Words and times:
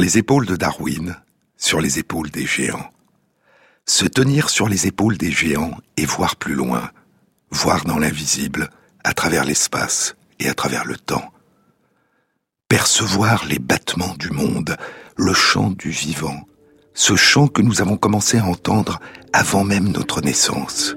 les 0.00 0.18
épaules 0.18 0.46
de 0.46 0.56
Darwin, 0.56 1.16
sur 1.56 1.80
les 1.80 1.98
épaules 1.98 2.30
des 2.30 2.46
géants. 2.46 2.90
Se 3.86 4.06
tenir 4.06 4.48
sur 4.48 4.68
les 4.68 4.86
épaules 4.86 5.18
des 5.18 5.30
géants 5.30 5.76
et 5.96 6.06
voir 6.06 6.36
plus 6.36 6.54
loin, 6.54 6.90
voir 7.50 7.84
dans 7.84 7.98
l'invisible, 7.98 8.70
à 9.04 9.12
travers 9.12 9.44
l'espace 9.44 10.16
et 10.38 10.48
à 10.48 10.54
travers 10.54 10.84
le 10.84 10.96
temps. 10.96 11.32
Percevoir 12.68 13.46
les 13.46 13.58
battements 13.58 14.14
du 14.18 14.30
monde, 14.30 14.76
le 15.16 15.34
chant 15.34 15.70
du 15.70 15.90
vivant, 15.90 16.46
ce 16.94 17.16
chant 17.16 17.48
que 17.48 17.62
nous 17.62 17.80
avons 17.80 17.96
commencé 17.96 18.38
à 18.38 18.44
entendre 18.44 19.00
avant 19.32 19.64
même 19.64 19.88
notre 19.88 20.20
naissance. 20.20 20.96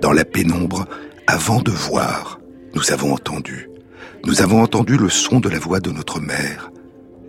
Dans 0.00 0.12
la 0.12 0.24
pénombre, 0.24 0.86
avant 1.26 1.60
de 1.60 1.70
voir, 1.70 2.38
nous 2.74 2.92
avons 2.92 3.14
entendu. 3.14 3.70
Nous 4.24 4.42
avons 4.42 4.62
entendu 4.62 4.96
le 4.96 5.08
son 5.08 5.40
de 5.40 5.48
la 5.48 5.58
voix 5.58 5.80
de 5.80 5.90
notre 5.90 6.20
mère, 6.20 6.70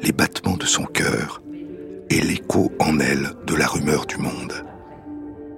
les 0.02 0.12
battements 0.12 0.58
de 0.58 0.66
son 0.66 0.85
cœur 0.85 1.41
et 2.09 2.21
l'écho 2.21 2.71
en 2.80 2.99
elle 2.99 3.34
de 3.45 3.55
la 3.55 3.67
rumeur 3.67 4.05
du 4.05 4.17
monde. 4.17 4.66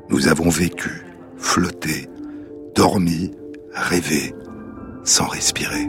Nous 0.10 0.28
avons 0.28 0.50
vécu, 0.50 1.06
flotté, 1.38 2.10
dormi, 2.76 3.32
rêvé, 3.74 4.34
sans 5.04 5.28
respirer. 5.28 5.88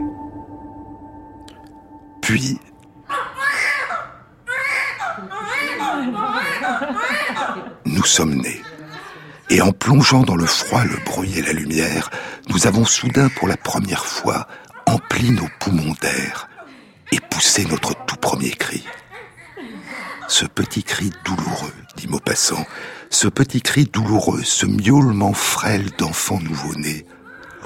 Puis, 2.21 2.57
nous 7.85 8.05
sommes 8.05 8.35
nés. 8.35 8.61
Et 9.49 9.61
en 9.61 9.71
plongeant 9.71 10.23
dans 10.23 10.37
le 10.37 10.45
froid, 10.45 10.83
le 10.83 10.97
bruit 11.05 11.37
et 11.37 11.41
la 11.41 11.53
lumière, 11.53 12.09
nous 12.49 12.65
avons 12.65 12.85
soudain 12.85 13.27
pour 13.29 13.47
la 13.47 13.57
première 13.57 14.05
fois 14.05 14.47
empli 14.85 15.31
nos 15.31 15.47
poumons 15.59 15.93
d'air 16.01 16.49
et 17.13 17.19
poussé 17.29 17.65
notre 17.69 17.93
tout 18.05 18.15
premier 18.15 18.49
cri. 18.49 18.83
Ce 20.27 20.45
petit 20.45 20.83
cri 20.83 21.11
douloureux, 21.23 21.73
dit 21.95 22.07
Maupassant, 22.07 22.65
ce 23.11 23.27
petit 23.27 23.61
cri 23.61 23.85
douloureux, 23.85 24.41
ce 24.43 24.65
miaulement 24.65 25.33
frêle 25.33 25.91
d'enfant 25.99 26.39
nouveau-né, 26.39 27.05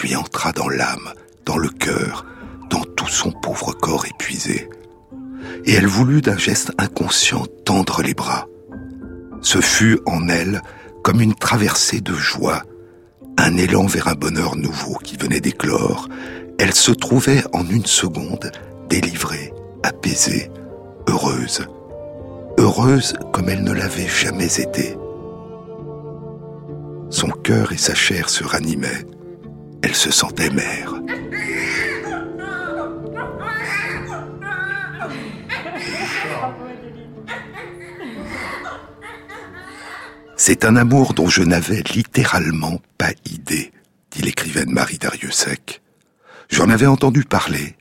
lui 0.02 0.18
entra 0.18 0.52
dans 0.52 0.68
l'âme, 0.68 1.14
dans 1.46 1.58
le 1.58 1.70
cœur, 1.70 2.26
dans 2.70 2.84
tout 2.84 3.08
son 3.08 3.32
pauvre 3.32 3.72
corps 3.72 4.06
épuisé. 4.06 4.70
Et 5.64 5.74
elle 5.74 5.88
voulut 5.88 6.22
d'un 6.22 6.38
geste 6.38 6.74
inconscient 6.78 7.46
tendre 7.64 8.02
les 8.02 8.14
bras. 8.14 8.48
Ce 9.42 9.62
fut 9.62 10.00
en 10.06 10.28
elle 10.28 10.62
comme 11.04 11.22
une 11.22 11.36
traversée 11.36 12.02
de 12.02 12.14
joie, 12.14 12.64
un 13.38 13.56
élan 13.56 13.86
vers 13.86 14.10
un 14.10 14.16
bonheur 14.16 14.58
nouveau 14.58 14.96
qui 14.96 15.16
venait 15.16 15.40
d'éclore. 15.40 16.10
Elle 16.60 16.74
se 16.74 16.92
trouvait 16.92 17.44
en 17.54 17.66
une 17.66 17.86
seconde 17.86 18.52
délivrée, 18.90 19.54
apaisée, 19.84 20.52
heureuse. 21.08 21.68
Heureuse 22.58 23.14
comme 23.34 23.50
elle 23.50 23.64
ne 23.64 23.72
l'avait 23.74 24.08
jamais 24.08 24.60
été. 24.60 24.98
Son 27.10 27.30
cœur 27.30 27.72
et 27.72 27.78
sa 27.78 27.96
chair 27.96 28.30
se 28.30 28.44
ranimaient. 28.44 29.06
Elle 29.82 29.96
se 29.96 30.12
sentait 30.12 30.50
mère. 30.50 30.96
C'est 40.36 40.66
un 40.66 40.76
amour 40.76 41.14
dont 41.14 41.28
je 41.28 41.44
n'avais 41.44 41.82
littéralement 41.94 42.82
pas 42.98 43.12
idée, 43.26 43.72
dit 44.12 44.22
l'écrivaine 44.22 44.72
Marie 44.72 44.98
Dariussec. 44.98 45.82
J'en 46.50 46.70
avais 46.70 46.86
entendu 46.86 47.24
parler. 47.24 47.77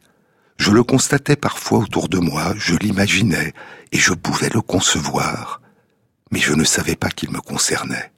Je 0.57 0.71
le 0.71 0.83
constatais 0.83 1.37
parfois 1.37 1.81
autour 1.81 2.09
de 2.09 2.19
moi, 2.19 2.55
je 2.57 2.75
l'imaginais, 2.75 3.53
et 3.93 3.99
je 3.99 4.15
pouvais 4.15 4.49
le 4.49 4.61
concevoir. 4.61 5.61
Mais 6.31 6.41
je 6.41 6.55
ne 6.55 6.65
savais 6.65 6.97
pas 6.97 7.11
qu'il 7.11 7.31
me 7.31 7.41
concernait. 7.41 8.13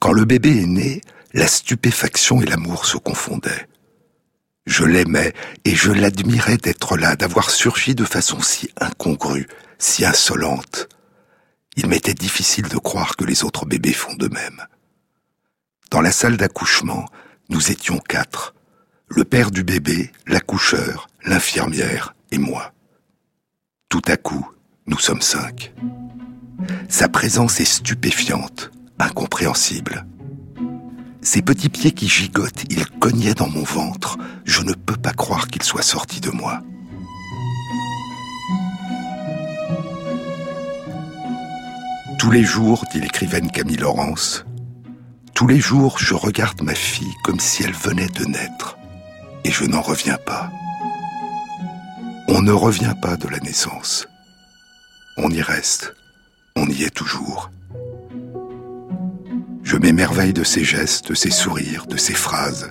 Quand 0.00 0.12
le 0.12 0.24
bébé 0.24 0.62
est 0.62 0.66
né, 0.66 1.00
la 1.32 1.46
stupéfaction 1.46 2.40
et 2.40 2.46
l'amour 2.46 2.86
se 2.86 2.96
confondaient. 2.96 3.68
Je 4.66 4.84
l'aimais 4.84 5.34
et 5.64 5.74
je 5.74 5.90
l'admirais 5.90 6.56
d'être 6.56 6.96
là, 6.96 7.16
d'avoir 7.16 7.50
surgi 7.50 7.94
de 7.94 8.04
façon 8.04 8.40
si 8.40 8.70
incongrue, 8.80 9.46
si 9.78 10.04
insolente. 10.04 10.88
Il 11.76 11.88
m'était 11.88 12.14
difficile 12.14 12.68
de 12.68 12.78
croire 12.78 13.16
que 13.16 13.24
les 13.24 13.44
autres 13.44 13.66
bébés 13.66 13.92
font 13.92 14.14
de 14.14 14.28
même. 14.28 14.64
Dans 15.90 16.00
la 16.00 16.12
salle 16.12 16.36
d'accouchement, 16.36 17.04
nous 17.50 17.70
étions 17.70 17.98
quatre. 17.98 18.54
Le 19.08 19.24
père 19.24 19.50
du 19.50 19.64
bébé, 19.64 20.12
l'accoucheur, 20.26 21.08
l'infirmière 21.24 22.14
et 22.30 22.38
moi. 22.38 22.72
Tout 23.88 24.02
à 24.06 24.16
coup, 24.16 24.46
nous 24.86 24.98
sommes 24.98 25.22
cinq. 25.22 25.72
Sa 26.88 27.08
présence 27.08 27.60
est 27.60 27.64
stupéfiante, 27.64 28.70
incompréhensible. 28.98 30.06
Ses 31.22 31.40
petits 31.40 31.70
pieds 31.70 31.92
qui 31.92 32.08
gigotent, 32.08 32.64
ils 32.68 32.86
cognaient 32.86 33.34
dans 33.34 33.48
mon 33.48 33.62
ventre. 33.62 34.18
Je 34.44 34.62
ne 34.62 34.74
peux 34.74 34.96
pas 34.96 35.12
croire 35.12 35.48
qu'il 35.48 35.62
soit 35.62 35.82
sorti 35.82 36.20
de 36.20 36.30
moi. 36.30 36.60
Tous 42.18 42.30
les 42.30 42.44
jours, 42.44 42.84
dit 42.92 43.00
l'écrivaine 43.00 43.50
Camille 43.50 43.76
Laurence, 43.76 44.44
tous 45.34 45.46
les 45.46 45.60
jours 45.60 45.98
je 45.98 46.14
regarde 46.14 46.62
ma 46.62 46.74
fille 46.74 47.12
comme 47.24 47.40
si 47.40 47.64
elle 47.64 47.72
venait 47.74 48.08
de 48.08 48.24
naître, 48.24 48.78
et 49.44 49.50
je 49.50 49.64
n'en 49.64 49.80
reviens 49.80 50.18
pas. 50.24 50.50
On 52.28 52.42
ne 52.42 52.52
revient 52.52 52.94
pas 53.00 53.16
de 53.16 53.28
la 53.28 53.38
naissance. 53.38 54.06
On 55.16 55.30
y 55.30 55.42
reste, 55.42 55.94
on 56.56 56.66
y 56.66 56.82
est 56.82 56.94
toujours. 56.94 57.50
Je 59.62 59.76
m'émerveille 59.76 60.32
de 60.32 60.44
ses 60.44 60.64
gestes, 60.64 61.08
de 61.08 61.14
ses 61.14 61.30
sourires, 61.30 61.86
de 61.86 61.96
ses 61.96 62.14
phrases. 62.14 62.70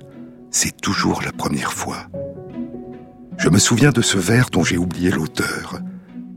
C'est 0.51 0.79
toujours 0.81 1.21
la 1.21 1.31
première 1.31 1.73
fois. 1.73 2.07
Je 3.37 3.49
me 3.49 3.59
souviens 3.59 3.91
de 3.91 4.01
ce 4.01 4.17
vers 4.17 4.49
dont 4.49 4.63
j'ai 4.63 4.77
oublié 4.77 5.09
l'auteur 5.09 5.79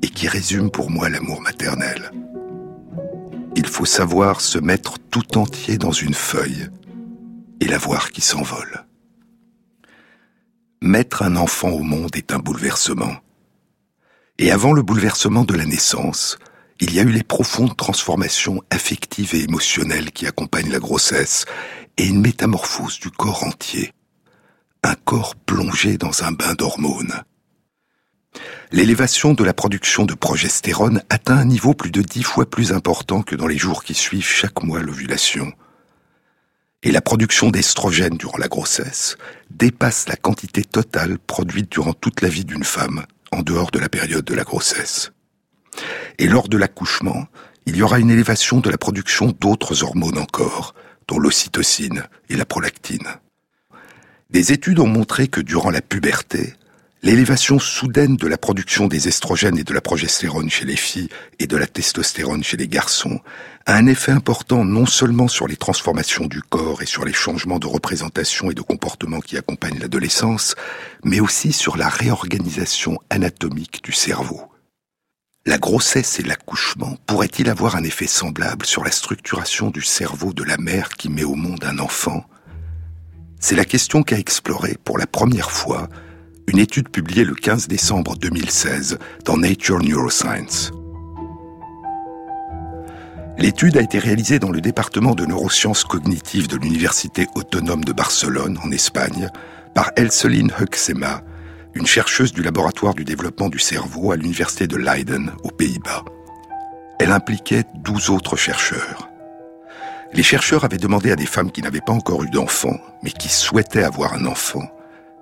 et 0.03 0.09
qui 0.09 0.29
résume 0.29 0.71
pour 0.71 0.91
moi 0.91 1.09
l'amour 1.09 1.41
maternel 1.43 2.11
il 3.57 3.67
faut 3.67 3.87
savoir 3.87 4.43
se 4.43 4.59
mettre 4.59 4.99
tout 5.11 5.39
entier 5.39 5.79
dans 5.79 5.91
une 5.91 6.15
feuille 6.15 6.69
et 7.61 7.67
la 7.67 7.79
voir 7.79 8.11
qui 8.11 8.21
s'envole. 8.21 8.86
Mettre 10.81 11.23
un 11.23 11.37
enfant 11.37 11.71
au 11.71 11.83
monde 11.83 12.15
est 12.17 12.33
un 12.33 12.39
bouleversement. 12.39 13.17
Et 14.39 14.51
avant 14.51 14.73
le 14.73 14.83
bouleversement 14.83 15.45
de 15.45 15.55
la 15.55 15.65
naissance, 15.65 16.39
il 16.81 16.95
y 16.95 17.01
a 17.01 17.03
eu 17.03 17.11
les 17.11 17.23
profondes 17.23 17.77
transformations 17.77 18.63
affectives 18.71 19.35
et 19.35 19.45
émotionnelles 19.45 20.13
qui 20.13 20.27
accompagnent 20.27 20.71
la 20.71 20.79
grossesse 20.79 21.47
et 21.97 22.07
une 22.07 22.21
métamorphose 22.21 23.01
du 23.01 23.11
corps 23.11 23.45
entier. 23.45 23.93
Un 24.83 24.95
corps 24.95 25.35
plongé 25.35 25.97
dans 25.97 26.23
un 26.23 26.33
bain 26.33 26.55
d'hormones 26.55 27.25
l'élévation 28.73 29.35
de 29.35 29.45
la 29.45 29.55
production 29.55 30.05
de 30.05 30.15
progestérone 30.15 31.03
atteint 31.09 31.37
un 31.37 31.45
niveau 31.45 31.75
plus 31.75 31.91
de 31.91 32.03
dix 32.03 32.23
fois 32.23 32.49
plus 32.49 32.73
important 32.73 33.23
que 33.23 33.37
dans 33.37 33.47
les 33.47 33.59
jours 33.59 33.85
qui 33.85 33.95
suivent 33.95 34.27
chaque 34.27 34.63
mois 34.63 34.81
l'ovulation. 34.81 35.53
Et 36.83 36.93
la 36.93 37.01
production 37.01 37.51
d'estrogène 37.51 38.17
durant 38.17 38.39
la 38.39 38.49
grossesse 38.49 39.17
dépasse 39.51 40.09
la 40.09 40.17
quantité 40.17 40.63
totale 40.63 41.19
produite 41.19 41.71
durant 41.71 41.95
toute 41.95 42.21
la 42.21 42.29
vie 42.29 42.45
d'une 42.45 42.65
femme, 42.65 43.07
en 43.33 43.43
dehors 43.43 43.71
de 43.71 43.79
la 43.79 43.89
période 43.89 44.25
de 44.25 44.35
la 44.35 44.45
grossesse. 44.45 45.13
Et 46.19 46.29
lors 46.29 46.49
de 46.49 46.57
l'accouchement, 46.57 47.27
il 47.67 47.77
y 47.77 47.83
aura 47.83 47.99
une 47.99 48.11
élévation 48.11 48.61
de 48.61 48.71
la 48.71 48.79
production 48.79 49.35
d'autres 49.41 49.83
hormones 49.83 50.19
encore, 50.19 50.75
dont 51.09 51.19
l'ocytocine 51.19 52.05
et 52.29 52.37
la 52.37 52.45
prolactine. 52.45 53.09
Des 54.31 54.53
études 54.53 54.79
ont 54.79 54.87
montré 54.87 55.29
que 55.29 55.41
durant 55.41 55.71
la 55.71 55.83
puberté, 55.83 56.55
L'élévation 57.03 57.59
soudaine 57.59 58.17
de 58.17 58.27
la 58.27 58.39
production 58.39 58.89
des 58.89 59.07
estrogènes 59.07 59.59
et 59.59 59.65
de 59.65 59.75
la 59.75 59.83
progestérone 59.83 60.51
chez 60.51 60.65
les 60.65 60.77
filles 60.77 61.11
et 61.39 61.47
de 61.47 61.57
la 61.57 61.67
testostérone 61.67 62.43
chez 62.43 62.57
les 62.57 62.69
garçons 62.69 63.21
a 63.67 63.75
un 63.75 63.87
effet 63.87 64.13
important 64.13 64.65
non 64.65 64.87
seulement 64.87 65.29
sur 65.29 65.47
les 65.47 65.57
transformations 65.57 66.27
du 66.27 66.41
corps 66.41 66.83
et 66.83 66.87
sur 66.87 67.05
les 67.05 67.13
changements 67.13 67.59
de 67.59 67.67
représentation 67.67 68.51
et 68.51 68.55
de 68.55 68.63
comportement 68.63 69.21
qui 69.21 69.37
accompagnent 69.37 69.79
l'adolescence, 69.79 70.55
mais 71.05 71.21
aussi 71.21 71.53
sur 71.53 71.77
la 71.77 71.89
réorganisation 71.89 72.99
anatomique 73.11 73.85
du 73.85 73.93
cerveau. 73.93 74.41
La 75.45 75.59
grossesse 75.59 76.19
et 76.19 76.25
l'accouchement 76.25 76.97
pourraient-ils 77.07 77.51
avoir 77.51 77.77
un 77.77 77.85
effet 77.85 78.09
semblable 78.09 78.67
sur 78.67 78.83
la 78.83 78.91
structuration 78.91 79.71
du 79.71 79.83
cerveau 79.83 80.33
de 80.33 80.43
la 80.43 80.57
mère 80.57 80.89
qui 80.89 81.09
met 81.09 81.25
au 81.25 81.35
monde 81.35 81.63
un 81.65 81.79
enfant? 81.79 82.25
C'est 83.39 83.55
la 83.55 83.67
question 83.67 84.03
qu'a 84.03 84.19
explorée 84.19 84.77
pour 84.83 84.99
la 84.99 85.07
première 85.07 85.53
fois 85.53 85.89
une 86.49 86.59
étude 86.59 86.89
publiée 86.89 87.25
le 87.25 87.35
15 87.35 87.69
décembre 87.69 88.17
2016 88.17 88.99
dans 89.25 89.37
Nature 89.37 89.81
Neuroscience. 89.81 90.71
L'étude 93.39 93.77
a 93.77 93.83
été 93.83 93.99
réalisée 93.99 94.39
dans 94.39 94.51
le 94.51 94.61
département 94.61 95.15
de 95.15 95.27
neurosciences 95.27 95.85
cognitives 95.85 96.49
de 96.49 96.57
l'Université 96.57 97.27
autonome 97.35 97.85
de 97.85 97.93
Barcelone, 97.93 98.59
en 98.65 98.71
Espagne, 98.71 99.29
par 99.75 99.91
Elseline 99.97 100.53
Huxema, 100.59 101.23
une 101.75 101.87
chercheuse 101.87 102.33
du 102.33 102.43
laboratoire 102.43 102.95
du 102.95 103.05
développement 103.05 103.49
du 103.49 103.59
cerveau 103.59 104.13
à 104.13 104.17
l'université 104.17 104.67
de 104.67 104.77
Leiden, 104.77 105.33
aux 105.43 105.51
Pays-Bas. 105.51 106.05
Elle 106.99 107.13
impliquait 107.13 107.65
12 107.75 108.09
autres 108.09 108.37
chercheurs. 108.37 109.11
Les 110.15 110.23
chercheurs 110.23 110.65
avaient 110.65 110.79
demandé 110.79 111.11
à 111.11 111.17
des 111.17 111.27
femmes 111.27 111.51
qui 111.51 111.61
n'avaient 111.61 111.81
pas 111.85 111.93
encore 111.93 112.23
eu 112.23 112.31
d'enfant, 112.31 112.79
mais 113.03 113.11
qui 113.11 113.29
souhaitaient 113.29 113.83
avoir 113.83 114.15
un 114.15 114.25
enfant, 114.25 114.67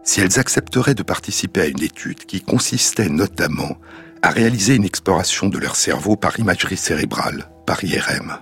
si 0.04 0.20
elles 0.20 0.38
accepteraient 0.38 0.94
de 0.94 1.02
participer 1.02 1.62
à 1.62 1.66
une 1.66 1.82
étude 1.82 2.24
qui 2.26 2.42
consistait 2.42 3.08
notamment 3.08 3.76
à 4.22 4.30
réaliser 4.30 4.74
une 4.74 4.84
exploration 4.84 5.48
de 5.48 5.58
leur 5.58 5.76
cerveau 5.76 6.16
par 6.16 6.38
imagerie 6.38 6.76
cérébrale, 6.76 7.48
par 7.66 7.82
IRM. 7.82 8.38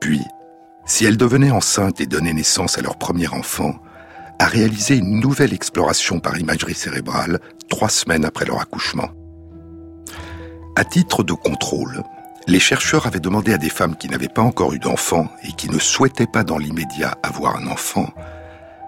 Puis, 0.00 0.22
si 0.86 1.04
elles 1.04 1.16
devenaient 1.16 1.50
enceintes 1.50 2.00
et 2.00 2.06
donnaient 2.06 2.32
naissance 2.32 2.78
à 2.78 2.82
leur 2.82 2.96
premier 2.96 3.28
enfant, 3.28 3.76
à 4.38 4.46
réaliser 4.46 4.96
une 4.96 5.20
nouvelle 5.20 5.52
exploration 5.52 6.20
par 6.20 6.38
imagerie 6.38 6.74
cérébrale 6.74 7.40
trois 7.68 7.88
semaines 7.88 8.24
après 8.24 8.44
leur 8.44 8.60
accouchement. 8.60 9.10
À 10.76 10.84
titre 10.84 11.22
de 11.22 11.32
contrôle, 11.32 12.02
les 12.46 12.60
chercheurs 12.60 13.06
avaient 13.06 13.20
demandé 13.20 13.52
à 13.52 13.58
des 13.58 13.70
femmes 13.70 13.96
qui 13.96 14.08
n'avaient 14.08 14.28
pas 14.28 14.42
encore 14.42 14.72
eu 14.72 14.78
d'enfant 14.78 15.28
et 15.44 15.52
qui 15.52 15.70
ne 15.70 15.78
souhaitaient 15.78 16.26
pas 16.26 16.44
dans 16.44 16.58
l'immédiat 16.58 17.16
avoir 17.22 17.56
un 17.56 17.68
enfant, 17.68 18.08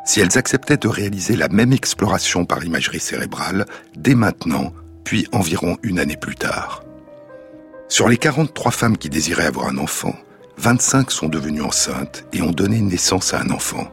si 0.06 0.20
elles 0.20 0.38
acceptaient 0.38 0.79
de 0.79 0.88
réaliser 0.88 1.37
la 1.37 1.49
même 1.49 1.73
exploration 1.73 2.47
par 2.47 2.64
imagerie 2.64 3.00
cérébrale 3.00 3.67
dès 3.97 4.14
maintenant, 4.14 4.73
puis 5.05 5.26
environ 5.32 5.76
une 5.82 5.99
année 5.99 6.17
plus 6.17 6.37
tard. 6.37 6.82
Sur 7.88 8.08
les 8.08 8.17
43 8.17 8.73
femmes 8.73 8.97
qui 8.97 9.11
désiraient 9.11 9.47
avoir 9.47 9.69
un 9.69 9.79
enfant, 9.79 10.14
25 10.58 11.11
sont 11.11 11.29
devenues 11.29 11.62
enceintes 11.62 12.25
et 12.32 12.41
ont 12.41 12.53
donné 12.53 12.81
naissance 12.81 13.35
à 13.35 13.41
un 13.41 13.50
enfant. 13.50 13.88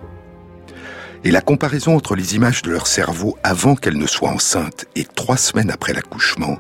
Et 1.24 1.31
la 1.31 1.42
comparaison 1.42 1.95
entre 1.95 2.16
les 2.16 2.36
images 2.36 2.62
de 2.62 2.71
leur 2.71 2.88
cerveau 2.88 3.38
avant 3.44 3.75
qu'elles 3.75 3.98
ne 3.98 4.07
soient 4.07 4.30
enceintes 4.30 4.86
et 4.95 5.06
trois 5.06 5.38
semaines 5.38 5.71
après 5.71 5.94
l'accouchement 5.94 6.57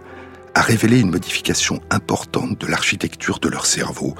a 0.55 0.61
révélé 0.61 0.99
une 0.99 1.11
modification 1.11 1.79
importante 1.89 2.59
de 2.59 2.67
l'architecture 2.67 3.39
de 3.39 3.49
leur 3.49 3.65
cerveau, 3.65 4.15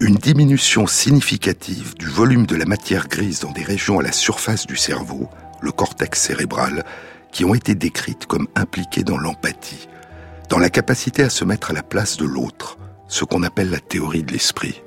une 0.00 0.16
diminution 0.16 0.86
significative 0.86 1.94
du 1.96 2.06
volume 2.06 2.46
de 2.46 2.56
la 2.56 2.64
matière 2.64 3.08
grise 3.08 3.40
dans 3.40 3.52
des 3.52 3.62
régions 3.62 4.00
à 4.00 4.02
la 4.02 4.12
surface 4.12 4.66
du 4.66 4.76
cerveau, 4.76 5.28
le 5.60 5.72
cortex 5.72 6.20
cérébral, 6.20 6.84
qui 7.32 7.44
ont 7.44 7.54
été 7.54 7.74
décrites 7.74 8.26
comme 8.26 8.48
impliquées 8.54 9.04
dans 9.04 9.18
l'empathie, 9.18 9.88
dans 10.48 10.58
la 10.58 10.70
capacité 10.70 11.22
à 11.22 11.30
se 11.30 11.44
mettre 11.44 11.70
à 11.70 11.74
la 11.74 11.82
place 11.82 12.16
de 12.16 12.24
l'autre, 12.24 12.78
ce 13.08 13.24
qu'on 13.24 13.42
appelle 13.42 13.70
la 13.70 13.80
théorie 13.80 14.22
de 14.22 14.32
l'esprit. 14.32 14.82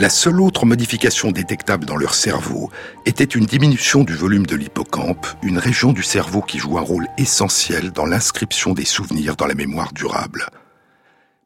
La 0.00 0.10
seule 0.10 0.40
autre 0.40 0.64
modification 0.64 1.32
détectable 1.32 1.84
dans 1.84 1.96
leur 1.96 2.14
cerveau 2.14 2.70
était 3.04 3.24
une 3.24 3.46
diminution 3.46 4.04
du 4.04 4.14
volume 4.14 4.46
de 4.46 4.54
l'hippocampe, 4.54 5.26
une 5.42 5.58
région 5.58 5.92
du 5.92 6.04
cerveau 6.04 6.40
qui 6.40 6.60
joue 6.60 6.78
un 6.78 6.82
rôle 6.82 7.08
essentiel 7.18 7.90
dans 7.90 8.06
l'inscription 8.06 8.74
des 8.74 8.84
souvenirs 8.84 9.34
dans 9.34 9.48
la 9.48 9.56
mémoire 9.56 9.92
durable. 9.92 10.50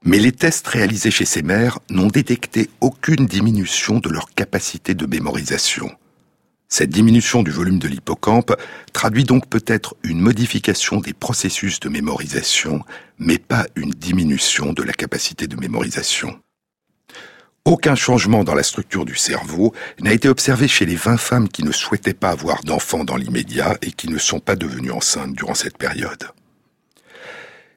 Mais 0.05 0.19
les 0.19 0.33
tests 0.33 0.67
réalisés 0.67 1.11
chez 1.11 1.25
ces 1.25 1.41
mères 1.41 1.79
n'ont 1.89 2.09
détecté 2.09 2.69
aucune 2.83 3.25
diminution 3.25 4.01
de 4.01 4.11
leur 4.11 4.29
capacité 4.35 4.93
de 4.93 5.07
mémorisation. 5.07 5.91
Cette 6.69 6.91
diminution 6.91 7.43
du 7.43 7.51
volume 7.51 7.79
de 7.79 7.89
l'hippocampe 7.89 8.55
traduit 8.93 9.25
donc 9.25 9.49
peut-être 9.49 9.97
une 10.03 10.21
modification 10.21 11.01
des 11.01 11.15
processus 11.15 11.81
de 11.81 11.89
mémorisation, 11.89 12.85
mais 13.19 13.39
pas 13.39 13.67
une 13.77 13.93
diminution 13.93 14.75
de 14.75 14.83
la 14.83 14.93
capacité 14.93 15.47
de 15.47 15.57
mémorisation. 15.57 16.39
Aucun 17.65 17.95
changement 17.95 18.43
dans 18.43 18.57
la 18.57 18.65
structure 18.65 19.05
du 19.05 19.15
cerveau 19.15 19.73
n'a 20.01 20.13
été 20.13 20.29
observé 20.29 20.67
chez 20.67 20.85
les 20.85 20.97
20 20.97 21.17
femmes 21.17 21.49
qui 21.49 21.63
ne 21.63 21.71
souhaitaient 21.71 22.13
pas 22.13 22.31
avoir 22.31 22.65
d'enfants 22.65 23.05
dans 23.05 23.17
l'immédiat 23.17 23.79
et 23.83 23.93
qui 23.93 24.09
ne 24.09 24.19
sont 24.19 24.41
pas 24.41 24.57
devenues 24.57 24.91
enceintes 24.91 25.35
durant 25.35 25.55
cette 25.55 25.79
période. 25.79 26.29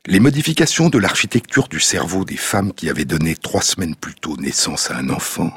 Les 0.07 0.19
modifications 0.19 0.89
de 0.89 0.97
l'architecture 0.97 1.67
du 1.67 1.79
cerveau 1.79 2.25
des 2.25 2.37
femmes 2.37 2.73
qui 2.73 2.89
avaient 2.89 3.05
donné 3.05 3.35
trois 3.35 3.61
semaines 3.61 3.95
plus 3.95 4.15
tôt 4.15 4.37
naissance 4.37 4.89
à 4.89 4.97
un 4.97 5.09
enfant 5.09 5.51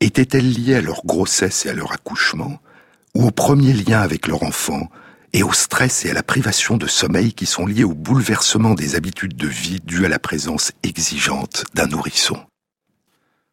étaient-elles 0.00 0.52
liées 0.52 0.76
à 0.76 0.80
leur 0.80 1.04
grossesse 1.04 1.66
et 1.66 1.68
à 1.68 1.74
leur 1.74 1.92
accouchement, 1.92 2.60
ou 3.14 3.26
au 3.26 3.30
premier 3.30 3.74
lien 3.74 4.00
avec 4.00 4.26
leur 4.26 4.42
enfant, 4.42 4.88
et 5.34 5.42
au 5.42 5.52
stress 5.52 6.06
et 6.06 6.10
à 6.10 6.14
la 6.14 6.22
privation 6.22 6.78
de 6.78 6.86
sommeil 6.86 7.34
qui 7.34 7.44
sont 7.44 7.66
liés 7.66 7.84
au 7.84 7.94
bouleversement 7.94 8.74
des 8.74 8.96
habitudes 8.96 9.36
de 9.36 9.46
vie 9.46 9.80
dues 9.84 10.06
à 10.06 10.08
la 10.08 10.18
présence 10.18 10.72
exigeante 10.82 11.64
d'un 11.74 11.86
nourrisson? 11.86 12.38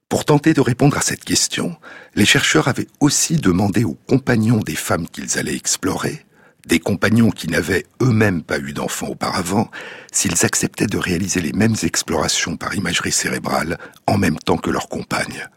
Pour 0.10 0.24
tenter 0.24 0.54
de 0.54 0.62
répondre 0.62 0.98
à 0.98 1.02
cette 1.02 1.26
question, 1.26 1.76
les 2.16 2.26
chercheurs 2.26 2.70
avaient 2.70 2.88
aussi 3.02 3.36
demandé 3.36 3.84
aux 3.84 3.98
compagnons 4.08 4.60
des 4.60 4.76
femmes 4.76 5.08
qu'ils 5.08 5.38
allaient 5.38 5.56
explorer, 5.56 6.26
des 6.66 6.80
compagnons 6.80 7.30
qui 7.30 7.48
n'avaient 7.50 7.86
eux-mêmes 8.02 8.42
pas 8.42 8.58
eu 8.60 8.72
d'enfants 8.72 9.10
auparavant, 9.10 9.70
s'ils 10.12 10.46
acceptaient 10.46 10.88
de 10.88 10.98
réaliser 10.98 11.42
les 11.42 11.52
mêmes 11.52 11.76
explorations 11.84 12.56
par 12.56 12.74
imagerie 12.76 13.12
cérébrale 13.12 13.78
en 14.06 14.18
même 14.18 14.38
temps 14.38 14.58
que 14.58 14.70
leurs 14.70 14.88
compagnes. 14.88 15.48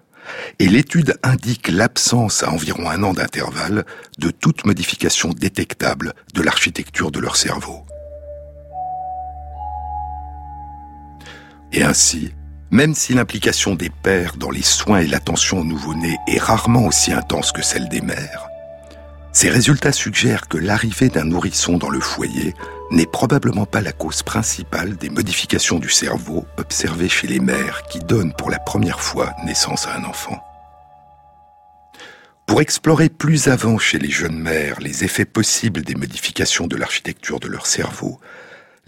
Et 0.58 0.66
l'étude 0.66 1.16
indique 1.22 1.68
l'absence 1.68 2.42
à 2.42 2.50
environ 2.50 2.90
un 2.90 3.02
an 3.04 3.12
d'intervalle 3.12 3.84
de 4.18 4.30
toute 4.30 4.64
modification 4.64 5.30
détectable 5.30 6.12
de 6.34 6.42
l'architecture 6.42 7.12
de 7.12 7.20
leur 7.20 7.36
cerveau. 7.36 7.84
Et 11.72 11.84
ainsi, 11.84 12.32
même 12.70 12.94
si 12.94 13.14
l'implication 13.14 13.74
des 13.74 13.90
pères 13.90 14.36
dans 14.36 14.50
les 14.50 14.62
soins 14.62 15.00
et 15.00 15.06
l'attention 15.06 15.60
au 15.60 15.64
nouveau-né 15.64 16.16
est 16.28 16.40
rarement 16.40 16.86
aussi 16.86 17.12
intense 17.12 17.52
que 17.52 17.62
celle 17.62 17.88
des 17.88 18.00
mères, 18.00 18.50
ces 19.32 19.48
résultats 19.48 19.92
suggèrent 19.92 20.48
que 20.48 20.58
l'arrivée 20.58 21.08
d'un 21.08 21.24
nourrisson 21.24 21.78
dans 21.78 21.90
le 21.90 22.00
foyer 22.00 22.54
n'est 22.90 23.06
probablement 23.06 23.66
pas 23.66 23.80
la 23.80 23.92
cause 23.92 24.24
principale 24.24 24.96
des 24.96 25.08
modifications 25.08 25.78
du 25.78 25.88
cerveau 25.88 26.44
observées 26.56 27.08
chez 27.08 27.28
les 27.28 27.38
mères 27.38 27.82
qui 27.88 28.00
donnent 28.00 28.34
pour 28.34 28.50
la 28.50 28.58
première 28.58 29.00
fois 29.00 29.34
naissance 29.44 29.86
à 29.86 29.96
un 29.96 30.04
enfant. 30.04 30.42
Pour 32.46 32.60
explorer 32.60 33.08
plus 33.08 33.46
avant 33.46 33.78
chez 33.78 34.00
les 34.00 34.10
jeunes 34.10 34.38
mères 34.38 34.80
les 34.80 35.04
effets 35.04 35.24
possibles 35.24 35.82
des 35.82 35.94
modifications 35.94 36.66
de 36.66 36.76
l'architecture 36.76 37.38
de 37.38 37.46
leur 37.46 37.66
cerveau, 37.66 38.18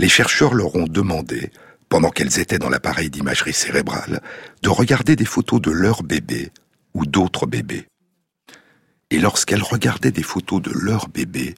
les 0.01 0.09
chercheurs 0.09 0.55
leur 0.55 0.75
ont 0.75 0.89
demandé 0.89 1.53
pendant 1.93 2.09
qu'elles 2.09 2.39
étaient 2.39 2.59
dans 2.59 2.71
l'appareil 2.71 3.11
d'imagerie 3.11 3.53
cérébrale, 3.53 4.23
de 4.63 4.71
regarder 4.71 5.15
des 5.15 5.27
photos 5.27 5.61
de 5.61 5.71
leur 5.71 6.03
bébé 6.03 6.51
ou 6.95 7.05
d'autres 7.05 7.45
bébés. 7.45 7.87
Et 9.11 9.19
lorsqu'elles 9.19 9.63
regardaient 9.63 10.11
des 10.11 10.23
photos 10.23 10.63
de 10.63 10.71
leur 10.71 11.09
bébé, 11.09 11.55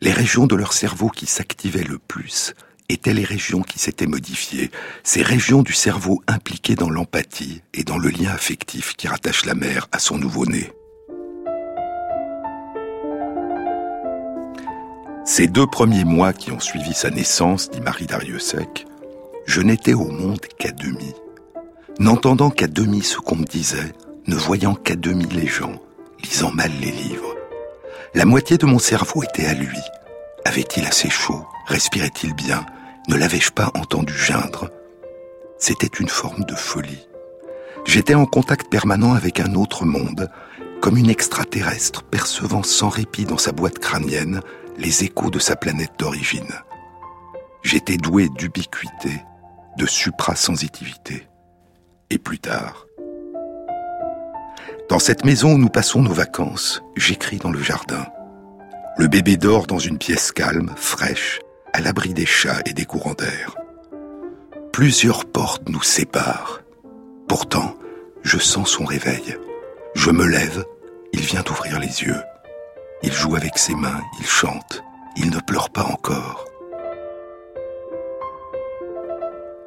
les 0.00 0.12
régions 0.12 0.46
de 0.46 0.54
leur 0.54 0.74
cerveau 0.74 1.08
qui 1.08 1.26
s'activaient 1.26 1.82
le 1.82 1.98
plus 1.98 2.54
étaient 2.88 3.14
les 3.14 3.24
régions 3.24 3.62
qui 3.62 3.80
s'étaient 3.80 4.06
modifiées, 4.06 4.70
ces 5.02 5.22
régions 5.22 5.64
du 5.64 5.72
cerveau 5.72 6.22
impliquées 6.28 6.76
dans 6.76 6.90
l'empathie 6.90 7.62
et 7.72 7.82
dans 7.82 7.98
le 7.98 8.10
lien 8.10 8.30
affectif 8.30 8.94
qui 8.94 9.08
rattache 9.08 9.44
la 9.44 9.56
mère 9.56 9.88
à 9.90 9.98
son 9.98 10.18
nouveau-né. 10.18 10.70
Ces 15.24 15.48
deux 15.48 15.66
premiers 15.66 16.04
mois 16.04 16.32
qui 16.32 16.52
ont 16.52 16.60
suivi 16.60 16.94
sa 16.94 17.10
naissance, 17.10 17.72
dit 17.72 17.80
Marie 17.80 18.06
Dariussec, 18.06 18.86
je 19.46 19.60
n'étais 19.60 19.94
au 19.94 20.06
monde 20.06 20.40
qu'à 20.58 20.72
demi. 20.72 21.12
N'entendant 21.98 22.50
qu'à 22.50 22.66
demi 22.66 23.02
ce 23.02 23.18
qu'on 23.18 23.36
me 23.36 23.44
disait, 23.44 23.92
ne 24.26 24.36
voyant 24.36 24.74
qu'à 24.74 24.96
demi 24.96 25.26
les 25.26 25.46
gens, 25.46 25.80
lisant 26.22 26.50
mal 26.50 26.70
les 26.80 26.90
livres. 26.90 27.34
La 28.14 28.24
moitié 28.24 28.58
de 28.58 28.66
mon 28.66 28.78
cerveau 28.78 29.22
était 29.22 29.46
à 29.46 29.54
lui. 29.54 29.78
Avait-il 30.44 30.86
assez 30.86 31.10
chaud? 31.10 31.44
Respirait-il 31.66 32.34
bien? 32.34 32.64
Ne 33.08 33.16
l'avais-je 33.16 33.50
pas 33.50 33.70
entendu 33.74 34.12
geindre? 34.12 34.70
C'était 35.58 35.86
une 35.86 36.08
forme 36.08 36.44
de 36.44 36.54
folie. 36.54 37.06
J'étais 37.86 38.14
en 38.14 38.26
contact 38.26 38.70
permanent 38.70 39.14
avec 39.14 39.40
un 39.40 39.54
autre 39.54 39.84
monde, 39.84 40.30
comme 40.80 40.96
une 40.96 41.10
extraterrestre 41.10 42.02
percevant 42.02 42.62
sans 42.62 42.88
répit 42.88 43.24
dans 43.24 43.38
sa 43.38 43.52
boîte 43.52 43.78
crânienne 43.78 44.40
les 44.78 45.04
échos 45.04 45.30
de 45.30 45.38
sa 45.38 45.56
planète 45.56 45.92
d'origine. 45.98 46.52
J'étais 47.62 47.96
doué 47.96 48.28
d'ubiquité, 48.28 49.22
de 49.76 49.86
suprasensitivité. 49.86 51.28
Et 52.10 52.18
plus 52.18 52.38
tard, 52.38 52.86
dans 54.88 54.98
cette 54.98 55.24
maison 55.24 55.54
où 55.54 55.58
nous 55.58 55.70
passons 55.70 56.02
nos 56.02 56.12
vacances, 56.12 56.82
j'écris 56.96 57.38
dans 57.38 57.50
le 57.50 57.62
jardin. 57.62 58.06
Le 58.98 59.08
bébé 59.08 59.36
dort 59.36 59.66
dans 59.66 59.78
une 59.78 59.98
pièce 59.98 60.30
calme, 60.30 60.72
fraîche, 60.76 61.40
à 61.72 61.80
l'abri 61.80 62.14
des 62.14 62.26
chats 62.26 62.60
et 62.66 62.74
des 62.74 62.84
courants 62.84 63.14
d'air. 63.14 63.56
Plusieurs 64.72 65.24
portes 65.24 65.68
nous 65.68 65.82
séparent. 65.82 66.60
Pourtant, 67.28 67.74
je 68.22 68.38
sens 68.38 68.70
son 68.70 68.84
réveil. 68.84 69.36
Je 69.94 70.10
me 70.10 70.26
lève, 70.26 70.64
il 71.12 71.22
vient 71.22 71.42
d'ouvrir 71.42 71.80
les 71.80 72.02
yeux. 72.02 72.22
Il 73.02 73.12
joue 73.12 73.36
avec 73.36 73.58
ses 73.58 73.74
mains, 73.74 74.02
il 74.20 74.26
chante, 74.26 74.82
il 75.16 75.30
ne 75.30 75.40
pleure 75.40 75.70
pas 75.70 75.84
encore. 75.84 76.44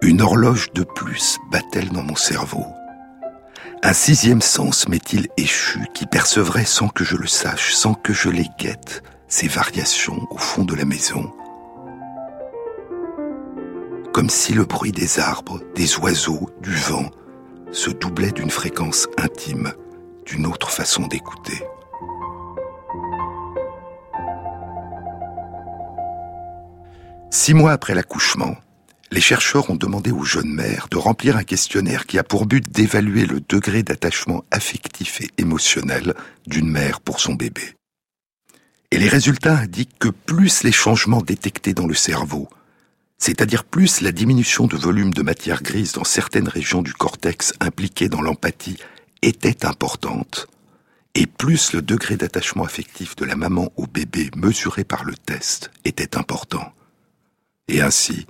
Une 0.07 0.21
horloge 0.21 0.71
de 0.71 0.83
plus 0.83 1.37
bat-elle 1.51 1.89
dans 1.89 2.01
mon 2.01 2.15
cerveau 2.15 2.65
Un 3.83 3.91
sixième 3.91 4.39
sens 4.39 4.87
m'est-il 4.87 5.27
échu 5.35 5.85
qui 5.93 6.05
percevrait 6.05 6.63
sans 6.63 6.87
que 6.87 7.03
je 7.03 7.17
le 7.17 7.27
sache, 7.27 7.73
sans 7.73 7.93
que 7.93 8.13
je 8.13 8.29
les 8.29 8.47
guette, 8.57 9.03
ces 9.27 9.49
variations 9.49 10.25
au 10.31 10.37
fond 10.37 10.63
de 10.63 10.75
la 10.75 10.85
maison 10.85 11.29
comme 14.13 14.29
si 14.29 14.53
le 14.53 14.63
bruit 14.63 14.93
des 14.93 15.19
arbres, 15.19 15.59
des 15.75 15.97
oiseaux, 15.97 16.49
du 16.61 16.73
vent 16.73 17.11
se 17.71 17.91
doublait 17.91 18.31
d'une 18.31 18.49
fréquence 18.49 19.07
intime, 19.17 19.73
d'une 20.25 20.47
autre 20.47 20.71
façon 20.71 21.05
d'écouter. 21.05 21.61
Six 27.29 27.53
mois 27.53 27.73
après 27.73 27.93
l'accouchement, 27.93 28.55
les 29.11 29.21
chercheurs 29.21 29.69
ont 29.69 29.75
demandé 29.75 30.11
aux 30.11 30.23
jeunes 30.23 30.53
mères 30.53 30.87
de 30.91 30.97
remplir 30.97 31.37
un 31.37 31.43
questionnaire 31.43 32.05
qui 32.05 32.19
a 32.19 32.23
pour 32.23 32.45
but 32.45 32.69
d'évaluer 32.69 33.25
le 33.25 33.39
degré 33.39 33.83
d'attachement 33.83 34.43
affectif 34.51 35.21
et 35.21 35.29
émotionnel 35.37 36.13
d'une 36.45 36.69
mère 36.69 36.99
pour 36.99 37.19
son 37.19 37.33
bébé. 37.33 37.73
Et 38.91 38.97
les 38.97 39.09
résultats 39.09 39.57
indiquent 39.57 39.99
que 39.99 40.09
plus 40.09 40.63
les 40.63 40.71
changements 40.71 41.21
détectés 41.21 41.73
dans 41.73 41.87
le 41.87 41.93
cerveau, 41.93 42.49
c'est-à-dire 43.17 43.63
plus 43.63 44.01
la 44.01 44.11
diminution 44.11 44.67
de 44.67 44.77
volume 44.77 45.13
de 45.13 45.23
matière 45.23 45.63
grise 45.63 45.93
dans 45.93 46.03
certaines 46.03 46.47
régions 46.47 46.81
du 46.81 46.93
cortex 46.93 47.53
impliquées 47.59 48.09
dans 48.09 48.21
l'empathie 48.21 48.77
était 49.21 49.65
importante, 49.65 50.47
et 51.15 51.25
plus 51.25 51.73
le 51.73 51.81
degré 51.81 52.15
d'attachement 52.15 52.63
affectif 52.63 53.15
de 53.15 53.25
la 53.25 53.35
maman 53.35 53.71
au 53.75 53.87
bébé 53.87 54.29
mesuré 54.35 54.83
par 54.83 55.03
le 55.03 55.15
test 55.15 55.71
était 55.83 56.15
important. 56.15 56.71
Et 57.67 57.81
ainsi, 57.81 58.27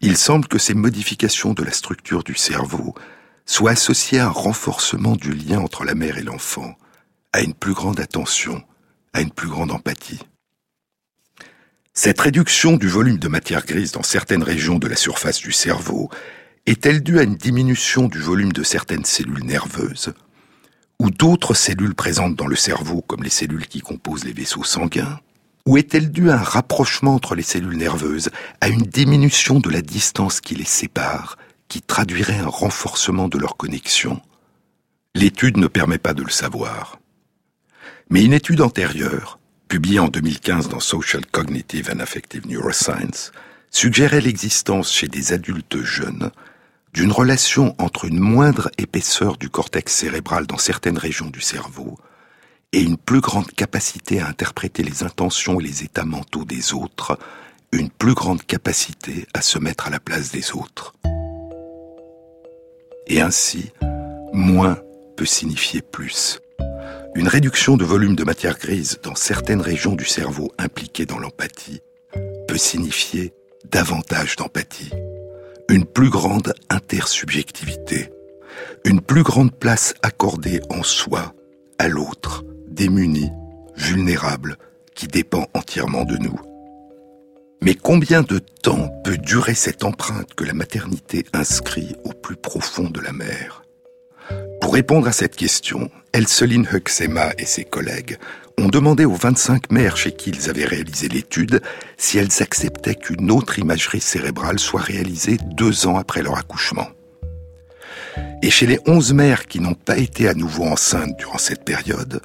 il 0.00 0.16
semble 0.16 0.46
que 0.48 0.58
ces 0.58 0.74
modifications 0.74 1.54
de 1.54 1.62
la 1.62 1.72
structure 1.72 2.22
du 2.22 2.34
cerveau 2.34 2.94
soient 3.46 3.72
associées 3.72 4.18
à 4.18 4.26
un 4.26 4.30
renforcement 4.30 5.16
du 5.16 5.32
lien 5.32 5.60
entre 5.60 5.84
la 5.84 5.94
mère 5.94 6.18
et 6.18 6.22
l'enfant, 6.22 6.76
à 7.32 7.40
une 7.40 7.54
plus 7.54 7.72
grande 7.72 8.00
attention, 8.00 8.62
à 9.12 9.20
une 9.20 9.30
plus 9.30 9.48
grande 9.48 9.70
empathie. 9.70 10.20
Cette 11.94 12.20
réduction 12.20 12.76
du 12.76 12.88
volume 12.88 13.18
de 13.18 13.28
matière 13.28 13.64
grise 13.64 13.92
dans 13.92 14.02
certaines 14.02 14.42
régions 14.42 14.78
de 14.78 14.86
la 14.86 14.96
surface 14.96 15.38
du 15.38 15.52
cerveau 15.52 16.10
est-elle 16.66 17.02
due 17.02 17.18
à 17.18 17.22
une 17.22 17.36
diminution 17.36 18.08
du 18.08 18.18
volume 18.18 18.52
de 18.52 18.62
certaines 18.62 19.04
cellules 19.04 19.44
nerveuses 19.44 20.12
ou 20.98 21.10
d'autres 21.10 21.54
cellules 21.54 21.94
présentes 21.94 22.36
dans 22.36 22.46
le 22.46 22.56
cerveau 22.56 23.00
comme 23.00 23.22
les 23.22 23.30
cellules 23.30 23.66
qui 23.66 23.80
composent 23.80 24.24
les 24.24 24.32
vaisseaux 24.32 24.64
sanguins? 24.64 25.20
Ou 25.66 25.76
est-elle 25.76 26.12
due 26.12 26.30
à 26.30 26.38
un 26.38 26.42
rapprochement 26.42 27.14
entre 27.14 27.34
les 27.34 27.42
cellules 27.42 27.76
nerveuses, 27.76 28.30
à 28.60 28.68
une 28.68 28.82
diminution 28.82 29.58
de 29.58 29.68
la 29.68 29.82
distance 29.82 30.40
qui 30.40 30.54
les 30.54 30.64
sépare, 30.64 31.36
qui 31.68 31.82
traduirait 31.82 32.38
un 32.38 32.46
renforcement 32.46 33.28
de 33.28 33.38
leur 33.38 33.56
connexion? 33.56 34.20
L'étude 35.14 35.56
ne 35.56 35.66
permet 35.66 35.98
pas 35.98 36.14
de 36.14 36.22
le 36.22 36.30
savoir. 36.30 36.98
Mais 38.10 38.24
une 38.24 38.32
étude 38.32 38.60
antérieure, 38.60 39.40
publiée 39.66 39.98
en 39.98 40.08
2015 40.08 40.68
dans 40.68 40.78
Social 40.78 41.26
Cognitive 41.26 41.90
and 41.92 41.98
Affective 41.98 42.46
Neuroscience, 42.46 43.32
suggérait 43.72 44.20
l'existence 44.20 44.92
chez 44.92 45.08
des 45.08 45.32
adultes 45.32 45.82
jeunes 45.82 46.30
d'une 46.94 47.10
relation 47.10 47.74
entre 47.78 48.04
une 48.04 48.20
moindre 48.20 48.70
épaisseur 48.78 49.36
du 49.36 49.50
cortex 49.50 49.92
cérébral 49.92 50.46
dans 50.46 50.58
certaines 50.58 50.96
régions 50.96 51.28
du 51.28 51.40
cerveau 51.40 51.98
et 52.72 52.80
une 52.80 52.96
plus 52.96 53.20
grande 53.20 53.50
capacité 53.52 54.20
à 54.20 54.28
interpréter 54.28 54.82
les 54.82 55.02
intentions 55.02 55.60
et 55.60 55.64
les 55.64 55.82
états 55.82 56.04
mentaux 56.04 56.44
des 56.44 56.74
autres, 56.74 57.18
une 57.72 57.90
plus 57.90 58.14
grande 58.14 58.42
capacité 58.44 59.26
à 59.34 59.42
se 59.42 59.58
mettre 59.58 59.86
à 59.86 59.90
la 59.90 60.00
place 60.00 60.30
des 60.30 60.52
autres. 60.52 60.94
Et 63.06 63.20
ainsi, 63.20 63.72
moins 64.32 64.78
peut 65.16 65.26
signifier 65.26 65.80
plus. 65.80 66.40
Une 67.14 67.28
réduction 67.28 67.76
de 67.76 67.84
volume 67.84 68.14
de 68.16 68.24
matière 68.24 68.58
grise 68.58 68.98
dans 69.02 69.14
certaines 69.14 69.62
régions 69.62 69.94
du 69.94 70.04
cerveau 70.04 70.52
impliquées 70.58 71.06
dans 71.06 71.18
l'empathie 71.18 71.80
peut 72.46 72.58
signifier 72.58 73.32
davantage 73.70 74.36
d'empathie, 74.36 74.92
une 75.70 75.86
plus 75.86 76.10
grande 76.10 76.52
intersubjectivité, 76.68 78.10
une 78.84 79.00
plus 79.00 79.22
grande 79.22 79.54
place 79.54 79.94
accordée 80.02 80.60
en 80.68 80.82
soi 80.82 81.34
à 81.78 81.88
l'autre, 81.88 82.44
démunis, 82.76 83.32
vulnérables, 83.74 84.56
qui 84.94 85.08
dépend 85.08 85.46
entièrement 85.54 86.04
de 86.04 86.16
nous. 86.16 86.38
Mais 87.62 87.74
combien 87.74 88.22
de 88.22 88.38
temps 88.38 88.90
peut 89.02 89.16
durer 89.16 89.54
cette 89.54 89.82
empreinte 89.82 90.34
que 90.34 90.44
la 90.44 90.52
maternité 90.52 91.24
inscrit 91.32 91.96
au 92.04 92.10
plus 92.10 92.36
profond 92.36 92.90
de 92.90 93.00
la 93.00 93.12
mère 93.12 93.64
Pour 94.60 94.74
répondre 94.74 95.08
à 95.08 95.12
cette 95.12 95.36
question, 95.36 95.90
Elseline 96.12 96.68
Huxema 96.70 97.32
et 97.38 97.46
ses 97.46 97.64
collègues 97.64 98.18
ont 98.58 98.68
demandé 98.68 99.04
aux 99.04 99.14
25 99.14 99.70
mères 99.70 99.96
chez 99.96 100.12
qui 100.12 100.30
ils 100.30 100.48
avaient 100.48 100.64
réalisé 100.64 101.08
l'étude 101.08 101.62
si 101.96 102.18
elles 102.18 102.42
acceptaient 102.42 102.94
qu'une 102.94 103.30
autre 103.30 103.58
imagerie 103.58 104.00
cérébrale 104.00 104.58
soit 104.58 104.80
réalisée 104.80 105.38
deux 105.56 105.86
ans 105.86 105.98
après 105.98 106.22
leur 106.22 106.38
accouchement. 106.38 106.88
Et 108.42 108.50
chez 108.50 108.66
les 108.66 108.78
11 108.86 109.12
mères 109.14 109.46
qui 109.46 109.60
n'ont 109.60 109.74
pas 109.74 109.98
été 109.98 110.28
à 110.28 110.34
nouveau 110.34 110.64
enceintes 110.64 111.16
durant 111.18 111.38
cette 111.38 111.64
période, 111.64 112.20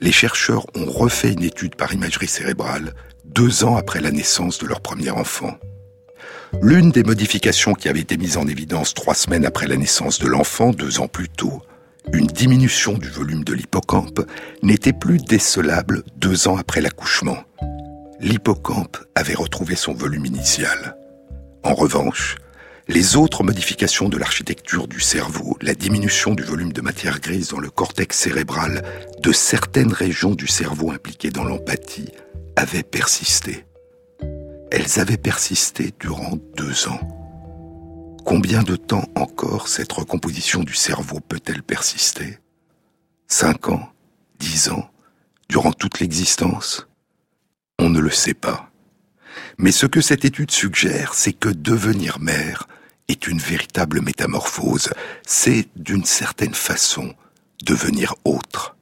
les 0.00 0.12
chercheurs 0.12 0.66
ont 0.74 0.90
refait 0.90 1.32
une 1.32 1.42
étude 1.42 1.74
par 1.74 1.92
imagerie 1.92 2.28
cérébrale 2.28 2.94
deux 3.24 3.64
ans 3.64 3.76
après 3.76 4.00
la 4.00 4.10
naissance 4.10 4.58
de 4.58 4.66
leur 4.66 4.80
premier 4.80 5.10
enfant. 5.10 5.58
L'une 6.62 6.90
des 6.90 7.02
modifications 7.02 7.74
qui 7.74 7.88
avait 7.88 8.00
été 8.00 8.16
mise 8.16 8.36
en 8.36 8.46
évidence 8.46 8.94
trois 8.94 9.14
semaines 9.14 9.44
après 9.44 9.66
la 9.66 9.76
naissance 9.76 10.18
de 10.18 10.26
l'enfant, 10.26 10.70
deux 10.70 11.00
ans 11.00 11.08
plus 11.08 11.28
tôt, 11.28 11.62
une 12.12 12.26
diminution 12.26 12.94
du 12.94 13.08
volume 13.08 13.44
de 13.44 13.52
l'hippocampe, 13.52 14.20
n'était 14.62 14.92
plus 14.92 15.18
décelable 15.18 16.02
deux 16.16 16.48
ans 16.48 16.56
après 16.56 16.80
l'accouchement. 16.80 17.38
L'hippocampe 18.20 18.96
avait 19.14 19.34
retrouvé 19.34 19.74
son 19.74 19.92
volume 19.92 20.24
initial. 20.24 20.96
En 21.62 21.74
revanche, 21.74 22.36
les 22.88 23.16
autres 23.16 23.42
modifications 23.42 24.08
de 24.08 24.16
l'architecture 24.16 24.86
du 24.86 25.00
cerveau, 25.00 25.56
la 25.60 25.74
diminution 25.74 26.34
du 26.34 26.44
volume 26.44 26.72
de 26.72 26.80
matière 26.80 27.20
grise 27.20 27.48
dans 27.48 27.58
le 27.58 27.70
cortex 27.70 28.16
cérébral 28.16 28.84
de 29.20 29.32
certaines 29.32 29.92
régions 29.92 30.34
du 30.34 30.46
cerveau 30.46 30.92
impliquées 30.92 31.30
dans 31.30 31.44
l'empathie, 31.44 32.12
avaient 32.54 32.84
persisté. 32.84 33.64
Elles 34.70 35.00
avaient 35.00 35.16
persisté 35.16 35.92
durant 35.98 36.38
deux 36.56 36.88
ans. 36.88 37.00
Combien 38.24 38.62
de 38.62 38.76
temps 38.76 39.08
encore 39.14 39.68
cette 39.68 39.92
recomposition 39.92 40.62
du 40.62 40.74
cerveau 40.74 41.20
peut-elle 41.20 41.62
persister? 41.62 42.38
Cinq 43.26 43.68
ans 43.68 43.88
Dix 44.38 44.68
ans 44.68 44.90
Durant 45.48 45.72
toute 45.72 46.00
l'existence? 46.00 46.88
On 47.78 47.88
ne 47.88 48.00
le 48.00 48.10
sait 48.10 48.34
pas. 48.34 48.70
Mais 49.58 49.72
ce 49.72 49.86
que 49.86 50.00
cette 50.00 50.24
étude 50.24 50.50
suggère, 50.50 51.14
c'est 51.14 51.32
que 51.32 51.48
devenir 51.48 52.18
mère 52.20 52.66
est 53.08 53.26
une 53.26 53.38
véritable 53.38 54.00
métamorphose. 54.00 54.90
C'est, 55.26 55.68
d'une 55.76 56.04
certaine 56.04 56.54
façon, 56.54 57.14
devenir 57.64 58.14
autre. 58.24 58.76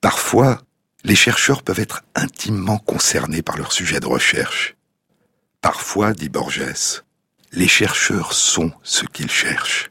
Parfois, 0.00 0.60
les 1.04 1.16
chercheurs 1.16 1.62
peuvent 1.62 1.80
être 1.80 2.02
intimement 2.14 2.78
concernés 2.78 3.42
par 3.42 3.56
leur 3.56 3.72
sujet 3.72 4.00
de 4.00 4.06
recherche. 4.06 4.76
Parfois, 5.60 6.12
dit 6.12 6.28
Borges, 6.28 7.02
les 7.52 7.68
chercheurs 7.68 8.32
sont 8.32 8.72
ce 8.82 9.04
qu'ils 9.04 9.30
cherchent. 9.30 9.90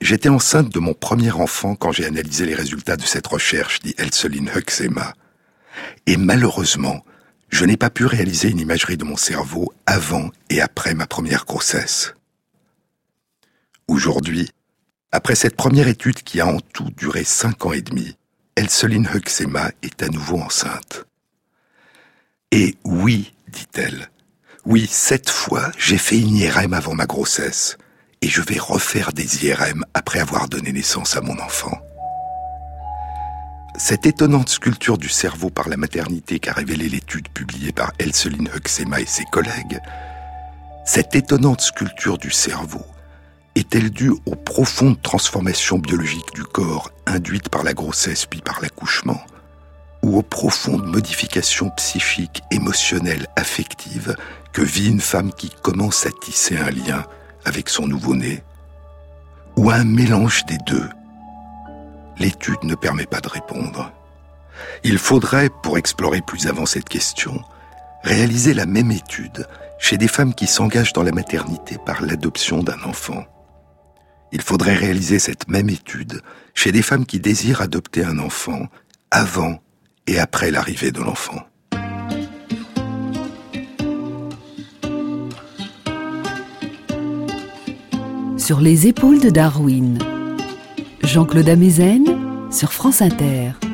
J'étais 0.00 0.28
enceinte 0.28 0.70
de 0.70 0.78
mon 0.78 0.94
premier 0.94 1.32
enfant 1.32 1.74
quand 1.74 1.92
j'ai 1.92 2.04
analysé 2.04 2.44
les 2.44 2.54
résultats 2.54 2.96
de 2.96 3.02
cette 3.02 3.26
recherche, 3.26 3.80
dit 3.80 3.94
Elseline 3.98 4.50
Huxema. 4.54 5.14
Et 6.06 6.16
malheureusement, 6.16 7.04
je 7.56 7.64
n'ai 7.64 7.78
pas 7.78 7.88
pu 7.88 8.04
réaliser 8.04 8.50
une 8.50 8.60
imagerie 8.60 8.98
de 8.98 9.04
mon 9.04 9.16
cerveau 9.16 9.72
avant 9.86 10.30
et 10.50 10.60
après 10.60 10.92
ma 10.92 11.06
première 11.06 11.46
grossesse. 11.46 12.12
Aujourd'hui, 13.88 14.50
après 15.10 15.34
cette 15.34 15.56
première 15.56 15.88
étude 15.88 16.22
qui 16.22 16.38
a 16.38 16.46
en 16.46 16.60
tout 16.60 16.90
duré 16.98 17.24
cinq 17.24 17.64
ans 17.64 17.72
et 17.72 17.80
demi, 17.80 18.14
Elseline 18.56 19.08
Huxema 19.14 19.70
est 19.80 20.02
à 20.02 20.08
nouveau 20.08 20.36
enceinte. 20.36 21.06
Et 22.52 22.76
oui, 22.84 23.32
dit-elle, 23.48 24.10
oui, 24.66 24.86
cette 24.86 25.30
fois, 25.30 25.72
j'ai 25.78 25.96
fait 25.96 26.18
une 26.18 26.36
IRM 26.36 26.74
avant 26.74 26.94
ma 26.94 27.06
grossesse, 27.06 27.78
et 28.20 28.28
je 28.28 28.42
vais 28.42 28.58
refaire 28.58 29.14
des 29.14 29.46
IRM 29.46 29.82
après 29.94 30.18
avoir 30.18 30.50
donné 30.50 30.72
naissance 30.72 31.16
à 31.16 31.22
mon 31.22 31.38
enfant. 31.38 31.80
Cette 33.78 34.06
étonnante 34.06 34.48
sculpture 34.48 34.96
du 34.96 35.10
cerveau 35.10 35.50
par 35.50 35.68
la 35.68 35.76
maternité 35.76 36.38
qu'a 36.38 36.54
révélée 36.54 36.88
l'étude 36.88 37.28
publiée 37.28 37.72
par 37.72 37.92
Elseline 37.98 38.48
Huxema 38.54 39.00
et 39.00 39.06
ses 39.06 39.24
collègues, 39.24 39.80
cette 40.86 41.14
étonnante 41.14 41.60
sculpture 41.60 42.16
du 42.16 42.30
cerveau 42.30 42.80
est-elle 43.54 43.90
due 43.90 44.14
aux 44.24 44.34
profondes 44.34 45.00
transformations 45.02 45.78
biologiques 45.78 46.34
du 46.34 46.42
corps 46.42 46.90
induites 47.06 47.50
par 47.50 47.64
la 47.64 47.74
grossesse 47.74 48.24
puis 48.24 48.40
par 48.40 48.62
l'accouchement 48.62 49.20
ou 50.02 50.16
aux 50.16 50.22
profondes 50.22 50.86
modifications 50.86 51.68
psychiques, 51.70 52.42
émotionnelles, 52.50 53.26
affectives 53.36 54.16
que 54.52 54.62
vit 54.62 54.88
une 54.88 55.00
femme 55.00 55.32
qui 55.32 55.50
commence 55.50 56.06
à 56.06 56.10
tisser 56.22 56.56
un 56.56 56.70
lien 56.70 57.04
avec 57.44 57.68
son 57.68 57.86
nouveau-né 57.86 58.42
Ou 59.56 59.70
un 59.70 59.84
mélange 59.84 60.46
des 60.46 60.58
deux 60.66 60.88
l'étude 62.18 62.62
ne 62.64 62.74
permet 62.74 63.06
pas 63.06 63.20
de 63.20 63.28
répondre. 63.28 63.92
Il 64.84 64.98
faudrait, 64.98 65.50
pour 65.62 65.78
explorer 65.78 66.20
plus 66.20 66.46
avant 66.46 66.66
cette 66.66 66.88
question, 66.88 67.40
réaliser 68.02 68.54
la 68.54 68.66
même 68.66 68.90
étude 68.90 69.46
chez 69.78 69.98
des 69.98 70.08
femmes 70.08 70.34
qui 70.34 70.46
s'engagent 70.46 70.92
dans 70.92 71.02
la 71.02 71.12
maternité 71.12 71.76
par 71.84 72.02
l'adoption 72.02 72.62
d'un 72.62 72.82
enfant. 72.84 73.24
Il 74.32 74.40
faudrait 74.40 74.74
réaliser 74.74 75.18
cette 75.18 75.48
même 75.48 75.68
étude 75.68 76.22
chez 76.54 76.72
des 76.72 76.82
femmes 76.82 77.06
qui 77.06 77.20
désirent 77.20 77.60
adopter 77.60 78.04
un 78.04 78.18
enfant 78.18 78.66
avant 79.10 79.58
et 80.06 80.18
après 80.18 80.50
l'arrivée 80.50 80.90
de 80.90 81.00
l'enfant. 81.00 81.42
Sur 88.38 88.60
les 88.60 88.86
épaules 88.86 89.20
de 89.20 89.28
Darwin, 89.28 89.98
Jean-Claude 91.02 91.48
Amezen 91.48 92.04
sur 92.50 92.72
France 92.72 93.02
Inter. 93.02 93.65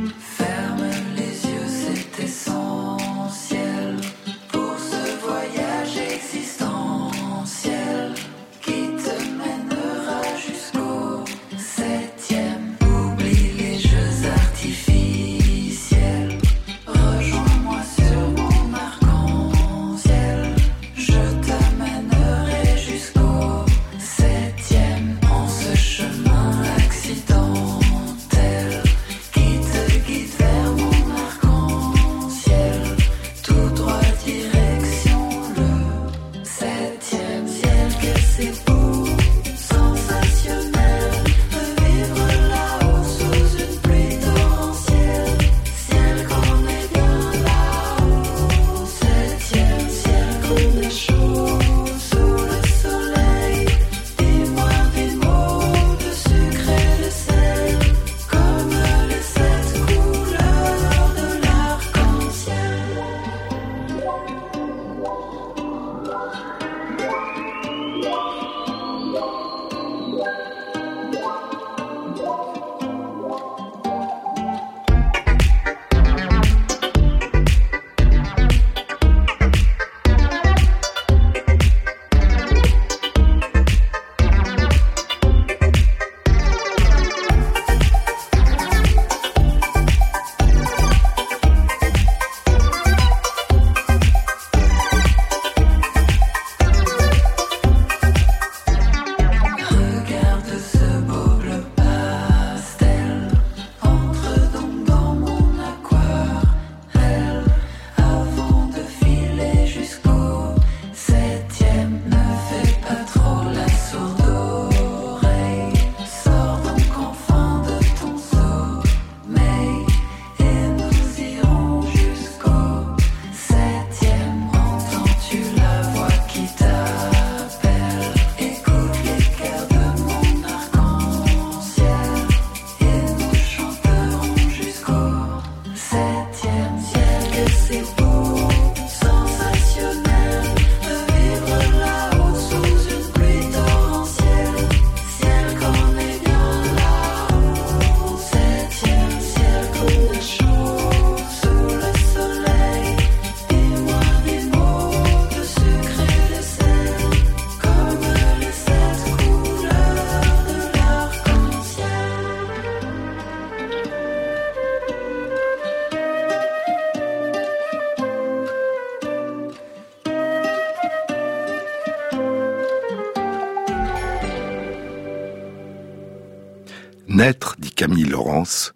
Camille 177.83 178.05
Laurence, 178.05 178.75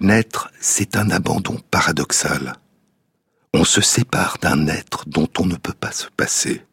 naître, 0.00 0.50
c'est 0.58 0.96
un 0.96 1.10
abandon 1.10 1.60
paradoxal. 1.70 2.54
On 3.54 3.62
se 3.62 3.80
sépare 3.80 4.38
d'un 4.42 4.66
être 4.66 5.08
dont 5.08 5.28
on 5.38 5.46
ne 5.46 5.54
peut 5.54 5.72
pas 5.72 5.92
se 5.92 6.08
passer. 6.16 6.64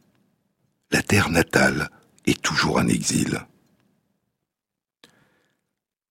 La 0.89 1.03
terre 1.03 1.29
natale 1.29 1.91
est 2.25 2.41
toujours 2.41 2.79
un 2.79 2.87
exil. 2.87 3.45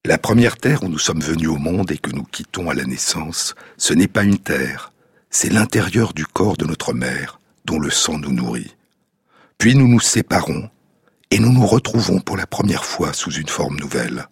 La 0.04 0.16
première 0.16 0.58
terre 0.58 0.84
où 0.84 0.88
nous 0.88 0.96
sommes 0.96 1.22
venus 1.22 1.48
au 1.48 1.56
monde 1.56 1.90
et 1.90 1.98
que 1.98 2.12
nous 2.12 2.22
quittons 2.22 2.70
à 2.70 2.74
la 2.74 2.84
naissance, 2.84 3.56
ce 3.78 3.94
n'est 3.94 4.06
pas 4.06 4.22
une 4.22 4.38
terre, 4.38 4.92
c'est 5.28 5.52
l'intérieur 5.52 6.14
du 6.14 6.24
corps 6.24 6.56
de 6.56 6.66
notre 6.66 6.92
mère, 6.92 7.40
dont 7.64 7.80
le 7.80 7.90
sang 7.90 8.16
nous 8.16 8.32
nourrit. 8.32 8.76
Puis 9.58 9.74
nous 9.74 9.88
nous 9.88 9.98
séparons, 9.98 10.70
et 11.32 11.40
nous 11.40 11.52
nous 11.52 11.66
retrouvons 11.66 12.20
pour 12.20 12.36
la 12.36 12.46
première 12.46 12.84
fois 12.84 13.12
sous 13.12 13.32
une 13.32 13.48
forme 13.48 13.80
nouvelle. 13.80 14.28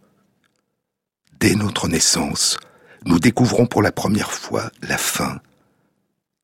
Dès 1.41 1.55
notre 1.55 1.89
naissance, 1.89 2.57
nous 3.05 3.19
découvrons 3.19 3.67
pour 3.67 3.83
la 3.83 3.93
première 3.93 4.33
fois 4.33 4.71
la 4.83 4.97
faim. 4.97 5.41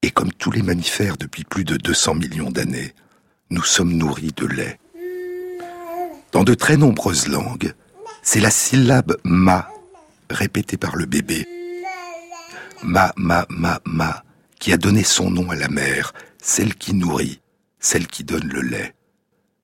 Et 0.02 0.10
comme 0.10 0.32
tous 0.32 0.50
les 0.50 0.62
mammifères 0.62 1.16
depuis 1.16 1.44
plus 1.44 1.64
de 1.64 1.76
200 1.76 2.16
millions 2.16 2.50
d'années, 2.50 2.92
nous 3.50 3.62
sommes 3.62 3.92
nourris 3.92 4.32
de 4.36 4.46
lait. 4.46 4.78
Dans 6.32 6.44
de 6.44 6.54
très 6.54 6.76
nombreuses 6.76 7.28
langues, 7.28 7.74
c'est 8.22 8.40
la 8.40 8.50
syllabe 8.50 9.16
ma 9.24 9.68
répétée 10.28 10.76
par 10.76 10.96
le 10.96 11.06
bébé. 11.06 11.46
Ma, 12.82 13.12
ma, 13.16 13.46
ma, 13.48 13.80
ma, 13.84 14.24
qui 14.58 14.72
a 14.72 14.76
donné 14.76 15.04
son 15.04 15.30
nom 15.30 15.50
à 15.50 15.56
la 15.56 15.68
mère, 15.68 16.12
celle 16.42 16.74
qui 16.74 16.94
nourrit, 16.94 17.40
celle 17.80 18.06
qui 18.06 18.24
donne 18.24 18.48
le 18.48 18.60
lait. 18.60 18.94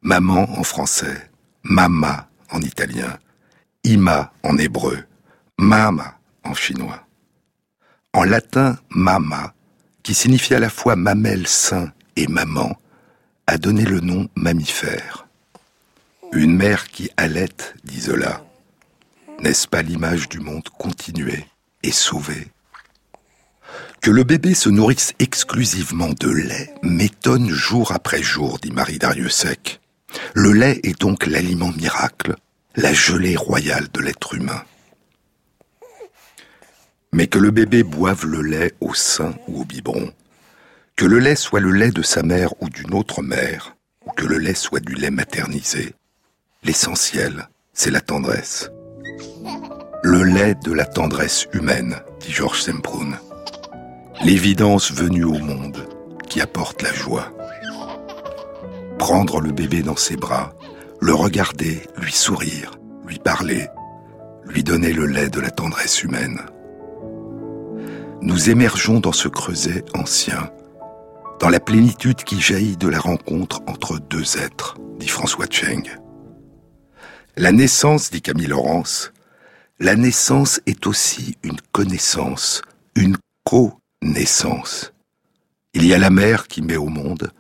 Maman 0.03 0.49
en 0.59 0.63
français, 0.63 1.31
mama 1.63 2.29
en 2.51 2.61
italien, 2.61 3.19
ima 3.85 4.33
en 4.43 4.57
hébreu, 4.57 5.05
Mama 5.61 6.17
en 6.45 6.55
chinois. 6.55 7.05
En 8.13 8.23
latin, 8.23 8.79
mama, 8.91 9.55
qui 10.05 10.15
signifie 10.15 10.55
à 10.55 10.61
la 10.61 10.71
fois 10.71 10.95
mamelle 10.95 11.49
sain 11.49 11.93
et 12.15 12.29
maman, 12.29 12.79
a 13.49 13.59
donné 13.59 13.85
le 13.85 13.99
nom 13.99 14.29
mammifère. 14.37 15.27
Une 16.33 16.55
mère 16.55 16.87
qui 16.87 17.11
allait, 17.17 17.49
dit 17.83 18.03
Zola. 18.03 18.45
N'est-ce 19.41 19.67
pas 19.67 19.83
l'image 19.83 20.29
du 20.29 20.39
monde 20.39 20.69
continué 20.79 21.45
et 21.83 21.91
sauvé 21.91 22.53
Que 24.01 24.13
le 24.13 24.23
bébé 24.23 24.55
se 24.55 24.69
nourrisse 24.69 25.13
exclusivement 25.19 26.11
de 26.21 26.31
lait 26.31 26.73
m'étonne 26.85 27.51
jour 27.51 27.91
après 27.91 28.23
jour, 28.23 28.61
dit 28.61 28.71
Marie 28.71 28.99
Dariussec. 28.99 29.81
Le 30.35 30.53
lait 30.53 30.79
est 30.85 31.01
donc 31.01 31.27
l'aliment 31.27 31.73
miracle, 31.73 32.37
la 32.77 32.93
gelée 32.93 33.35
royale 33.35 33.89
de 33.93 34.01
l'être 34.01 34.35
humain 34.35 34.63
mais 37.13 37.27
que 37.27 37.39
le 37.39 37.51
bébé 37.51 37.83
boive 37.83 38.27
le 38.27 38.43
lait 38.43 38.75
au 38.81 38.95
sein 38.95 39.35
ou 39.47 39.63
au 39.63 39.65
biberon, 39.65 40.13
Que 40.97 41.07
le 41.07 41.21
lait 41.21 41.37
soit 41.37 41.61
le 41.61 41.71
lait 41.71 41.93
de 41.93 42.03
sa 42.03 42.23
mère 42.23 42.53
ou 42.61 42.69
d'une 42.69 42.93
autre 42.95 43.23
mère, 43.23 43.77
ou 44.05 44.11
que 44.11 44.27
le 44.27 44.39
lait 44.39 44.55
soit 44.55 44.81
du 44.81 44.95
lait 44.95 45.13
maternisé, 45.13 45.95
l'essentiel, 46.65 47.49
c'est 47.73 47.93
la 47.93 48.01
tendresse. 48.01 48.71
Le 50.03 50.23
lait 50.25 50.57
de 50.65 50.73
la 50.73 50.85
tendresse 50.85 51.47
humaine, 51.53 51.97
dit 52.21 52.33
Georges 52.33 52.63
Semprun. 52.63 53.19
L'évidence 54.25 54.91
venue 54.91 55.25
au 55.25 55.39
monde 55.39 55.89
qui 56.29 56.41
apporte 56.41 56.83
la 56.83 56.93
joie. 56.93 57.33
Prendre 58.99 59.41
le 59.41 59.53
bébé 59.53 59.83
dans 59.83 59.97
ses 59.97 60.17
bras, 60.17 60.53
le 61.01 61.15
regarder, 61.15 61.83
lui 61.97 62.13
sourire, 62.13 62.73
lui 63.07 63.19
parler, 63.19 63.69
lui 64.45 64.65
donner 64.65 64.93
le 64.93 65.07
lait 65.07 65.31
de 65.31 65.41
la 65.41 65.51
tendresse 65.51 66.03
humaine. 66.03 66.41
Nous 68.21 68.51
émergeons 68.51 68.99
dans 68.99 69.13
ce 69.13 69.29
creuset 69.29 69.85
ancien, 69.95 70.51
dans 71.39 71.49
la 71.49 71.61
plénitude 71.61 72.25
qui 72.25 72.41
jaillit 72.41 72.77
de 72.77 72.89
la 72.89 72.99
rencontre 72.99 73.61
entre 73.69 74.01
deux 74.01 74.39
êtres, 74.39 74.77
dit 74.99 75.07
François 75.07 75.47
Cheng. 75.49 75.85
La 77.37 77.53
naissance, 77.53 78.11
dit 78.11 78.21
Camille 78.21 78.49
Laurence, 78.49 79.13
la 79.79 79.95
naissance 79.95 80.61
est 80.67 80.89
aussi 80.89 81.37
une 81.45 81.61
connaissance, 81.71 82.63
une 82.97 83.17
co-naissance. 83.45 84.93
Il 85.73 85.87
y 85.87 85.95
a 85.95 85.99
la 85.99 86.11
mère 86.11 86.49
qui 86.49 86.61
met 86.61 86.77
au 86.77 86.89
monde, 86.89 87.31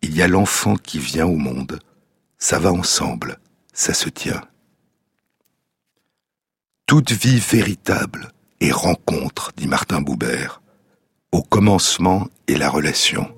il 0.00 0.16
y 0.16 0.22
a 0.22 0.28
l'enfant 0.28 0.76
qui 0.76 0.98
vient 0.98 1.26
au 1.26 1.36
monde, 1.36 1.78
ça 2.38 2.58
va 2.58 2.72
ensemble, 2.72 3.38
ça 3.74 3.92
se 3.92 4.08
tient. 4.08 4.40
Toute 6.86 7.12
vie 7.12 7.38
véritable 7.38 8.32
est 8.60 8.72
rencontre, 8.72 9.52
dit 9.56 9.68
Martin 9.68 10.00
Boubert. 10.00 10.60
Au 11.32 11.42
commencement 11.42 12.28
est 12.48 12.56
la 12.56 12.68
relation. 12.68 13.28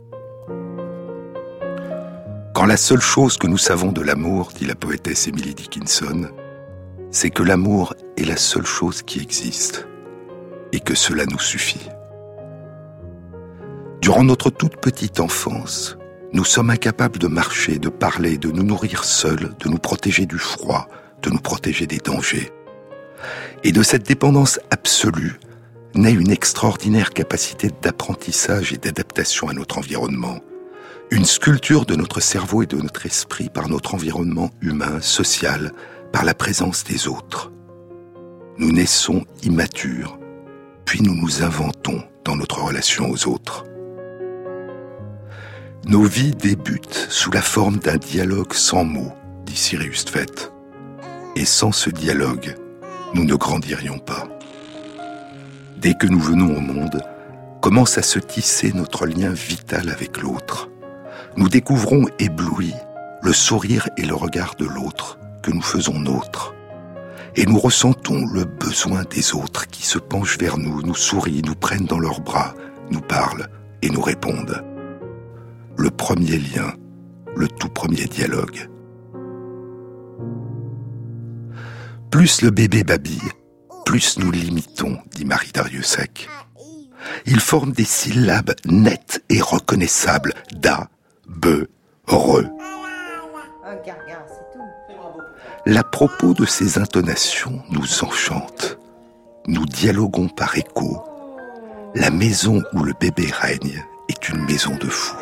Quand 2.55 2.67
la 2.67 2.77
seule 2.77 3.01
chose 3.01 3.37
que 3.37 3.47
nous 3.47 3.59
savons 3.59 3.93
de 3.93 4.03
l'amour, 4.03 4.53
dit 4.55 4.67
la 4.67 4.75
poétesse 4.75 5.29
Emily 5.29 5.55
Dickinson, 5.55 6.29
c'est 7.11 7.31
que 7.31 7.43
l'amour 7.43 7.95
est 8.17 8.25
la 8.25 8.37
seule 8.37 8.67
chose 8.67 9.03
qui 9.03 9.21
existe 9.21 9.87
et 10.73 10.81
que 10.81 10.95
cela 10.95 11.25
nous 11.27 11.39
suffit. 11.39 11.89
Durant 14.01 14.25
notre 14.25 14.51
toute 14.51 14.77
petite 14.77 15.21
enfance, 15.21 15.97
nous 16.33 16.45
sommes 16.45 16.71
incapables 16.71 17.19
de 17.19 17.27
marcher, 17.27 17.79
de 17.79 17.89
parler, 17.89 18.39
de 18.39 18.51
nous 18.51 18.63
nourrir 18.63 19.05
seuls, 19.05 19.55
de 19.59 19.69
nous 19.69 19.79
protéger 19.79 20.27
du 20.27 20.39
froid, 20.39 20.89
de 21.23 21.31
nous 21.31 21.39
protéger 21.41 21.87
des 21.87 21.99
dangers. 21.99 22.53
Et 23.65 23.73
de 23.73 23.83
cette 23.83 24.07
dépendance 24.07 24.61
absolue 24.71 25.41
naît 25.95 26.13
une 26.13 26.31
extraordinaire 26.31 27.11
capacité 27.11 27.71
d'apprentissage 27.83 28.73
et 28.73 28.77
d'adaptation 28.77 29.49
à 29.49 29.53
notre 29.53 29.79
environnement, 29.79 30.39
une 31.11 31.25
sculpture 31.25 31.85
de 31.85 31.97
notre 31.97 32.21
cerveau 32.21 32.63
et 32.63 32.67
de 32.67 32.77
notre 32.77 33.07
esprit 33.07 33.49
par 33.49 33.69
notre 33.69 33.95
environnement 33.95 34.51
humain, 34.61 35.01
social, 35.01 35.73
par 36.13 36.25
la 36.25 36.35
présence 36.35 36.85
des 36.85 37.09
autres. 37.09 37.51
Nous 38.59 38.71
naissons 38.73 39.25
immatures, 39.43 40.19
puis 40.85 41.03
nous 41.03 41.15
nous 41.15 41.43
inventons 41.43 42.03
dans 42.25 42.37
notre 42.37 42.63
relation 42.63 43.11
aux 43.11 43.27
autres. 43.27 43.65
Nos 45.87 46.03
vies 46.03 46.33
débutent 46.33 47.07
sous 47.09 47.31
la 47.31 47.43
forme 47.43 47.79
d'un 47.79 47.97
dialogue 47.97 48.53
sans 48.53 48.85
mots, 48.85 49.15
dit 49.47 49.57
Sirius 49.57 50.05
Tvet. 50.05 50.27
Et 51.35 51.45
sans 51.45 51.73
ce 51.73 51.89
dialogue, 51.89 52.55
nous 53.15 53.25
ne 53.25 53.35
grandirions 53.35 53.99
pas. 53.99 54.29
Dès 55.77 55.95
que 55.95 56.07
nous 56.07 56.19
venons 56.19 56.57
au 56.57 56.61
monde, 56.61 57.03
commence 57.61 57.99
à 57.99 58.03
se 58.03 58.19
tisser 58.19 58.73
notre 58.73 59.07
lien 59.07 59.31
vital 59.31 59.91
avec 59.91 60.21
l'autre. 60.21 60.69
Nous 61.37 61.49
découvrons 61.49 62.07
éblouis 62.19 62.75
le 63.23 63.33
sourire 63.33 63.89
et 63.97 64.05
le 64.05 64.15
regard 64.15 64.55
de 64.57 64.67
l'autre 64.67 65.19
que 65.43 65.51
nous 65.51 65.63
faisons 65.63 65.99
nôtre. 65.99 66.55
Et 67.37 67.47
nous 67.47 67.59
ressentons 67.59 68.25
le 68.33 68.45
besoin 68.45 69.05
des 69.11 69.35
autres 69.35 69.67
qui 69.69 69.85
se 69.85 69.99
penchent 69.99 70.39
vers 70.39 70.59
nous, 70.59 70.83
nous 70.83 70.95
sourient, 70.95 71.43
nous 71.45 71.55
prennent 71.55 71.87
dans 71.87 71.99
leurs 71.99 72.21
bras, 72.21 72.55
nous 72.91 73.01
parlent 73.01 73.49
et 73.83 73.91
nous 73.91 74.03
répondent 74.03 74.65
le 75.79 75.91
premier 75.91 76.39
lien, 76.39 76.75
le 77.37 77.47
tout 77.47 77.69
premier 77.69 78.07
dialogue. 78.07 78.69
Plus 82.11 82.43
le 82.43 82.51
bébé 82.51 82.85
babille, 82.85 83.31
plus 83.85 84.19
nous 84.19 84.31
l'imitons, 84.31 84.99
dit 85.15 85.25
Marie 85.25 85.53
Dariussec. 85.53 86.29
Il 87.27 87.41
forme 87.41 87.73
des 87.73 87.85
syllabes 87.85 88.55
nettes 88.65 89.23
et 89.29 89.41
reconnaissables 89.41 90.35
da, 90.53 90.89
be, 91.27 91.69
re. 92.07 92.45
La 95.67 95.85
propos 95.85 96.33
de 96.33 96.47
ces 96.47 96.79
intonations 96.79 97.63
nous 97.71 98.05
enchante. 98.05 98.79
Nous 99.47 99.67
dialoguons 99.67 100.29
par 100.29 100.57
écho. 100.57 101.05
La 101.95 102.11
maison 102.11 102.63
où 102.73 102.85
le 102.85 102.95
bébé 102.99 103.29
règne 103.31 103.85
est 104.09 104.29
une 104.29 104.45
maison 104.45 104.77
de 104.77 104.89
fous. 104.89 105.17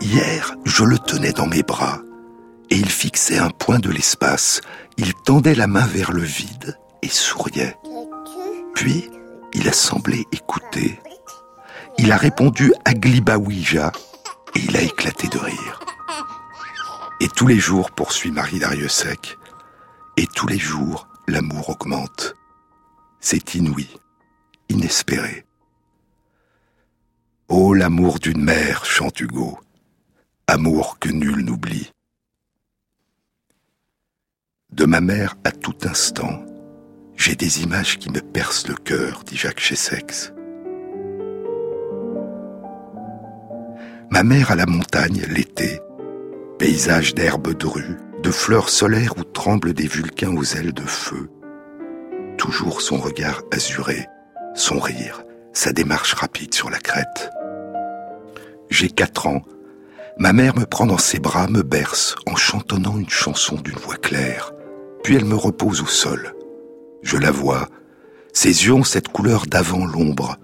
Hier, 0.00 0.54
je 0.64 0.84
le 0.84 0.98
tenais 0.98 1.32
dans 1.32 1.46
mes 1.46 1.62
bras, 1.62 2.00
et 2.70 2.76
il 2.76 2.88
fixait 2.88 3.38
un 3.38 3.50
point 3.50 3.78
de 3.78 3.90
l'espace. 3.90 4.60
Il 4.96 5.14
tendait 5.14 5.54
la 5.54 5.66
main 5.66 5.86
vers 5.86 6.12
le 6.12 6.22
vide 6.22 6.78
et 7.02 7.08
souriait. 7.08 7.76
Puis, 8.74 9.10
il 9.52 9.68
a 9.68 9.72
semblé 9.72 10.24
écouter. 10.32 11.00
Il 11.98 12.12
a 12.12 12.16
répondu 12.16 12.72
Aglibawija 12.84 13.92
et 14.54 14.60
il 14.60 14.76
a 14.76 14.82
éclaté 14.82 15.28
de 15.28 15.38
rire. 15.38 15.80
Et 17.20 17.28
tous 17.28 17.46
les 17.46 17.58
jours, 17.58 17.90
poursuit 17.90 18.30
Marie 18.30 18.60
Dariussec, 18.60 19.36
et 20.16 20.26
tous 20.26 20.46
les 20.46 20.58
jours, 20.58 21.08
l'amour 21.26 21.70
augmente. 21.70 22.34
C'est 23.20 23.56
inouï, 23.56 23.88
inespéré. 24.68 25.47
Oh 27.50 27.72
l'amour 27.72 28.18
d'une 28.18 28.44
mère, 28.44 28.84
chante 28.84 29.20
Hugo, 29.20 29.58
amour 30.46 30.98
que 30.98 31.08
nul 31.08 31.46
n'oublie. 31.46 31.90
De 34.70 34.84
ma 34.84 35.00
mère 35.00 35.34
à 35.44 35.50
tout 35.50 35.76
instant, 35.84 36.44
j'ai 37.16 37.36
des 37.36 37.62
images 37.62 37.96
qui 37.98 38.10
me 38.10 38.20
percent 38.20 38.68
le 38.68 38.74
cœur, 38.74 39.22
dit 39.24 39.38
Jacques 39.38 39.60
Chessex. 39.60 40.34
Ma 44.10 44.22
mère 44.22 44.50
à 44.50 44.54
la 44.54 44.66
montagne, 44.66 45.24
l'été, 45.30 45.80
paysage 46.58 47.14
d'herbes 47.14 47.54
drues, 47.54 47.96
de 48.22 48.30
fleurs 48.30 48.68
solaires 48.68 49.16
où 49.16 49.24
tremblent 49.24 49.72
des 49.72 49.86
vulcains 49.86 50.36
aux 50.36 50.44
ailes 50.44 50.74
de 50.74 50.82
feu. 50.82 51.30
Toujours 52.36 52.82
son 52.82 52.98
regard 52.98 53.40
azuré, 53.50 54.06
son 54.54 54.78
rire, 54.78 55.24
sa 55.54 55.72
démarche 55.72 56.12
rapide 56.12 56.52
sur 56.52 56.68
la 56.68 56.78
crête. 56.78 57.30
J'ai 58.70 58.90
quatre 58.90 59.26
ans. 59.26 59.42
Ma 60.18 60.32
mère 60.32 60.56
me 60.56 60.64
prend 60.64 60.86
dans 60.86 60.98
ses 60.98 61.18
bras, 61.18 61.46
me 61.48 61.62
berce, 61.62 62.16
en 62.26 62.36
chantonnant 62.36 62.98
une 62.98 63.08
chanson 63.08 63.56
d'une 63.56 63.78
voix 63.78 63.96
claire. 63.96 64.52
Puis 65.02 65.16
elle 65.16 65.24
me 65.24 65.36
repose 65.36 65.80
au 65.80 65.86
sol. 65.86 66.34
Je 67.02 67.16
la 67.16 67.30
vois. 67.30 67.68
Ses 68.32 68.66
yeux 68.66 68.74
ont 68.74 68.84
cette 68.84 69.08
couleur 69.08 69.46
d'avant 69.46 69.86
l'ombre, 69.86 70.36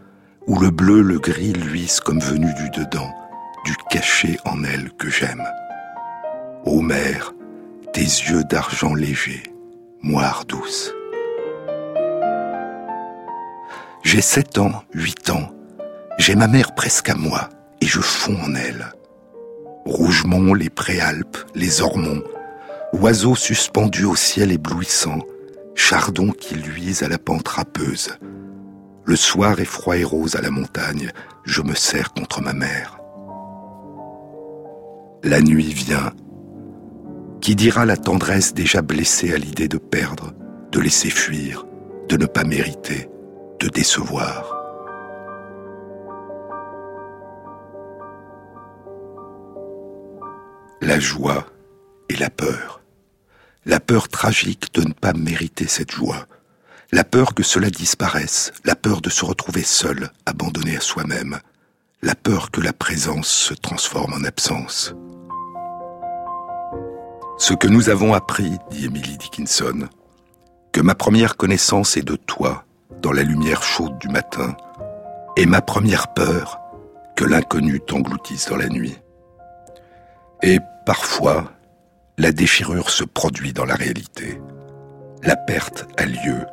où 0.46 0.58
le 0.58 0.70
bleu, 0.70 1.02
le 1.02 1.18
gris 1.18 1.52
luisent 1.52 2.00
comme 2.00 2.20
venu 2.20 2.52
du 2.54 2.70
dedans, 2.70 3.10
du 3.64 3.74
cachet 3.90 4.38
en 4.44 4.62
elle 4.64 4.92
que 4.92 5.10
j'aime. 5.10 5.44
Ô 6.64 6.80
mère, 6.80 7.34
tes 7.92 8.00
yeux 8.00 8.44
d'argent 8.44 8.94
léger, 8.94 9.42
moire 10.02 10.44
douce. 10.46 10.92
J'ai 14.02 14.20
sept 14.20 14.58
ans, 14.58 14.82
huit 14.92 15.30
ans, 15.30 15.50
j'ai 16.18 16.36
ma 16.36 16.46
mère 16.46 16.74
presque 16.74 17.08
à 17.08 17.14
moi, 17.14 17.48
et 17.84 17.86
je 17.86 18.00
fonds 18.00 18.38
en 18.42 18.54
elle. 18.54 18.94
Rougemont, 19.84 20.54
les 20.54 20.70
préalpes, 20.70 21.36
les 21.54 21.82
ormonts, 21.82 22.22
oiseaux 22.94 23.36
suspendus 23.36 24.06
au 24.06 24.16
ciel 24.16 24.52
éblouissant, 24.52 25.18
chardons 25.74 26.30
qui 26.30 26.54
luisent 26.54 27.02
à 27.02 27.08
la 27.08 27.18
pente 27.18 27.46
râpeuse. 27.46 28.16
Le 29.04 29.16
soir 29.16 29.60
est 29.60 29.66
froid 29.66 29.98
et 29.98 30.04
rose 30.04 30.34
à 30.34 30.40
la 30.40 30.50
montagne, 30.50 31.10
je 31.44 31.60
me 31.60 31.74
serre 31.74 32.14
contre 32.14 32.40
ma 32.40 32.54
mère. 32.54 32.98
La 35.22 35.42
nuit 35.42 35.74
vient. 35.74 36.10
Qui 37.42 37.54
dira 37.54 37.84
la 37.84 37.98
tendresse 37.98 38.54
déjà 38.54 38.80
blessée 38.80 39.34
à 39.34 39.36
l'idée 39.36 39.68
de 39.68 39.76
perdre, 39.76 40.32
de 40.72 40.80
laisser 40.80 41.10
fuir, 41.10 41.66
de 42.08 42.16
ne 42.16 42.24
pas 42.24 42.44
mériter, 42.44 43.10
de 43.60 43.68
décevoir? 43.68 44.53
La 50.80 50.98
joie 50.98 51.46
et 52.08 52.16
la 52.16 52.30
peur, 52.30 52.80
La 53.66 53.80
peur 53.80 54.08
tragique 54.08 54.74
de 54.74 54.82
ne 54.82 54.92
pas 54.92 55.14
mériter 55.14 55.66
cette 55.66 55.90
joie. 55.90 56.26
La 56.92 57.02
peur 57.02 57.32
que 57.32 57.42
cela 57.42 57.70
disparaisse, 57.70 58.52
la 58.64 58.76
peur 58.76 59.00
de 59.00 59.08
se 59.08 59.24
retrouver 59.24 59.62
seul, 59.62 60.10
abandonné 60.26 60.76
à 60.76 60.80
soi-même, 60.80 61.38
la 62.02 62.14
peur 62.14 62.50
que 62.50 62.60
la 62.60 62.74
présence 62.74 63.28
se 63.28 63.54
transforme 63.54 64.12
en 64.12 64.24
absence. 64.24 64.94
Ce 67.38 67.54
que 67.54 67.68
nous 67.68 67.88
avons 67.88 68.12
appris, 68.12 68.58
dit 68.70 68.84
Emily 68.84 69.16
Dickinson, 69.16 69.88
que 70.72 70.82
ma 70.82 70.94
première 70.94 71.36
connaissance 71.36 71.96
est 71.96 72.02
de 72.06 72.16
toi, 72.16 72.66
dans 73.00 73.12
la 73.12 73.22
lumière 73.22 73.62
chaude 73.62 73.98
du 73.98 74.08
matin, 74.08 74.54
et 75.36 75.46
ma 75.46 75.62
première 75.62 76.12
peur, 76.12 76.60
que 77.16 77.24
l'inconnu 77.24 77.80
t'engloutisse 77.80 78.48
dans 78.50 78.56
la 78.56 78.68
nuit. 78.68 78.98
Et 80.42 80.58
parfois, 80.84 81.52
la 82.18 82.32
déchirure 82.32 82.90
se 82.90 83.04
produit 83.04 83.52
dans 83.52 83.64
la 83.64 83.74
réalité. 83.74 84.40
La 85.22 85.36
perte 85.36 85.86
a 85.96 86.04
lieu 86.04 86.46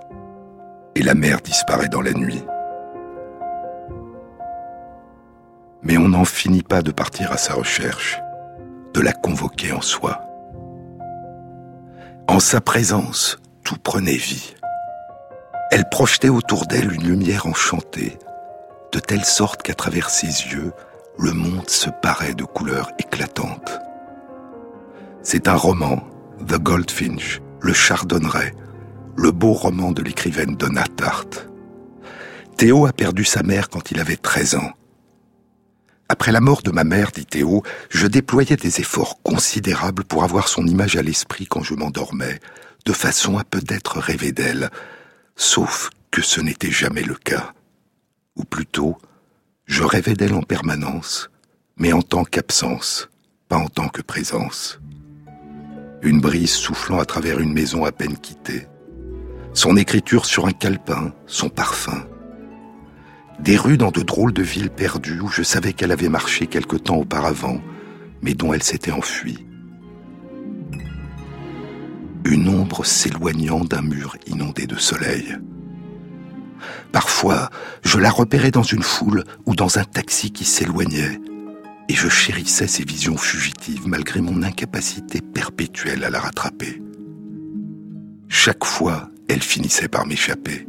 et 0.96 1.04
la 1.04 1.13
mer 1.13 1.41
disparaît 1.41 1.89
dans 1.89 2.02
la 2.02 2.13
nuit. 2.13 2.44
Mais 5.84 5.98
on 5.98 6.10
n'en 6.10 6.26
finit 6.26 6.63
pas 6.63 6.82
de 6.82 6.91
partir 6.91 7.32
à 7.32 7.38
sa 7.38 7.54
recherche, 7.54 8.20
de 8.94 9.02
la 9.02 9.13
convoquer 9.13 9.72
en 9.72 9.82
soi. 9.82 10.22
En 12.28 12.39
sa 12.39 12.62
présence, 12.62 13.39
tout 13.63 13.78
prenait 13.78 14.15
vie. 14.15 14.56
Elle 15.72 15.89
projetait 15.89 16.30
autour 16.30 16.65
d'elle 16.65 16.94
une 16.94 17.08
lumière 17.08 17.46
enchantée, 17.46 18.17
de 18.91 19.00
telle 19.00 19.26
sorte 19.26 19.63
qu'à 19.63 19.74
travers 19.74 20.10
ses 20.10 20.28
yeux, 20.28 20.74
le 21.17 21.34
monde 21.34 21.69
se 21.69 21.89
parait 21.89 22.34
de 22.34 22.43
couleurs 22.43 22.91
éclatantes. 23.00 23.80
C'est 25.24 25.47
un 25.47 25.56
roman, 25.56 26.04
The 26.47 26.58
Goldfinch, 26.58 27.41
le 27.60 27.74
chardonneret, 27.74 28.54
le 29.15 29.32
beau 29.32 29.54
roman 29.54 29.91
de 29.91 30.02
l'écrivaine 30.02 30.56
Donna 30.56 30.86
Tartt. 30.88 31.47
Théo 32.58 32.86
a 32.86 32.93
perdu 32.93 33.24
sa 33.24 33.43
mère 33.43 33.69
quand 33.69 33.91
il 33.91 34.00
avait 34.00 34.17
13 34.17 34.56
ans. 34.56 34.71
Après 36.10 36.32
la 36.32 36.41
mort 36.41 36.62
de 36.62 36.71
ma 36.71 36.84
mère, 36.84 37.12
dit 37.12 37.26
Théo, 37.26 37.63
je 37.89 38.08
déployais 38.08 38.58
des 38.58 38.80
efforts 38.80 39.21
considérables 39.24 40.04
pour 40.04 40.24
avoir 40.24 40.47
son 40.47 40.65
image 40.65 40.97
à 40.97 41.02
l'esprit 41.02 41.45
quand 41.45 41.63
je 41.63 41.74
m'endormais, 41.74 42.39
de 42.86 42.93
façon 42.93 43.38
à 43.38 43.43
peut-être 43.43 44.00
rêver 44.00 44.32
d'elle, 44.32 44.69
sauf 45.36 45.89
que 46.10 46.21
ce 46.21 46.41
n'était 46.41 46.71
jamais 46.71 47.04
le 47.04 47.15
cas. 47.15 47.54
Ou 48.36 48.43
plutôt, 48.43 48.97
je 49.65 49.84
rêvais 49.84 50.15
d'elle 50.15 50.34
en 50.34 50.41
permanence, 50.41 51.30
mais 51.78 51.93
en 51.93 52.02
tant 52.02 52.24
qu'absence, 52.24 53.10
pas 53.47 53.58
en 53.58 53.67
tant 53.67 53.89
que 53.89 54.02
présence. 54.02 54.80
Une 56.02 56.19
brise 56.19 56.52
soufflant 56.52 57.00
à 57.00 57.06
travers 57.06 57.39
une 57.39 57.54
maison 57.54 57.86
à 57.86 57.91
peine 57.91 58.17
quittée, 58.17 58.67
son 59.54 59.78
écriture 59.78 60.26
sur 60.26 60.45
un 60.47 60.52
calepin, 60.52 61.13
son 61.28 61.50
parfum. 61.50 62.08
Des 63.39 63.58
rues 63.58 63.78
dans 63.78 63.91
de 63.91 64.02
drôles 64.02 64.34
de 64.34 64.43
villes 64.43 64.69
perdues 64.69 65.19
où 65.19 65.28
je 65.28 65.43
savais 65.43 65.74
qu'elle 65.74 65.91
avait 65.91 66.10
marché 66.10 66.47
quelque 66.47 66.76
temps 66.76 66.97
auparavant, 66.97 67.60
mais 68.21 68.34
dont 68.34 68.54
elle 68.54 68.63
s'était 68.63 68.91
enfuie. 68.91 69.45
Une 72.24 72.50
ombre 72.50 72.86
s'éloignant 72.86 73.65
d'un 73.65 73.82
mur 73.82 74.15
inondé 74.28 74.67
de 74.67 74.78
soleil. 74.78 75.38
Parfois, 76.91 77.50
je 77.84 77.97
la 77.97 78.10
repérais 78.10 78.52
dans 78.52 78.63
une 78.63 78.84
foule 78.84 79.24
ou 79.45 79.56
dans 79.56 79.78
un 79.78 79.84
taxi 79.84 80.32
qui 80.32 80.45
s'éloignait, 80.45 81.19
et 81.89 81.93
je 81.93 82.10
chérissais 82.10 82.67
ces 82.67 82.84
visions 82.84 83.17
fugitives 83.17 83.88
malgré 83.88 84.21
mon 84.21 84.43
incapacité 84.43 85.21
perpétuelle 85.21 86.04
à 86.04 86.10
la 86.10 86.19
rattraper. 86.19 86.82
Chaque 88.30 88.63
fois, 88.63 89.10
elle 89.28 89.41
finissait 89.41 89.88
par 89.88 90.06
m'échapper. 90.06 90.67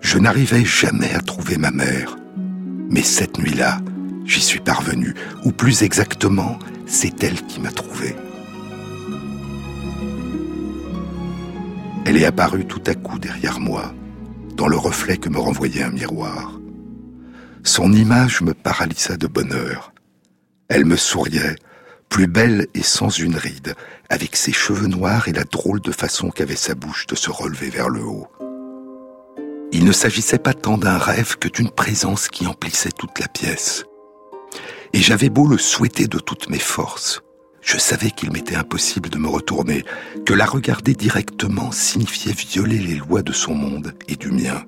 Je 0.00 0.18
n'arrivais 0.18 0.64
jamais 0.64 1.14
à 1.14 1.20
trouver 1.20 1.56
ma 1.56 1.70
mère. 1.70 2.16
Mais 2.90 3.02
cette 3.02 3.38
nuit-là, 3.38 3.80
j'y 4.24 4.40
suis 4.40 4.60
parvenu, 4.60 5.14
ou 5.44 5.52
plus 5.52 5.82
exactement, 5.82 6.58
c'est 6.86 7.22
elle 7.22 7.42
qui 7.46 7.60
m'a 7.60 7.70
trouvé. 7.70 8.16
Elle 12.04 12.16
est 12.16 12.24
apparue 12.24 12.64
tout 12.64 12.82
à 12.86 12.94
coup 12.94 13.18
derrière 13.18 13.60
moi, 13.60 13.92
dans 14.58 14.66
le 14.66 14.76
reflet 14.76 15.16
que 15.16 15.28
me 15.28 15.38
renvoyait 15.38 15.84
un 15.84 15.90
miroir. 15.90 16.60
Son 17.62 17.92
image 17.92 18.42
me 18.42 18.52
paralysa 18.52 19.16
de 19.16 19.28
bonheur. 19.28 19.92
Elle 20.68 20.84
me 20.84 20.96
souriait, 20.96 21.54
plus 22.08 22.26
belle 22.26 22.66
et 22.74 22.82
sans 22.82 23.08
une 23.08 23.36
ride, 23.36 23.74
avec 24.10 24.34
ses 24.34 24.52
cheveux 24.52 24.88
noirs 24.88 25.28
et 25.28 25.32
la 25.32 25.44
drôle 25.44 25.80
de 25.80 25.92
façon 25.92 26.30
qu'avait 26.30 26.56
sa 26.56 26.74
bouche 26.74 27.06
de 27.06 27.14
se 27.14 27.30
relever 27.30 27.70
vers 27.70 27.88
le 27.88 28.02
haut. 28.02 28.26
Il 29.70 29.84
ne 29.84 29.92
s'agissait 29.92 30.38
pas 30.38 30.54
tant 30.54 30.76
d'un 30.76 30.98
rêve 30.98 31.36
que 31.38 31.48
d'une 31.48 31.70
présence 31.70 32.26
qui 32.26 32.46
emplissait 32.46 32.90
toute 32.90 33.20
la 33.20 33.28
pièce. 33.28 33.84
Et 34.92 34.98
j'avais 34.98 35.30
beau 35.30 35.46
le 35.46 35.58
souhaiter 35.58 36.08
de 36.08 36.18
toutes 36.18 36.50
mes 36.50 36.58
forces, 36.58 37.22
je 37.60 37.78
savais 37.78 38.10
qu'il 38.10 38.32
m'était 38.32 38.54
impossible 38.54 39.10
de 39.10 39.18
me 39.18 39.28
retourner, 39.28 39.84
que 40.24 40.34
la 40.34 40.46
regarder 40.46 40.94
directement 40.94 41.72
signifiait 41.72 42.32
violer 42.32 42.78
les 42.78 42.96
lois 42.96 43.22
de 43.22 43.32
son 43.32 43.54
monde 43.54 43.94
et 44.08 44.16
du 44.16 44.30
mien. 44.30 44.64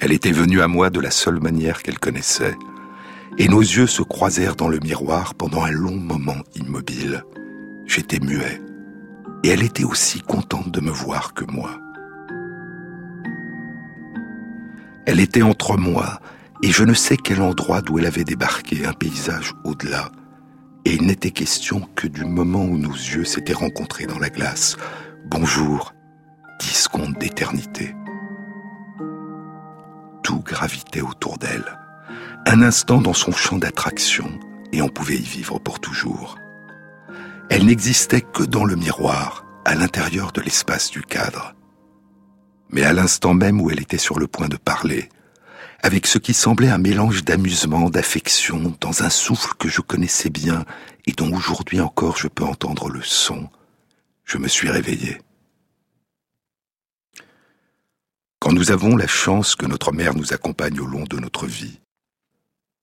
Elle 0.00 0.12
était 0.12 0.32
venue 0.32 0.60
à 0.60 0.68
moi 0.68 0.90
de 0.90 1.00
la 1.00 1.10
seule 1.10 1.40
manière 1.40 1.82
qu'elle 1.82 1.98
connaissait, 1.98 2.54
et 3.38 3.48
nos 3.48 3.60
yeux 3.60 3.86
se 3.86 4.02
croisèrent 4.02 4.56
dans 4.56 4.68
le 4.68 4.78
miroir 4.78 5.34
pendant 5.34 5.64
un 5.64 5.70
long 5.70 5.96
moment 5.96 6.42
immobile. 6.54 7.24
J'étais 7.86 8.20
muet, 8.20 8.60
et 9.42 9.48
elle 9.48 9.62
était 9.62 9.84
aussi 9.84 10.20
contente 10.20 10.70
de 10.70 10.80
me 10.80 10.90
voir 10.90 11.34
que 11.34 11.44
moi. 11.44 11.80
Elle 15.06 15.20
était 15.20 15.42
entre 15.42 15.76
moi 15.76 16.20
et 16.62 16.70
je 16.70 16.82
ne 16.82 16.94
sais 16.94 17.18
quel 17.18 17.42
endroit 17.42 17.82
d'où 17.82 17.98
elle 17.98 18.06
avait 18.06 18.24
débarqué, 18.24 18.86
un 18.86 18.94
paysage 18.94 19.52
au-delà. 19.64 20.10
Et 20.84 20.94
il 20.94 21.06
n'était 21.06 21.30
question 21.30 21.88
que 21.94 22.06
du 22.06 22.24
moment 22.24 22.64
où 22.64 22.76
nos 22.76 22.92
yeux 22.92 23.24
s'étaient 23.24 23.52
rencontrés 23.52 24.06
dans 24.06 24.18
la 24.18 24.30
glace. 24.30 24.76
Bonjour, 25.26 25.94
dix 26.60 26.74
secondes 26.84 27.16
d'éternité. 27.18 27.94
Tout 30.22 30.40
gravitait 30.40 31.00
autour 31.00 31.38
d'elle 31.38 31.78
un 32.46 32.62
instant 32.62 33.00
dans 33.00 33.14
son 33.14 33.32
champ 33.32 33.56
d'attraction 33.56 34.38
et 34.72 34.82
on 34.82 34.88
pouvait 34.88 35.16
y 35.16 35.22
vivre 35.22 35.58
pour 35.58 35.80
toujours. 35.80 36.36
Elle 37.48 37.66
n'existait 37.66 38.20
que 38.20 38.42
dans 38.42 38.64
le 38.64 38.76
miroir, 38.76 39.46
à 39.64 39.74
l'intérieur 39.74 40.32
de 40.32 40.42
l'espace 40.42 40.90
du 40.90 41.02
cadre. 41.02 41.54
Mais 42.70 42.82
à 42.82 42.92
l'instant 42.92 43.34
même 43.34 43.60
où 43.60 43.70
elle 43.70 43.80
était 43.80 43.98
sur 43.98 44.18
le 44.18 44.26
point 44.26 44.48
de 44.48 44.56
parler, 44.56 45.08
avec 45.84 46.06
ce 46.06 46.16
qui 46.16 46.32
semblait 46.32 46.70
un 46.70 46.78
mélange 46.78 47.24
d'amusement, 47.24 47.90
d'affection, 47.90 48.74
dans 48.80 49.02
un 49.02 49.10
souffle 49.10 49.52
que 49.58 49.68
je 49.68 49.82
connaissais 49.82 50.30
bien 50.30 50.64
et 51.06 51.12
dont 51.12 51.30
aujourd'hui 51.36 51.82
encore 51.82 52.16
je 52.16 52.26
peux 52.26 52.42
entendre 52.42 52.88
le 52.88 53.02
son, 53.02 53.50
je 54.24 54.38
me 54.38 54.48
suis 54.48 54.70
réveillé. 54.70 55.20
Quand 58.38 58.52
nous 58.52 58.70
avons 58.70 58.96
la 58.96 59.06
chance 59.06 59.56
que 59.56 59.66
notre 59.66 59.92
mère 59.92 60.14
nous 60.14 60.32
accompagne 60.32 60.80
au 60.80 60.86
long 60.86 61.04
de 61.04 61.18
notre 61.18 61.46
vie, 61.46 61.82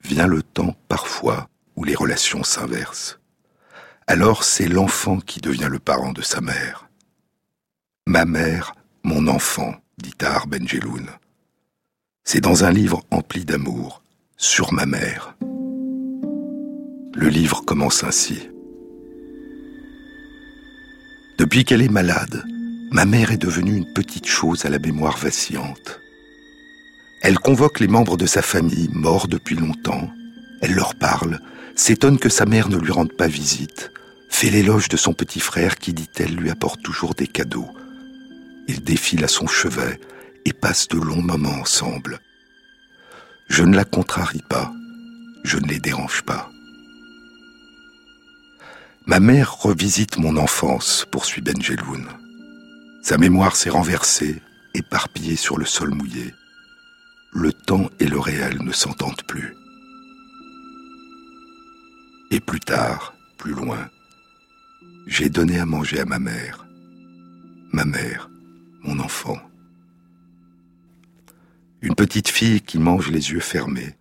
vient 0.03 0.27
le 0.27 0.43
temps 0.43 0.75
parfois 0.87 1.49
où 1.75 1.83
les 1.83 1.95
relations 1.95 2.43
s'inversent. 2.43 3.19
Alors 4.05 4.43
c'est 4.43 4.67
l'enfant 4.67 5.19
qui 5.19 5.39
devient 5.39 5.69
le 5.71 5.79
parent 5.79 6.13
de 6.13 6.21
sa 6.21 6.39
mère. 6.39 6.87
Ma 8.05 8.25
mère, 8.25 8.75
mon 9.03 9.27
enfant, 9.27 9.73
dit 9.97 10.13
Tahar 10.13 10.45
Benjeloun. 10.45 11.09
C'est 12.23 12.39
dans 12.39 12.63
un 12.63 12.71
livre 12.71 13.01
empli 13.09 13.45
d'amour, 13.45 14.03
sur 14.37 14.73
ma 14.73 14.85
mère. 14.85 15.35
Le 17.13 17.27
livre 17.27 17.63
commence 17.65 18.03
ainsi. 18.03 18.47
Depuis 21.39 21.65
qu'elle 21.65 21.81
est 21.81 21.89
malade, 21.89 22.43
ma 22.91 23.05
mère 23.05 23.31
est 23.31 23.37
devenue 23.37 23.75
une 23.75 23.91
petite 23.93 24.27
chose 24.27 24.65
à 24.65 24.69
la 24.69 24.77
mémoire 24.77 25.17
vacillante. 25.17 25.99
Elle 27.23 27.39
convoque 27.39 27.79
les 27.79 27.87
membres 27.87 28.17
de 28.17 28.27
sa 28.27 28.43
famille, 28.43 28.89
morts 28.93 29.27
depuis 29.27 29.55
longtemps. 29.55 30.09
Elle 30.61 30.73
leur 30.73 30.95
parle, 30.95 31.41
s'étonne 31.75 32.19
que 32.19 32.29
sa 32.29 32.45
mère 32.45 32.69
ne 32.69 32.77
lui 32.77 32.91
rende 32.91 33.13
pas 33.13 33.27
visite, 33.27 33.91
fait 34.29 34.51
l'éloge 34.51 34.89
de 34.89 34.97
son 34.97 35.13
petit 35.13 35.39
frère 35.39 35.75
qui, 35.75 35.91
dit-elle, 35.91 36.35
lui 36.35 36.51
apporte 36.51 36.83
toujours 36.83 37.15
des 37.15 37.27
cadeaux. 37.27 37.69
Ils 38.67 38.83
défilent 38.83 39.25
à 39.25 39.27
son 39.27 39.47
chevet 39.47 39.99
et 40.45 40.53
passent 40.53 40.87
de 40.87 40.97
longs 40.97 41.21
moments 41.21 41.59
ensemble. 41.59 42.19
Je 43.49 43.63
ne 43.63 43.75
la 43.75 43.85
contrarie 43.85 44.43
pas, 44.49 44.71
je 45.43 45.57
ne 45.57 45.67
les 45.67 45.79
dérange 45.79 46.23
pas. 46.23 46.49
Ma 49.05 49.19
mère 49.19 49.55
revisite 49.57 50.17
mon 50.17 50.37
enfance, 50.37 51.05
poursuit 51.11 51.41
Benjeloun. 51.41 52.07
Sa 53.03 53.17
mémoire 53.17 53.55
s'est 53.55 53.69
renversée, 53.69 54.41
éparpillée 54.73 55.35
sur 55.35 55.57
le 55.57 55.65
sol 55.65 55.93
mouillé 55.93 56.33
le 57.31 57.53
temps 57.53 57.89
et 57.99 58.07
le 58.07 58.19
réel 58.19 58.61
ne 58.61 58.71
s'entendent 58.71 59.23
plus. 59.23 59.55
Et 62.29 62.39
plus 62.39 62.59
tard, 62.59 63.13
plus 63.37 63.53
loin, 63.53 63.89
j'ai 65.07 65.29
donné 65.29 65.59
à 65.59 65.65
manger 65.65 65.99
à 65.99 66.05
ma 66.05 66.19
mère, 66.19 66.65
ma 67.71 67.85
mère, 67.85 68.29
mon 68.83 68.99
enfant. 68.99 69.37
Une 71.83 71.95
petite 71.95 72.29
fille 72.29 72.61
qui 72.61 72.77
mange 72.77 73.09
les 73.09 73.31
yeux 73.31 73.39
fermés, 73.39 73.95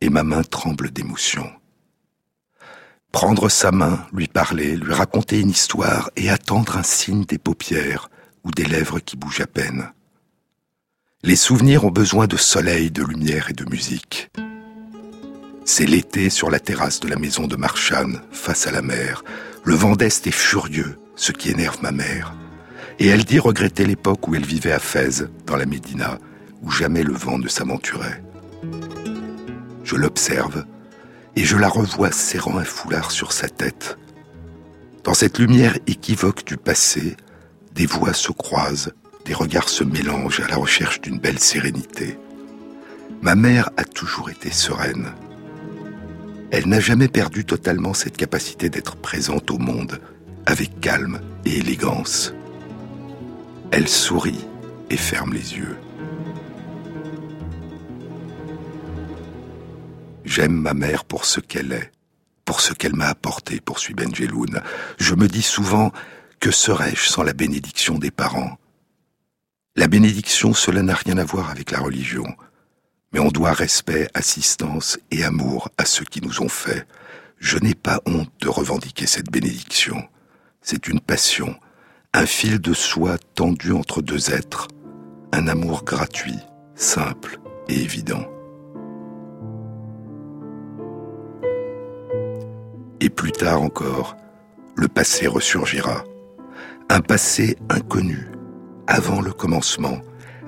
et 0.00 0.08
ma 0.08 0.22
main 0.22 0.42
tremble 0.42 0.90
d'émotion. 0.90 1.50
Prendre 3.12 3.50
sa 3.50 3.72
main, 3.72 4.06
lui 4.14 4.26
parler, 4.26 4.74
lui 4.74 4.94
raconter 4.94 5.38
une 5.40 5.50
histoire 5.50 6.10
et 6.16 6.30
attendre 6.30 6.78
un 6.78 6.82
signe 6.82 7.26
des 7.26 7.36
paupières 7.36 8.08
ou 8.44 8.52
des 8.52 8.64
lèvres 8.64 9.00
qui 9.00 9.18
bougent 9.18 9.42
à 9.42 9.46
peine. 9.46 9.92
Les 11.22 11.36
souvenirs 11.36 11.84
ont 11.84 11.90
besoin 11.90 12.26
de 12.26 12.38
soleil, 12.38 12.90
de 12.90 13.04
lumière 13.04 13.50
et 13.50 13.54
de 13.54 13.68
musique. 13.68 14.30
C'est 15.66 15.84
l'été 15.84 16.30
sur 16.30 16.50
la 16.50 16.58
terrasse 16.58 17.00
de 17.00 17.08
la 17.08 17.16
maison 17.16 17.46
de 17.46 17.56
Marchane, 17.56 18.22
face 18.32 18.66
à 18.66 18.70
la 18.70 18.80
mer. 18.80 19.24
Le 19.64 19.74
vent 19.74 19.94
d'Est 19.94 20.26
est 20.26 20.30
furieux, 20.30 20.98
ce 21.16 21.32
qui 21.32 21.50
énerve 21.50 21.82
ma 21.82 21.92
mère. 21.92 22.34
Et 22.98 23.08
elle 23.08 23.24
dit 23.24 23.38
regretter 23.38 23.84
l'époque 23.84 24.26
où 24.26 24.34
elle 24.34 24.46
vivait 24.46 24.72
à 24.72 24.78
Fès, 24.78 25.24
dans 25.44 25.56
la 25.56 25.66
Médina, 25.66 26.18
où 26.62 26.70
jamais 26.70 27.02
le 27.02 27.14
vent 27.14 27.38
ne 27.38 27.48
s'aventurait. 27.48 28.22
Je 29.84 29.96
l'observe, 29.96 30.64
et 31.36 31.44
je 31.44 31.56
la 31.56 31.68
revois 31.68 32.12
serrant 32.12 32.58
un 32.58 32.64
foulard 32.64 33.10
sur 33.10 33.32
sa 33.32 33.48
tête. 33.48 33.98
Dans 35.04 35.14
cette 35.14 35.38
lumière 35.38 35.76
équivoque 35.86 36.44
du 36.44 36.56
passé, 36.56 37.16
des 37.74 37.86
voix 37.86 38.12
se 38.12 38.32
croisent, 38.32 38.92
des 39.24 39.34
regards 39.34 39.68
se 39.68 39.84
mélangent 39.84 40.40
à 40.40 40.48
la 40.48 40.56
recherche 40.56 41.00
d'une 41.00 41.18
belle 41.18 41.38
sérénité. 41.38 42.18
Ma 43.22 43.34
mère 43.34 43.70
a 43.76 43.84
toujours 43.84 44.30
été 44.30 44.50
sereine. 44.50 45.12
Elle 46.50 46.68
n'a 46.68 46.80
jamais 46.80 47.08
perdu 47.08 47.44
totalement 47.44 47.94
cette 47.94 48.16
capacité 48.16 48.68
d'être 48.68 48.96
présente 48.96 49.50
au 49.50 49.58
monde, 49.58 50.00
avec 50.46 50.80
calme 50.80 51.20
et 51.44 51.58
élégance. 51.58 52.34
Elle 53.70 53.88
sourit 53.88 54.44
et 54.90 54.96
ferme 54.96 55.32
les 55.32 55.56
yeux. 55.56 55.76
J'aime 60.30 60.54
ma 60.54 60.74
mère 60.74 61.04
pour 61.04 61.24
ce 61.24 61.40
qu'elle 61.40 61.72
est, 61.72 61.90
pour 62.44 62.60
ce 62.60 62.72
qu'elle 62.72 62.94
m'a 62.94 63.08
apporté, 63.08 63.60
poursuit 63.60 63.94
Benjeloun. 63.94 64.62
Je 64.96 65.16
me 65.16 65.26
dis 65.26 65.42
souvent, 65.42 65.90
que 66.38 66.52
serais-je 66.52 67.08
sans 67.08 67.24
la 67.24 67.32
bénédiction 67.32 67.98
des 67.98 68.12
parents? 68.12 68.56
La 69.74 69.88
bénédiction, 69.88 70.54
cela 70.54 70.82
n'a 70.82 70.94
rien 70.94 71.18
à 71.18 71.24
voir 71.24 71.50
avec 71.50 71.72
la 71.72 71.80
religion, 71.80 72.36
mais 73.12 73.18
on 73.18 73.32
doit 73.32 73.52
respect, 73.52 74.08
assistance 74.14 75.00
et 75.10 75.24
amour 75.24 75.68
à 75.78 75.84
ceux 75.84 76.04
qui 76.04 76.20
nous 76.20 76.42
ont 76.42 76.48
fait. 76.48 76.86
Je 77.40 77.58
n'ai 77.58 77.74
pas 77.74 78.00
honte 78.06 78.30
de 78.38 78.48
revendiquer 78.48 79.08
cette 79.08 79.32
bénédiction. 79.32 80.00
C'est 80.62 80.86
une 80.86 81.00
passion, 81.00 81.58
un 82.14 82.24
fil 82.24 82.60
de 82.60 82.72
soie 82.72 83.18
tendu 83.34 83.72
entre 83.72 84.00
deux 84.00 84.30
êtres, 84.30 84.68
un 85.32 85.48
amour 85.48 85.84
gratuit, 85.84 86.38
simple 86.76 87.40
et 87.68 87.80
évident. 87.80 88.28
Et 93.00 93.08
plus 93.08 93.32
tard 93.32 93.62
encore, 93.62 94.16
le 94.76 94.86
passé 94.86 95.26
ressurgira. 95.26 96.04
Un 96.90 97.00
passé 97.00 97.56
inconnu, 97.70 98.28
avant 98.86 99.20
le 99.20 99.32
commencement, 99.32 100.00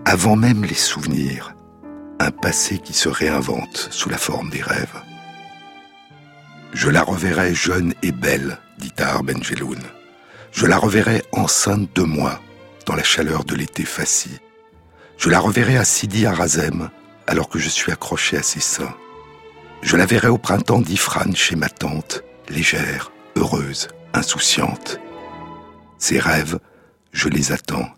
avant 0.04 0.36
même 0.36 0.64
les 0.64 0.74
souvenirs. 0.74 1.54
Un 2.20 2.30
passé 2.30 2.78
qui 2.78 2.92
se 2.92 3.08
réinvente 3.08 3.88
sous 3.90 4.10
la 4.10 4.18
forme 4.18 4.50
des 4.50 4.60
rêves. 4.60 5.00
Je 6.72 6.90
la 6.90 7.02
reverrai 7.02 7.54
jeune 7.54 7.94
et 8.02 8.12
belle, 8.12 8.58
dit 8.78 8.90
Tahar 8.90 9.22
Benjeloun. 9.22 9.80
Je 10.52 10.66
la 10.66 10.76
reverrai 10.76 11.22
enceinte 11.32 11.94
de 11.94 12.02
moi, 12.02 12.40
dans 12.86 12.94
la 12.94 13.02
chaleur 13.02 13.44
de 13.44 13.54
l'été 13.54 13.84
fasci. 13.84 14.30
Je 15.16 15.30
la 15.30 15.38
reverrai 15.38 15.78
à 15.78 15.84
Sidi 15.84 16.26
Arazem, 16.26 16.90
alors 17.26 17.48
que 17.48 17.58
je 17.58 17.68
suis 17.68 17.92
accroché 17.92 18.36
à 18.36 18.42
ses 18.42 18.60
seins. 18.60 18.94
Je 19.80 19.96
la 19.96 20.06
verrai 20.06 20.28
au 20.28 20.38
printemps 20.38 20.80
d'Ifran 20.80 21.32
chez 21.34 21.56
ma 21.56 21.68
tante, 21.68 22.22
légère, 22.52 23.10
heureuse, 23.36 23.88
insouciante. 24.12 25.00
Ces 25.98 26.18
rêves, 26.18 26.58
je 27.12 27.28
les 27.28 27.52
attends, 27.52 27.88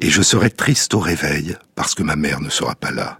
et 0.00 0.10
je 0.10 0.22
serai 0.22 0.50
triste 0.50 0.94
au 0.94 0.98
réveil 0.98 1.56
parce 1.74 1.94
que 1.94 2.02
ma 2.02 2.16
mère 2.16 2.40
ne 2.40 2.50
sera 2.50 2.74
pas 2.74 2.90
là. 2.90 3.18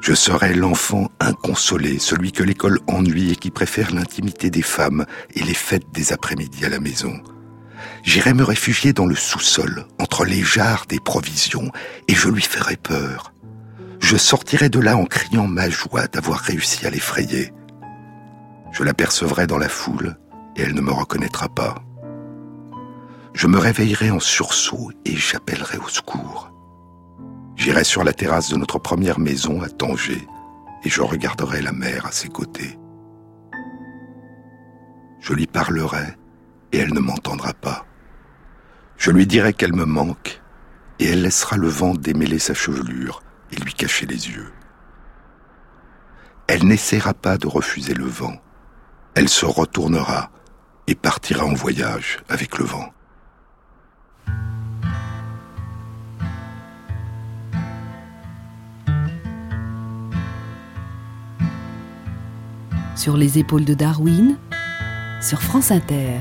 Je 0.00 0.14
serai 0.14 0.54
l'enfant 0.54 1.08
inconsolé, 1.20 1.98
celui 1.98 2.32
que 2.32 2.42
l'école 2.42 2.78
ennuie 2.86 3.32
et 3.32 3.36
qui 3.36 3.50
préfère 3.50 3.92
l'intimité 3.92 4.48
des 4.48 4.62
femmes 4.62 5.06
et 5.34 5.42
les 5.42 5.54
fêtes 5.54 5.90
des 5.92 6.12
après-midi 6.12 6.64
à 6.64 6.68
la 6.68 6.80
maison. 6.80 7.20
J'irai 8.04 8.32
me 8.32 8.44
réfugier 8.44 8.92
dans 8.92 9.06
le 9.06 9.16
sous-sol, 9.16 9.86
entre 9.98 10.24
les 10.24 10.42
jarres 10.42 10.86
des 10.88 11.00
provisions, 11.00 11.70
et 12.06 12.14
je 12.14 12.28
lui 12.28 12.42
ferai 12.42 12.76
peur 12.76 13.32
je 14.00 14.16
sortirai 14.16 14.68
de 14.68 14.80
là 14.80 14.96
en 14.96 15.04
criant 15.04 15.46
ma 15.46 15.68
joie 15.68 16.06
d'avoir 16.06 16.38
réussi 16.38 16.86
à 16.86 16.90
l'effrayer. 16.90 17.52
Je 18.72 18.84
l'apercevrai 18.84 19.46
dans 19.46 19.58
la 19.58 19.68
foule 19.68 20.16
et 20.56 20.62
elle 20.62 20.74
ne 20.74 20.80
me 20.80 20.92
reconnaîtra 20.92 21.48
pas. 21.48 21.82
Je 23.34 23.46
me 23.46 23.58
réveillerai 23.58 24.10
en 24.10 24.20
sursaut 24.20 24.90
et 25.04 25.16
j'appellerai 25.16 25.78
au 25.78 25.88
secours. 25.88 26.50
J'irai 27.56 27.84
sur 27.84 28.04
la 28.04 28.12
terrasse 28.12 28.50
de 28.50 28.56
notre 28.56 28.78
première 28.78 29.18
maison 29.18 29.62
à 29.62 29.68
Tanger 29.68 30.26
et 30.84 30.88
je 30.88 31.02
regarderai 31.02 31.60
la 31.60 31.72
mer 31.72 32.06
à 32.06 32.12
ses 32.12 32.28
côtés. 32.28 32.78
Je 35.20 35.34
lui 35.34 35.46
parlerai 35.46 36.14
et 36.72 36.78
elle 36.78 36.94
ne 36.94 37.00
m'entendra 37.00 37.52
pas. 37.52 37.84
Je 38.96 39.10
lui 39.10 39.26
dirai 39.26 39.52
qu'elle 39.52 39.74
me 39.74 39.84
manque 39.84 40.40
et 40.98 41.06
elle 41.06 41.22
laissera 41.22 41.56
le 41.56 41.68
vent 41.68 41.94
démêler 41.94 42.38
sa 42.38 42.54
chevelure 42.54 43.22
et 43.52 43.56
lui 43.56 43.72
cacher 43.72 44.06
les 44.06 44.28
yeux. 44.28 44.52
Elle 46.46 46.66
n'essaiera 46.66 47.14
pas 47.14 47.36
de 47.36 47.46
refuser 47.46 47.94
le 47.94 48.06
vent. 48.06 48.36
Elle 49.14 49.28
se 49.28 49.44
retournera 49.44 50.30
et 50.86 50.94
partira 50.94 51.44
en 51.44 51.54
voyage 51.54 52.20
avec 52.28 52.58
le 52.58 52.64
vent. 52.64 52.92
Sur 62.96 63.16
les 63.16 63.38
épaules 63.38 63.64
de 63.64 63.74
Darwin, 63.74 64.36
sur 65.20 65.42
France 65.42 65.70
Inter. 65.70 66.20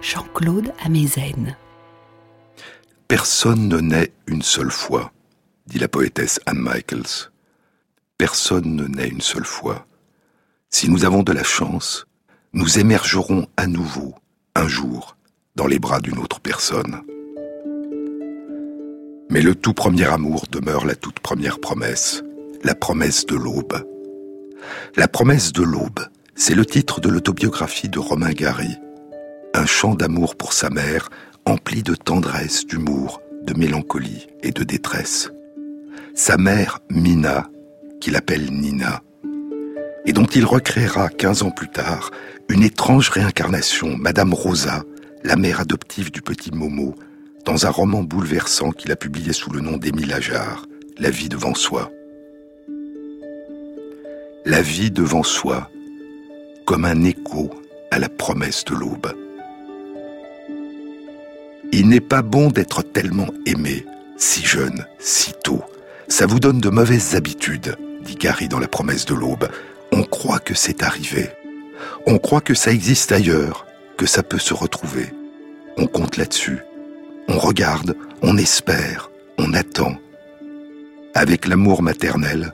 Jean-Claude 0.00 0.72
Amezen. 0.82 1.56
Personne 3.06 3.68
ne 3.68 3.78
naît 3.78 4.12
une 4.26 4.40
seule 4.42 4.70
fois, 4.70 5.12
dit 5.66 5.78
la 5.78 5.88
poétesse 5.88 6.40
Anne 6.46 6.60
Michaels. 6.60 7.30
Personne 8.16 8.76
ne 8.76 8.86
naît 8.86 9.08
une 9.08 9.20
seule 9.20 9.44
fois. 9.44 9.86
Si 10.70 10.88
nous 10.88 11.04
avons 11.04 11.22
de 11.22 11.32
la 11.32 11.42
chance, 11.42 12.06
nous 12.54 12.78
émergerons 12.78 13.46
à 13.58 13.66
nouveau, 13.66 14.14
un 14.54 14.68
jour, 14.68 15.16
dans 15.54 15.66
les 15.66 15.78
bras 15.78 16.00
d'une 16.00 16.18
autre 16.18 16.40
personne. 16.40 17.02
Mais 19.28 19.42
le 19.42 19.54
tout 19.54 19.74
premier 19.74 20.06
amour 20.06 20.46
demeure 20.50 20.86
la 20.86 20.94
toute 20.94 21.20
première 21.20 21.60
promesse, 21.60 22.22
la 22.64 22.74
promesse 22.74 23.26
de 23.26 23.36
l'aube. 23.36 23.84
La 24.96 25.08
promesse 25.08 25.52
de 25.52 25.62
l'aube, 25.62 26.00
c'est 26.34 26.54
le 26.54 26.64
titre 26.64 27.00
de 27.00 27.10
l'autobiographie 27.10 27.88
de 27.88 27.98
Romain 27.98 28.32
Gary, 28.32 28.76
un 29.54 29.66
chant 29.66 29.94
d'amour 29.94 30.36
pour 30.36 30.52
sa 30.52 30.70
mère, 30.70 31.10
empli 31.44 31.82
de 31.82 31.94
tendresse, 31.94 32.66
d'humour, 32.66 33.20
de 33.42 33.54
mélancolie 33.58 34.26
et 34.42 34.52
de 34.52 34.62
détresse. 34.62 35.30
Sa 36.14 36.36
mère, 36.36 36.80
Mina, 36.90 37.48
qu'il 38.00 38.16
appelle 38.16 38.50
Nina, 38.50 39.02
et 40.06 40.12
dont 40.12 40.26
il 40.26 40.44
recréera 40.44 41.08
quinze 41.08 41.42
ans 41.42 41.50
plus 41.50 41.68
tard 41.68 42.10
une 42.48 42.62
étrange 42.62 43.10
réincarnation, 43.10 43.96
Madame 43.96 44.34
Rosa, 44.34 44.82
la 45.22 45.36
mère 45.36 45.60
adoptive 45.60 46.10
du 46.10 46.22
petit 46.22 46.50
Momo, 46.50 46.94
dans 47.44 47.66
un 47.66 47.70
roman 47.70 48.02
bouleversant 48.02 48.70
qu'il 48.72 48.92
a 48.92 48.96
publié 48.96 49.32
sous 49.32 49.50
le 49.50 49.60
nom 49.60 49.76
d'Émile 49.76 50.12
Ajar, 50.12 50.66
La 50.98 51.10
vie 51.10 51.28
devant 51.28 51.54
soi. 51.54 51.90
La 54.44 54.60
vie 54.60 54.90
devant 54.90 55.22
soi, 55.22 55.70
comme 56.66 56.84
un 56.84 57.04
écho 57.04 57.50
à 57.90 57.98
la 57.98 58.08
promesse 58.08 58.64
de 58.64 58.74
l'aube. 58.74 59.12
Il 61.72 61.88
n'est 61.88 62.00
pas 62.00 62.22
bon 62.22 62.48
d'être 62.48 62.82
tellement 62.82 63.28
aimé, 63.46 63.86
si 64.16 64.44
jeune, 64.44 64.86
si 64.98 65.32
tôt. 65.44 65.62
Ça 66.08 66.26
vous 66.26 66.40
donne 66.40 66.60
de 66.60 66.68
mauvaises 66.68 67.14
habitudes, 67.14 67.76
dit 68.02 68.16
Gary 68.16 68.48
dans 68.48 68.58
La 68.58 68.68
promesse 68.68 69.06
de 69.06 69.14
l'aube. 69.14 69.48
On 69.92 70.02
croit 70.02 70.40
que 70.40 70.54
c'est 70.54 70.82
arrivé. 70.82 71.30
On 72.06 72.18
croit 72.18 72.40
que 72.40 72.54
ça 72.54 72.72
existe 72.72 73.12
ailleurs, 73.12 73.66
que 73.96 74.06
ça 74.06 74.22
peut 74.22 74.38
se 74.38 74.54
retrouver. 74.54 75.12
On 75.76 75.86
compte 75.86 76.16
là-dessus. 76.16 76.58
On 77.28 77.38
regarde, 77.38 77.96
on 78.22 78.36
espère, 78.36 79.10
on 79.38 79.54
attend. 79.54 79.94
Avec 81.14 81.46
l'amour 81.46 81.82
maternel, 81.82 82.52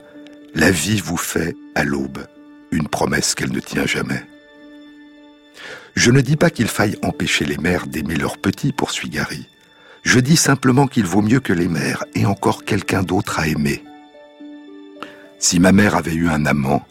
la 0.53 0.69
vie 0.69 1.01
vous 1.01 1.17
fait, 1.17 1.55
à 1.73 1.83
l'aube, 1.83 2.19
une 2.71 2.87
promesse 2.87 3.33
qu'elle 3.33 3.51
ne 3.51 3.59
tient 3.59 3.85
jamais. 3.85 4.23
Je 5.97 6.11
ne 6.11 6.21
dis 6.21 6.35
pas 6.35 6.51
qu'il 6.51 6.67
faille 6.67 6.95
empêcher 7.01 7.43
les 7.43 7.57
mères 7.57 7.87
d'aimer 7.87 8.17
leurs 8.17 8.37
petits, 8.37 8.71
poursuit 8.71 9.09
Gary. 9.09 9.49
Je 10.03 10.19
dis 10.19 10.37
simplement 10.37 10.85
qu'il 10.85 11.07
vaut 11.07 11.23
mieux 11.23 11.39
que 11.39 11.53
les 11.53 11.67
mères 11.67 12.03
aient 12.13 12.27
encore 12.27 12.65
quelqu'un 12.65 13.01
d'autre 13.01 13.39
à 13.39 13.47
aimer. 13.47 13.83
Si 15.39 15.59
ma 15.59 15.71
mère 15.71 15.95
avait 15.95 16.13
eu 16.13 16.29
un 16.29 16.45
amant, 16.45 16.85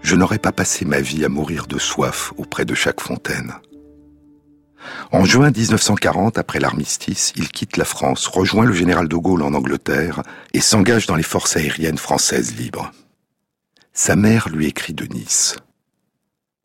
je 0.00 0.16
n'aurais 0.16 0.38
pas 0.38 0.50
passé 0.50 0.86
ma 0.86 1.02
vie 1.02 1.26
à 1.26 1.28
mourir 1.28 1.66
de 1.66 1.78
soif 1.78 2.32
auprès 2.38 2.64
de 2.64 2.74
chaque 2.74 3.02
fontaine. 3.02 3.52
En 5.10 5.26
juin 5.26 5.50
1940, 5.50 6.38
après 6.38 6.58
l'armistice, 6.58 7.34
il 7.36 7.50
quitte 7.50 7.76
la 7.76 7.84
France, 7.84 8.28
rejoint 8.28 8.64
le 8.64 8.72
général 8.72 9.08
de 9.08 9.16
Gaulle 9.16 9.42
en 9.42 9.52
Angleterre 9.52 10.22
et 10.54 10.62
s'engage 10.62 11.04
dans 11.04 11.16
les 11.16 11.22
forces 11.22 11.58
aériennes 11.58 11.98
françaises 11.98 12.56
libres. 12.56 12.92
Sa 13.92 14.16
mère 14.16 14.48
lui 14.48 14.68
écrit 14.68 14.94
de 14.94 15.04
Nice. 15.04 15.56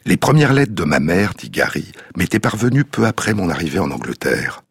Les 0.07 0.15
premières 0.15 0.53
lettres 0.53 0.73
de 0.73 0.85
ma 0.85 1.01
mère, 1.01 1.33
dit 1.33 1.49
Gary, 1.49 1.91
m'étaient 2.15 2.39
parvenues 2.39 2.85
peu 2.85 3.05
après 3.05 3.33
mon 3.33 3.49
arrivée 3.49 3.79
en 3.79 3.91
Angleterre. 3.91 4.63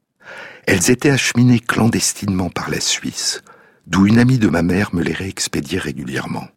Elles 0.66 0.90
étaient 0.90 1.10
acheminées 1.10 1.60
clandestinement 1.60 2.48
par 2.48 2.70
la 2.70 2.80
Suisse, 2.80 3.42
d'où 3.86 4.06
une 4.06 4.18
amie 4.18 4.38
de 4.38 4.48
ma 4.48 4.62
mère 4.62 4.94
me 4.94 5.02
les 5.02 5.12
réexpédiait 5.12 5.78
régulièrement. 5.78 6.48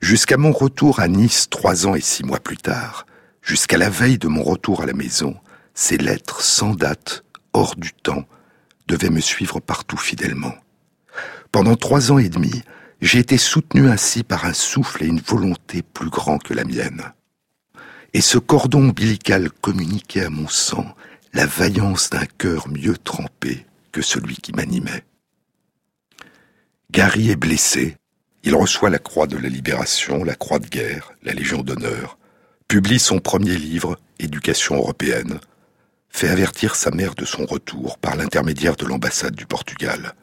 Jusqu'à 0.00 0.36
mon 0.36 0.52
retour 0.52 1.00
à 1.00 1.08
Nice 1.08 1.48
trois 1.50 1.88
ans 1.88 1.96
et 1.96 2.00
six 2.00 2.22
mois 2.22 2.38
plus 2.38 2.56
tard, 2.56 3.04
jusqu'à 3.42 3.78
la 3.78 3.90
veille 3.90 4.18
de 4.18 4.28
mon 4.28 4.44
retour 4.44 4.82
à 4.82 4.86
la 4.86 4.92
maison, 4.92 5.34
ces 5.74 5.98
lettres 5.98 6.40
sans 6.40 6.76
date, 6.76 7.24
hors 7.52 7.74
du 7.74 7.92
temps, 7.92 8.26
devaient 8.86 9.10
me 9.10 9.20
suivre 9.20 9.58
partout 9.58 9.96
fidèlement. 9.96 10.54
Pendant 11.50 11.74
trois 11.74 12.12
ans 12.12 12.18
et 12.18 12.28
demi, 12.28 12.62
j'ai 13.00 13.18
été 13.18 13.38
soutenu 13.38 13.88
ainsi 13.88 14.22
par 14.22 14.44
un 14.44 14.52
souffle 14.52 15.02
et 15.02 15.08
une 15.08 15.20
volonté 15.20 15.82
plus 15.82 16.10
grands 16.10 16.38
que 16.38 16.54
la 16.54 16.62
mienne 16.62 17.12
et 18.14 18.20
ce 18.20 18.38
cordon 18.38 18.88
ombilical 18.88 19.50
communiquait 19.50 20.24
à 20.24 20.30
mon 20.30 20.48
sang 20.48 20.94
la 21.32 21.46
vaillance 21.46 22.10
d'un 22.10 22.26
cœur 22.26 22.68
mieux 22.68 22.96
trempé 22.96 23.66
que 23.90 24.02
celui 24.02 24.36
qui 24.36 24.52
m'animait. 24.52 25.04
Gary 26.90 27.30
est 27.30 27.36
blessé, 27.36 27.96
il 28.42 28.54
reçoit 28.54 28.90
la 28.90 28.98
croix 28.98 29.26
de 29.26 29.38
la 29.38 29.48
libération, 29.48 30.24
la 30.24 30.34
croix 30.34 30.58
de 30.58 30.66
guerre, 30.66 31.12
la 31.22 31.32
Légion 31.32 31.62
d'honneur, 31.62 32.18
publie 32.68 32.98
son 32.98 33.18
premier 33.18 33.56
livre, 33.56 33.98
Éducation 34.18 34.76
européenne, 34.76 35.40
fait 36.10 36.28
avertir 36.28 36.76
sa 36.76 36.90
mère 36.90 37.14
de 37.14 37.24
son 37.24 37.46
retour 37.46 37.98
par 37.98 38.16
l'intermédiaire 38.16 38.76
de 38.76 38.84
l'ambassade 38.84 39.34
du 39.34 39.46
Portugal. 39.46 40.14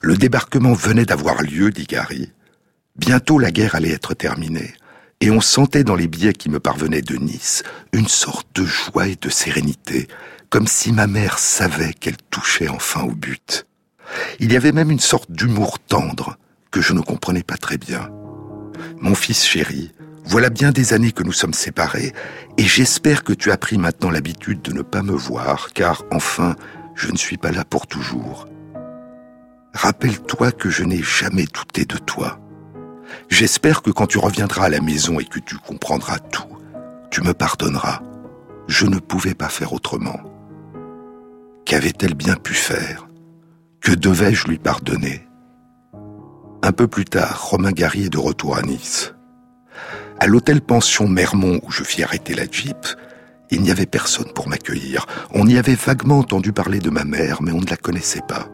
Le 0.00 0.16
débarquement 0.16 0.72
venait 0.72 1.04
d'avoir 1.04 1.42
lieu, 1.42 1.70
dit 1.70 1.84
Gary. 1.84 2.32
Bientôt 2.96 3.38
la 3.38 3.50
guerre 3.50 3.74
allait 3.74 3.92
être 3.92 4.14
terminée 4.14 4.74
et 5.24 5.30
on 5.30 5.40
sentait 5.40 5.84
dans 5.84 5.94
les 5.94 6.06
billets 6.06 6.34
qui 6.34 6.50
me 6.50 6.60
parvenaient 6.60 7.00
de 7.00 7.16
Nice 7.16 7.62
une 7.94 8.08
sorte 8.08 8.46
de 8.54 8.66
joie 8.66 9.08
et 9.08 9.16
de 9.16 9.30
sérénité, 9.30 10.06
comme 10.50 10.66
si 10.66 10.92
ma 10.92 11.06
mère 11.06 11.38
savait 11.38 11.94
qu'elle 11.94 12.18
touchait 12.28 12.68
enfin 12.68 13.04
au 13.04 13.12
but. 13.12 13.66
Il 14.38 14.52
y 14.52 14.56
avait 14.56 14.72
même 14.72 14.90
une 14.90 15.00
sorte 15.00 15.32
d'humour 15.32 15.78
tendre 15.78 16.36
que 16.70 16.82
je 16.82 16.92
ne 16.92 17.00
comprenais 17.00 17.42
pas 17.42 17.56
très 17.56 17.78
bien. 17.78 18.10
Mon 19.00 19.14
fils 19.14 19.46
chéri, 19.46 19.92
voilà 20.26 20.50
bien 20.50 20.72
des 20.72 20.92
années 20.92 21.12
que 21.12 21.22
nous 21.22 21.32
sommes 21.32 21.54
séparés, 21.54 22.12
et 22.58 22.64
j'espère 22.64 23.24
que 23.24 23.32
tu 23.32 23.50
as 23.50 23.56
pris 23.56 23.78
maintenant 23.78 24.10
l'habitude 24.10 24.60
de 24.60 24.74
ne 24.74 24.82
pas 24.82 25.02
me 25.02 25.14
voir, 25.14 25.70
car 25.72 26.04
enfin, 26.12 26.54
je 26.94 27.10
ne 27.10 27.16
suis 27.16 27.38
pas 27.38 27.50
là 27.50 27.64
pour 27.64 27.86
toujours. 27.86 28.46
Rappelle-toi 29.72 30.52
que 30.52 30.68
je 30.68 30.84
n'ai 30.84 31.02
jamais 31.02 31.46
douté 31.46 31.86
de 31.86 31.96
toi. 31.96 32.43
J'espère 33.28 33.82
que 33.82 33.90
quand 33.90 34.06
tu 34.06 34.18
reviendras 34.18 34.66
à 34.66 34.68
la 34.68 34.80
maison 34.80 35.20
et 35.20 35.24
que 35.24 35.38
tu 35.38 35.56
comprendras 35.56 36.18
tout, 36.18 36.48
tu 37.10 37.22
me 37.22 37.34
pardonneras. 37.34 38.00
Je 38.68 38.86
ne 38.86 38.98
pouvais 38.98 39.34
pas 39.34 39.48
faire 39.48 39.72
autrement. 39.72 40.20
Qu'avait-elle 41.64 42.14
bien 42.14 42.36
pu 42.36 42.54
faire? 42.54 43.06
Que 43.80 43.92
devais-je 43.92 44.48
lui 44.48 44.58
pardonner? 44.58 45.26
Un 46.62 46.72
peu 46.72 46.88
plus 46.88 47.04
tard, 47.04 47.48
Romain 47.50 47.72
Gary 47.72 48.04
est 48.04 48.10
de 48.10 48.18
retour 48.18 48.56
à 48.56 48.62
Nice. 48.62 49.14
À 50.18 50.26
l'hôtel 50.26 50.60
pension 50.62 51.06
Mermont 51.08 51.60
où 51.62 51.70
je 51.70 51.84
fis 51.84 52.02
arrêter 52.02 52.34
la 52.34 52.44
Jeep, 52.50 52.86
il 53.50 53.60
n'y 53.60 53.70
avait 53.70 53.86
personne 53.86 54.32
pour 54.34 54.48
m'accueillir. 54.48 55.06
On 55.32 55.46
y 55.46 55.58
avait 55.58 55.74
vaguement 55.74 56.18
entendu 56.18 56.52
parler 56.52 56.78
de 56.78 56.90
ma 56.90 57.04
mère, 57.04 57.42
mais 57.42 57.52
on 57.52 57.60
ne 57.60 57.68
la 57.68 57.76
connaissait 57.76 58.22
pas. 58.26 58.48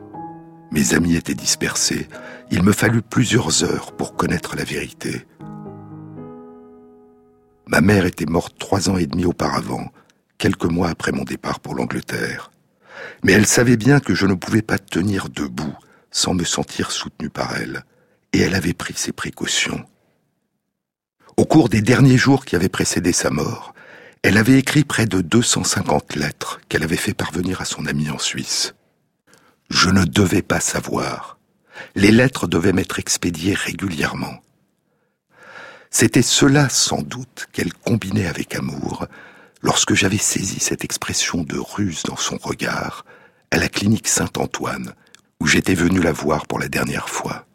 Mes 0.72 0.94
amis 0.94 1.16
étaient 1.16 1.34
dispersés. 1.34 2.08
Il 2.50 2.62
me 2.62 2.72
fallut 2.72 3.02
plusieurs 3.02 3.64
heures 3.64 3.92
pour 3.92 4.14
connaître 4.14 4.56
la 4.56 4.64
vérité. 4.64 5.26
Ma 7.66 7.80
mère 7.80 8.06
était 8.06 8.26
morte 8.26 8.56
trois 8.58 8.90
ans 8.90 8.96
et 8.96 9.06
demi 9.06 9.24
auparavant, 9.24 9.90
quelques 10.38 10.64
mois 10.64 10.88
après 10.88 11.12
mon 11.12 11.24
départ 11.24 11.60
pour 11.60 11.74
l'Angleterre. 11.74 12.50
Mais 13.22 13.32
elle 13.32 13.46
savait 13.46 13.76
bien 13.76 14.00
que 14.00 14.14
je 14.14 14.26
ne 14.26 14.34
pouvais 14.34 14.62
pas 14.62 14.78
tenir 14.78 15.28
debout 15.28 15.74
sans 16.10 16.34
me 16.34 16.44
sentir 16.44 16.90
soutenu 16.90 17.30
par 17.30 17.56
elle, 17.56 17.84
et 18.32 18.40
elle 18.40 18.54
avait 18.54 18.72
pris 18.72 18.94
ses 18.94 19.12
précautions. 19.12 19.84
Au 21.36 21.44
cours 21.44 21.68
des 21.68 21.80
derniers 21.80 22.18
jours 22.18 22.44
qui 22.44 22.56
avaient 22.56 22.68
précédé 22.68 23.12
sa 23.12 23.30
mort, 23.30 23.74
elle 24.22 24.36
avait 24.36 24.58
écrit 24.58 24.84
près 24.84 25.06
de 25.06 25.20
250 25.20 26.16
lettres 26.16 26.60
qu'elle 26.68 26.82
avait 26.82 26.96
fait 26.96 27.14
parvenir 27.14 27.60
à 27.60 27.64
son 27.64 27.86
ami 27.86 28.10
en 28.10 28.18
Suisse. 28.18 28.74
Je 29.70 29.88
ne 29.88 30.04
devais 30.04 30.42
pas 30.42 30.60
savoir. 30.60 31.38
Les 31.94 32.10
lettres 32.10 32.46
devaient 32.46 32.72
m'être 32.72 32.98
expédiées 32.98 33.54
régulièrement. 33.54 34.42
C'était 35.90 36.22
cela 36.22 36.68
sans 36.68 37.02
doute 37.02 37.48
qu'elle 37.52 37.72
combinait 37.72 38.26
avec 38.26 38.54
amour 38.54 39.06
lorsque 39.62 39.94
j'avais 39.94 40.18
saisi 40.18 40.60
cette 40.60 40.84
expression 40.84 41.42
de 41.42 41.58
ruse 41.58 42.02
dans 42.04 42.16
son 42.16 42.36
regard 42.36 43.04
à 43.50 43.58
la 43.58 43.68
clinique 43.68 44.08
Saint-Antoine 44.08 44.94
où 45.40 45.46
j'étais 45.46 45.74
venu 45.74 46.00
la 46.00 46.12
voir 46.12 46.46
pour 46.46 46.58
la 46.58 46.68
dernière 46.68 47.08
fois. 47.08 47.46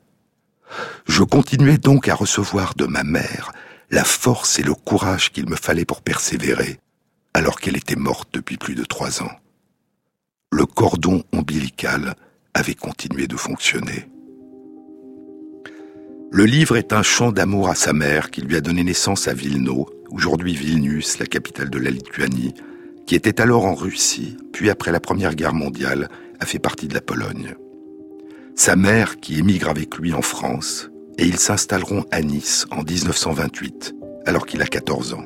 Je 1.07 1.24
continuais 1.24 1.78
donc 1.78 2.09
à 2.09 2.16
recevoir 2.16 2.76
de 2.76 2.86
ma 2.86 3.03
mère 3.03 3.51
la 3.91 4.03
force 4.03 4.57
et 4.57 4.63
le 4.63 4.74
courage 4.74 5.32
qu'il 5.32 5.47
me 5.47 5.55
fallait 5.55 5.86
pour 5.86 6.01
persévérer, 6.01 6.80
alors 7.34 7.59
qu'elle 7.59 7.78
était 7.78 7.95
morte 7.95 8.30
depuis 8.34 8.57
plus 8.57 8.74
de 8.74 8.84
trois 8.84 9.22
ans. 9.22 9.32
Le 10.52 10.66
cordon 10.66 11.24
ombilical 11.34 12.16
avait 12.54 12.76
continué 12.76 13.28
de 13.28 13.36
fonctionner. 13.36 14.08
Le 16.32 16.46
livre 16.46 16.78
est 16.78 16.93
un 16.93 17.04
chant 17.04 17.32
d'amour 17.32 17.70
à 17.70 17.76
sa 17.76 17.93
mère 17.93 18.32
qui 18.32 18.41
lui 18.41 18.56
a 18.56 18.62
donné 18.62 18.84
naissance 18.84 19.28
à 19.28 19.34
Vilno, 19.34 19.88
aujourd'hui 20.12 20.56
Vilnius, 20.56 21.20
la 21.20 21.26
capitale 21.26 21.70
de 21.70 21.80
la 21.80 21.89
Lituanie, 21.89 22.54
qui 23.06 23.16
était 23.16 23.41
alors 23.41 23.66
en 23.66 23.76
Russie, 23.76 24.38
puis 24.54 24.70
après 24.70 24.91
la 24.91 25.00
Première 25.00 25.36
Guerre 25.36 25.54
mondiale, 25.54 26.10
a 26.39 26.46
fait 26.46 26.60
partie 26.60 26.88
de 26.88 26.93
la 26.93 27.02
Pologne. 27.02 27.56
Sa 28.56 28.76
mère, 28.76 29.20
qui 29.20 29.39
émigre 29.39 29.70
avec 29.70 29.98
lui 29.98 30.14
en 30.14 30.22
France, 30.22 30.89
et 31.18 31.26
ils 31.26 31.38
s'installeront 31.38 32.06
à 32.12 32.22
Nice 32.22 32.66
en 32.72 32.84
1928, 32.84 33.93
alors 34.26 34.46
qu'il 34.46 34.62
a 34.62 34.68
14 34.68 35.14
ans. 35.14 35.26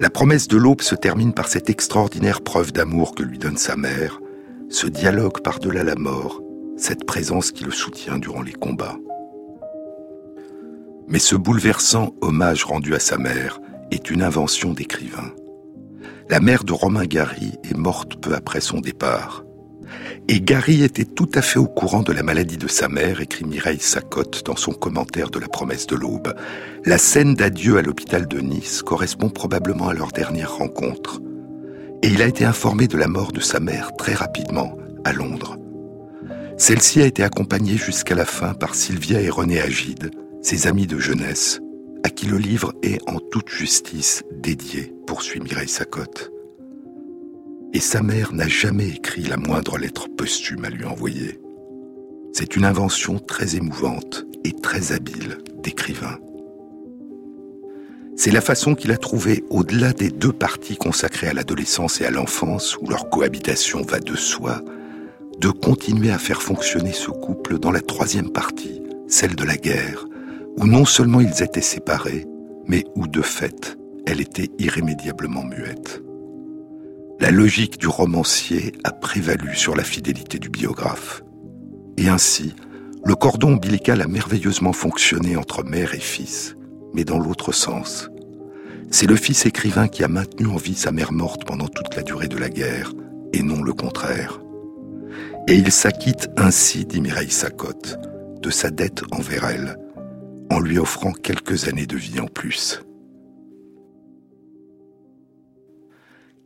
La 0.00 0.08
promesse 0.08 0.48
de 0.48 0.56
l'aube 0.56 0.80
se 0.80 0.94
termine 0.94 1.34
par 1.34 1.48
cette 1.48 1.68
extraordinaire 1.68 2.40
preuve 2.40 2.72
d'amour 2.72 3.14
que 3.14 3.22
lui 3.22 3.36
donne 3.36 3.58
sa 3.58 3.76
mère, 3.76 4.18
ce 4.70 4.86
dialogue 4.86 5.42
par-delà 5.42 5.84
la 5.84 5.94
mort, 5.94 6.40
cette 6.78 7.04
présence 7.04 7.52
qui 7.52 7.64
le 7.64 7.70
soutient 7.70 8.16
durant 8.16 8.40
les 8.40 8.54
combats. 8.54 8.96
Mais 11.06 11.18
ce 11.18 11.36
bouleversant 11.36 12.14
hommage 12.22 12.64
rendu 12.64 12.94
à 12.94 12.98
sa 12.98 13.18
mère 13.18 13.60
est 13.90 14.10
une 14.10 14.22
invention 14.22 14.72
d'écrivain. 14.72 15.34
La 16.30 16.40
mère 16.40 16.64
de 16.64 16.72
Romain 16.72 17.04
Gary 17.04 17.58
est 17.62 17.76
morte 17.76 18.16
peu 18.22 18.34
après 18.34 18.62
son 18.62 18.80
départ. 18.80 19.44
Et 20.28 20.40
Gary 20.40 20.82
était 20.82 21.04
tout 21.04 21.28
à 21.34 21.42
fait 21.42 21.58
au 21.58 21.66
courant 21.66 22.02
de 22.02 22.12
la 22.12 22.22
maladie 22.22 22.56
de 22.56 22.68
sa 22.68 22.88
mère, 22.88 23.20
écrit 23.20 23.44
Mireille 23.44 23.80
Sacotte 23.80 24.44
dans 24.44 24.56
son 24.56 24.72
commentaire 24.72 25.30
de 25.30 25.38
La 25.38 25.48
promesse 25.48 25.86
de 25.86 25.96
l'aube. 25.96 26.34
La 26.84 26.98
scène 26.98 27.34
d'adieu 27.34 27.78
à 27.78 27.82
l'hôpital 27.82 28.28
de 28.28 28.38
Nice 28.38 28.82
correspond 28.82 29.28
probablement 29.28 29.88
à 29.88 29.94
leur 29.94 30.12
dernière 30.12 30.56
rencontre. 30.56 31.20
Et 32.02 32.08
il 32.08 32.22
a 32.22 32.26
été 32.26 32.44
informé 32.44 32.86
de 32.86 32.96
la 32.96 33.08
mort 33.08 33.32
de 33.32 33.40
sa 33.40 33.60
mère 33.60 33.90
très 33.96 34.14
rapidement, 34.14 34.76
à 35.04 35.12
Londres. 35.12 35.56
Celle-ci 36.56 37.02
a 37.02 37.06
été 37.06 37.22
accompagnée 37.22 37.76
jusqu'à 37.76 38.14
la 38.14 38.24
fin 38.24 38.54
par 38.54 38.74
Sylvia 38.74 39.20
et 39.20 39.30
René 39.30 39.60
Agide, 39.60 40.10
ses 40.42 40.66
amis 40.66 40.86
de 40.86 40.98
jeunesse, 40.98 41.60
à 42.04 42.10
qui 42.10 42.26
le 42.26 42.38
livre 42.38 42.72
est 42.82 43.00
en 43.08 43.18
toute 43.18 43.48
justice 43.48 44.22
dédié, 44.32 44.94
poursuit 45.06 45.40
Mireille 45.40 45.68
Sacotte 45.68 46.30
et 47.72 47.80
sa 47.80 48.02
mère 48.02 48.32
n'a 48.32 48.48
jamais 48.48 48.88
écrit 48.88 49.22
la 49.22 49.36
moindre 49.36 49.78
lettre 49.78 50.08
posthume 50.08 50.64
à 50.64 50.70
lui 50.70 50.84
envoyer. 50.84 51.40
C'est 52.32 52.56
une 52.56 52.64
invention 52.64 53.18
très 53.18 53.56
émouvante 53.56 54.26
et 54.44 54.52
très 54.52 54.92
habile 54.92 55.38
d'écrivain. 55.62 56.18
C'est 58.16 58.30
la 58.30 58.40
façon 58.40 58.74
qu'il 58.74 58.92
a 58.92 58.96
trouvée, 58.96 59.44
au-delà 59.50 59.92
des 59.92 60.10
deux 60.10 60.32
parties 60.32 60.76
consacrées 60.76 61.28
à 61.28 61.32
l'adolescence 61.32 62.00
et 62.00 62.04
à 62.04 62.10
l'enfance, 62.10 62.76
où 62.80 62.88
leur 62.88 63.08
cohabitation 63.08 63.82
va 63.82 63.98
de 63.98 64.14
soi, 64.14 64.60
de 65.38 65.48
continuer 65.48 66.10
à 66.10 66.18
faire 66.18 66.42
fonctionner 66.42 66.92
ce 66.92 67.10
couple 67.10 67.58
dans 67.58 67.70
la 67.70 67.80
troisième 67.80 68.30
partie, 68.30 68.82
celle 69.08 69.36
de 69.36 69.44
la 69.44 69.56
guerre, 69.56 70.06
où 70.58 70.66
non 70.66 70.84
seulement 70.84 71.20
ils 71.20 71.42
étaient 71.42 71.62
séparés, 71.62 72.26
mais 72.66 72.84
où 72.94 73.06
de 73.06 73.22
fait, 73.22 73.78
elle 74.06 74.20
était 74.20 74.50
irrémédiablement 74.58 75.44
muette 75.44 76.02
la 77.20 77.30
logique 77.30 77.78
du 77.78 77.86
romancier 77.86 78.72
a 78.82 78.92
prévalu 78.92 79.54
sur 79.54 79.76
la 79.76 79.84
fidélité 79.84 80.38
du 80.38 80.48
biographe. 80.48 81.22
Et 81.98 82.08
ainsi, 82.08 82.54
le 83.04 83.14
cordon 83.14 83.52
ombilical 83.52 84.00
a 84.00 84.08
merveilleusement 84.08 84.72
fonctionné 84.72 85.36
entre 85.36 85.62
mère 85.62 85.94
et 85.94 86.00
fils, 86.00 86.56
mais 86.94 87.04
dans 87.04 87.18
l'autre 87.18 87.52
sens. 87.52 88.08
C'est 88.90 89.06
le 89.06 89.16
fils 89.16 89.44
écrivain 89.44 89.86
qui 89.86 90.02
a 90.02 90.08
maintenu 90.08 90.46
en 90.46 90.56
vie 90.56 90.74
sa 90.74 90.92
mère 90.92 91.12
morte 91.12 91.44
pendant 91.44 91.68
toute 91.68 91.94
la 91.94 92.02
durée 92.02 92.28
de 92.28 92.38
la 92.38 92.48
guerre, 92.48 92.92
et 93.34 93.42
non 93.42 93.62
le 93.62 93.74
contraire. 93.74 94.40
Et 95.46 95.54
il 95.54 95.70
s'acquitte 95.70 96.30
ainsi, 96.38 96.86
dit 96.86 97.02
Mireille 97.02 97.30
Sacotte, 97.30 97.98
de 98.40 98.50
sa 98.50 98.70
dette 98.70 99.02
envers 99.12 99.44
elle, 99.44 99.76
en 100.50 100.58
lui 100.58 100.78
offrant 100.78 101.12
quelques 101.12 101.68
années 101.68 101.86
de 101.86 101.96
vie 101.96 102.18
en 102.18 102.26
plus. 102.28 102.82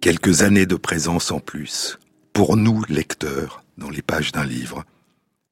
Quelques 0.05 0.43
années 0.43 0.67
de 0.67 0.77
présence 0.77 1.31
en 1.31 1.41
plus, 1.41 1.99
pour 2.35 2.59
nous, 2.59 2.85
lecteurs, 2.91 3.65
dans 3.79 3.89
les 3.89 4.03
pages 4.03 4.33
d'un 4.33 4.45
livre, 4.45 4.85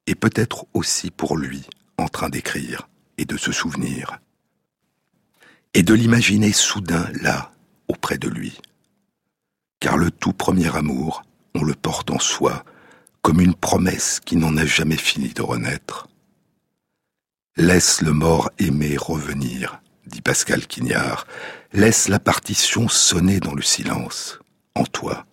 et 0.06 0.14
peut-être 0.14 0.66
aussi 0.74 1.10
pour 1.10 1.38
lui, 1.38 1.62
en 1.96 2.06
train 2.06 2.28
d'écrire 2.28 2.86
et 3.16 3.24
de 3.24 3.38
se 3.38 3.50
souvenir, 3.50 4.20
et 5.72 5.82
de 5.82 5.94
l'imaginer 5.94 6.52
soudain 6.52 7.08
là, 7.22 7.50
auprès 7.88 8.18
de 8.18 8.28
lui. 8.28 8.58
Car 9.80 9.96
le 9.96 10.10
tout 10.10 10.34
premier 10.34 10.76
amour, 10.76 11.24
on 11.54 11.64
le 11.64 11.74
porte 11.74 12.10
en 12.10 12.18
soi, 12.18 12.62
comme 13.22 13.40
une 13.40 13.54
promesse 13.54 14.20
qui 14.20 14.36
n'en 14.36 14.58
a 14.58 14.66
jamais 14.66 14.98
fini 14.98 15.30
de 15.30 15.40
renaître. 15.40 16.08
Laisse 17.56 18.02
le 18.02 18.12
mort 18.12 18.50
aimé 18.58 18.98
revenir, 18.98 19.80
dit 20.04 20.20
Pascal 20.20 20.66
Quignard, 20.66 21.26
laisse 21.72 22.08
la 22.08 22.18
partition 22.18 22.86
sonner 22.86 23.40
dans 23.40 23.54
le 23.54 23.62
silence 23.62 24.41
en 24.74 24.84
toi. 24.84 25.26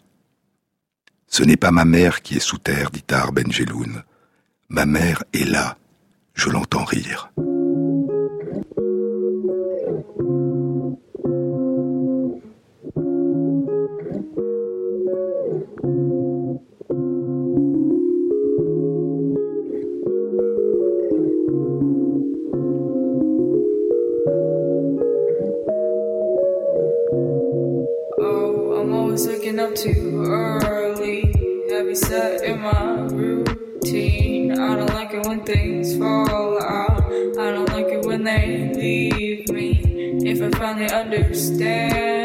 Ce 1.28 1.44
n'est 1.44 1.58
pas 1.58 1.72
ma 1.72 1.86
mère 1.86 2.22
qui 2.22 2.36
est 2.36 2.40
sous 2.40 2.58
terre, 2.58 2.92
dit 2.92 3.04
Tar 3.04 3.32
Benjeloun. 3.32 4.04
Ma 4.70 4.86
mère 4.86 5.24
est 5.34 5.46
là, 5.46 5.78
je 6.34 6.50
l'entends 6.50 6.86
rire. 6.86 7.32
18. 33.90 34.52
I 34.52 34.76
don't 34.76 34.94
like 34.94 35.14
it 35.14 35.26
when 35.26 35.44
things 35.44 35.98
fall 35.98 36.62
out. 36.62 37.04
I 37.06 37.52
don't 37.52 37.70
like 37.70 37.88
it 37.88 38.06
when 38.06 38.24
they 38.24 38.72
leave 38.76 39.50
me. 39.50 39.82
If 40.30 40.42
I 40.42 40.58
finally 40.58 40.92
understand. 40.92 42.19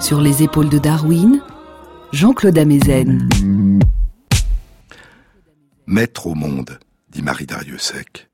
Sur 0.00 0.20
les 0.20 0.42
épaules 0.42 0.68
de 0.68 0.76
Darwin, 0.76 1.40
Jean-Claude 2.12 2.58
Amezen. 2.58 3.26
Mettre 5.86 6.26
au 6.26 6.34
monde, 6.34 6.78
dit 7.08 7.22
Marie 7.22 7.46
Dariussec. 7.46 8.28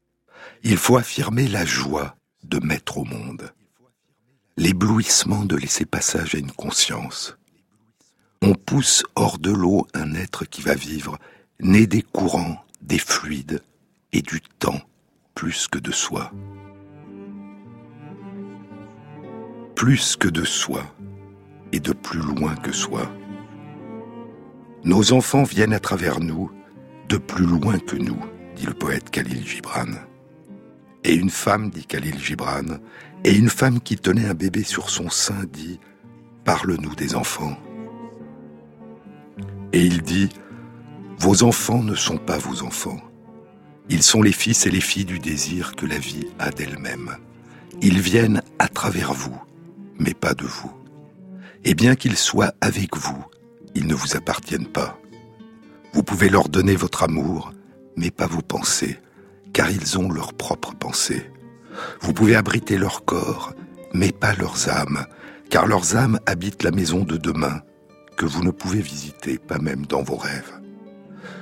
Il 0.64 0.76
faut 0.76 0.96
affirmer 0.96 1.46
la 1.46 1.64
joie 1.64 2.16
de 2.42 2.59
mettre 2.59 2.98
au 2.98 3.04
monde. 3.04 3.52
L'éblouissement 4.56 5.44
de 5.44 5.54
laisser 5.54 5.86
passage 5.86 6.34
à 6.34 6.38
une 6.38 6.50
conscience. 6.50 7.38
On 8.42 8.54
pousse 8.54 9.04
hors 9.14 9.38
de 9.38 9.52
l'eau 9.52 9.86
un 9.94 10.12
être 10.16 10.44
qui 10.44 10.61
va 10.62 10.74
vivre, 10.74 11.20
né 11.61 11.86
des 11.86 12.02
courants, 12.02 12.64
des 12.82 12.98
fluides 12.98 13.62
et 14.12 14.22
du 14.22 14.40
temps 14.40 14.80
plus 15.36 15.68
que 15.68 15.78
de 15.78 15.92
soi. 15.92 16.32
Plus 19.79 20.16
que 20.16 20.26
de 20.26 20.43
soi 20.43 20.83
et 21.70 21.79
de 21.79 21.93
plus 21.93 22.18
loin 22.18 22.57
que 22.57 22.72
soi. 22.72 23.09
Nos 24.83 25.12
enfants 25.12 25.45
viennent 25.45 25.72
à 25.72 25.79
travers 25.79 26.18
nous 26.18 26.51
de 27.09 27.16
plus 27.16 27.47
loin 27.47 27.79
que 27.79 27.95
nous, 27.95 28.18
dit 28.57 28.66
le 28.66 28.74
poète 28.74 29.09
Khalil 29.11 29.47
Gibran. 29.47 29.93
Et 31.05 31.14
une 31.14 31.31
femme, 31.31 31.70
dit 31.70 31.87
Khalil 31.87 32.18
Gibran, 32.18 32.81
et 33.22 33.33
une 33.33 33.49
femme 33.49 33.81
qui 33.81 33.95
tenait 33.95 34.26
un 34.26 34.35
bébé 34.35 34.64
sur 34.64 34.91
son 34.91 35.11
sein 35.11 35.45
dit 35.53 35.79
Parle-nous 36.45 36.97
des 36.97 37.14
enfants. 37.14 37.57
Et 39.72 39.85
il 39.85 40.03
dit 40.03 40.31
Vos 41.20 41.45
enfants 41.45 41.85
ne 41.85 41.95
sont 41.95 42.18
pas 42.18 42.39
vos 42.39 42.64
enfants. 42.64 43.01
Ils 43.89 44.03
sont 44.03 44.22
les 44.22 44.33
fils 44.33 44.66
et 44.66 44.72
les 44.72 44.81
filles 44.81 45.05
du 45.05 45.20
désir 45.20 45.76
que 45.76 45.87
la 45.87 45.99
vie 45.99 46.26
a 46.41 46.51
d'elle-même. 46.51 47.14
Ils 47.81 48.01
viennent 48.01 48.43
à 48.59 48.66
travers 48.66 49.12
vous, 49.12 49.41
mais 49.99 50.14
pas 50.14 50.34
de 50.34 50.44
vous. 50.44 50.72
Et 51.64 51.74
bien 51.74 51.94
qu'ils 51.94 52.16
soient 52.16 52.55
avec 52.61 52.96
vous, 52.96 53.24
ils 53.74 53.86
ne 53.86 53.94
vous 53.94 54.16
appartiennent 54.16 54.68
pas. 54.68 54.99
Vous 55.92 56.03
pouvez 56.03 56.28
leur 56.28 56.49
donner 56.49 56.76
votre 56.76 57.03
amour, 57.03 57.53
mais 57.96 58.11
pas 58.11 58.26
vos 58.26 58.42
pensées, 58.42 58.99
car 59.53 59.70
ils 59.70 59.99
ont 59.99 60.11
leurs 60.11 60.34
propres 60.34 60.74
pensées. 60.74 61.30
Vous 62.01 62.12
pouvez 62.12 62.36
abriter 62.36 62.78
leur 62.78 63.05
corps, 63.05 63.53
mais 63.92 64.12
pas 64.12 64.34
leurs 64.34 64.68
âmes, 64.68 65.07
car 65.51 65.66
leurs 65.66 65.96
âmes 65.96 66.20
habitent 66.26 66.62
la 66.62 66.70
maison 66.70 67.05
de 67.05 67.16
demain, 67.16 67.62
que 68.16 68.26
vous 68.26 68.44
ne 68.44 68.51
pouvez 68.51 68.80
visiter, 68.80 69.38
pas 69.38 69.59
même 69.59 69.86
dans 69.86 70.03
vos 70.03 70.16
rêves. 70.16 70.53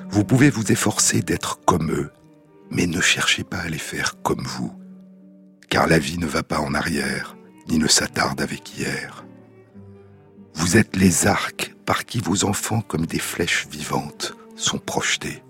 Vous 0.08 0.24
pouvez 0.24 0.50
vous 0.50 0.70
efforcer 0.72 1.20
d'être 1.20 1.60
comme 1.64 1.90
eux, 1.90 2.10
mais 2.70 2.86
ne 2.86 3.00
cherchez 3.00 3.44
pas 3.44 3.58
à 3.58 3.68
les 3.68 3.78
faire 3.78 4.20
comme 4.22 4.44
vous, 4.44 4.72
car 5.68 5.86
la 5.86 5.98
vie 5.98 6.18
ne 6.18 6.26
va 6.26 6.42
pas 6.42 6.60
en 6.60 6.74
arrière, 6.74 7.35
ni 7.68 7.78
ne 7.78 7.88
s'attarde 7.88 8.40
avec 8.40 8.76
hier. 8.78 9.24
Vous 10.54 10.76
êtes 10.76 10.96
les 10.96 11.26
arcs 11.26 11.74
par 11.84 12.04
qui 12.04 12.20
vos 12.20 12.44
enfants, 12.44 12.80
comme 12.80 13.06
des 13.06 13.18
flèches 13.18 13.66
vivantes, 13.68 14.34
sont 14.56 14.78
projetés. 14.78 15.42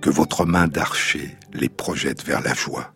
Que 0.00 0.10
votre 0.10 0.44
main 0.44 0.68
d'archer 0.68 1.36
les 1.52 1.68
projette 1.68 2.22
vers 2.24 2.42
la 2.42 2.54
joie. 2.54 2.92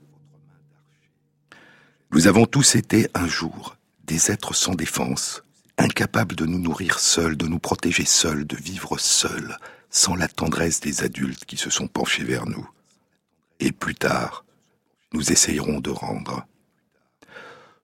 Nous 2.12 2.26
avons 2.26 2.46
tous 2.46 2.74
été 2.74 3.08
un 3.14 3.26
jour 3.26 3.76
des 4.04 4.30
êtres 4.30 4.54
sans 4.54 4.74
défense, 4.74 5.42
incapables 5.78 6.36
de 6.36 6.44
nous 6.44 6.58
nourrir 6.58 6.98
seuls, 6.98 7.36
de 7.36 7.46
nous 7.46 7.58
protéger 7.58 8.04
seuls, 8.04 8.46
de 8.46 8.56
vivre 8.56 8.98
seuls, 8.98 9.56
sans 9.90 10.14
la 10.14 10.28
tendresse 10.28 10.80
des 10.80 11.02
adultes 11.02 11.44
qui 11.44 11.56
se 11.56 11.70
sont 11.70 11.88
penchés 11.88 12.24
vers 12.24 12.46
nous. 12.46 12.68
Et 13.60 13.72
plus 13.72 13.94
tard, 13.94 14.44
nous 15.12 15.32
essayerons 15.32 15.80
de 15.80 15.90
rendre. 15.90 16.46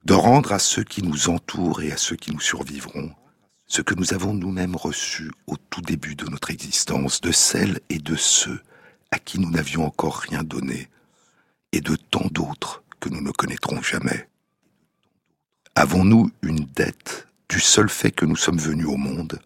De 0.07 0.15
rendre 0.15 0.53
à 0.53 0.61
ceux 0.61 0.85
qui 0.85 1.03
nous 1.03 1.31
entourent 1.31 1.83
et 1.83 1.91
à 1.91 1.97
ceux 1.97 2.15
qui 2.15 2.31
nous 2.31 2.39
survivront 2.39 3.13
ce 3.67 3.83
que 3.83 3.93
nous 3.93 4.15
avons 4.15 4.35
nous-mêmes 4.35 4.77
reçu 4.77 5.33
au 5.49 5.57
tout 5.57 5.81
début 5.81 6.15
de 6.15 6.27
notre 6.27 6.53
existence, 6.53 7.21
de 7.21 7.33
celles 7.33 7.81
et 7.89 7.99
de 7.99 8.15
ceux 8.15 8.63
à 9.11 9.19
qui 9.19 9.41
nous 9.41 9.51
n'avions 9.51 9.85
encore 9.85 10.19
rien 10.19 10.45
donné, 10.45 10.89
et 11.73 11.81
de 11.81 11.97
tant 11.97 12.29
d'autres 12.31 12.85
que 13.01 13.09
nous 13.09 13.21
ne 13.21 13.33
connaîtrons 13.33 13.83
jamais. 13.83 14.29
Avons-nous 15.75 16.31
une 16.41 16.67
dette 16.67 17.27
du 17.49 17.59
seul 17.59 17.89
fait 17.89 18.13
que 18.13 18.27
nous 18.27 18.37
sommes 18.37 18.61
venus 18.61 18.87
au 18.87 18.97
monde? 18.97 19.41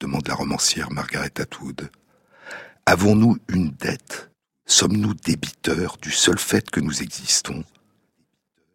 demande 0.00 0.26
la 0.28 0.34
romancière 0.34 0.90
Margaret 0.90 1.38
Atwood. 1.42 1.90
Avons-nous 2.86 3.36
une 3.48 3.68
dette? 3.68 4.30
Sommes-nous 4.64 5.12
débiteurs 5.12 5.98
du 6.00 6.10
seul 6.10 6.38
fait 6.38 6.70
que 6.70 6.80
nous 6.80 7.02
existons? 7.02 7.64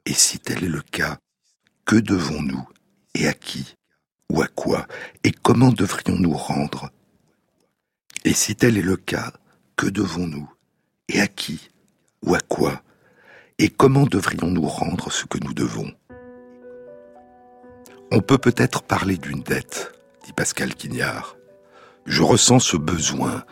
Et 0.06 0.14
si 0.14 0.38
tel 0.38 0.64
est 0.64 0.68
le 0.68 0.84
cas, 0.84 1.18
que 1.86 1.96
devons-nous 1.96 2.68
et 3.16 3.28
à 3.28 3.34
qui 3.34 3.76
ou 4.30 4.42
à 4.42 4.48
quoi 4.48 4.88
et 5.24 5.32
comment 5.32 5.72
devrions-nous 5.72 6.34
rendre? 6.34 6.90
Et 8.24 8.34
si 8.34 8.56
tel 8.56 8.78
est 8.78 8.84
le 8.84 8.98
cas, 8.98 9.34
que 9.76 9.88
devons-nous 9.88 10.50
et 11.10 11.20
à 11.20 11.28
qui 11.28 11.70
ou 12.26 12.36
à 12.36 12.40
quoi 12.40 12.82
et 13.58 13.70
comment 13.70 14.06
devrions-nous 14.06 14.68
rendre 14.68 15.12
ce 15.12 15.26
que 15.26 15.38
nous 15.44 15.54
devons? 15.54 15.92
On 18.12 18.22
peut 18.22 18.38
peut-être 18.38 18.84
parler 18.84 19.18
d'une 19.18 19.42
dette, 19.42 19.94
dit 20.26 20.34
Pascal 20.34 20.76
Quignard. 20.76 21.36
Je 22.06 22.24
ressens 22.24 22.60
ce 22.60 22.78
besoin 22.78 23.46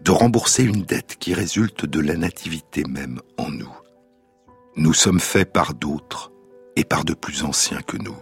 de 0.00 0.10
rembourser 0.10 0.62
une 0.62 0.82
dette 0.82 1.16
qui 1.18 1.34
résulte 1.34 1.84
de 1.84 2.00
la 2.00 2.16
nativité 2.16 2.84
même 2.84 3.20
en 3.38 3.50
nous. 3.50 3.74
Nous 4.76 4.94
sommes 4.94 5.20
faits 5.20 5.52
par 5.52 5.74
d'autres 5.74 6.32
et 6.76 6.84
par 6.84 7.04
de 7.04 7.14
plus 7.14 7.42
anciens 7.42 7.82
que 7.82 7.96
nous. 7.96 8.16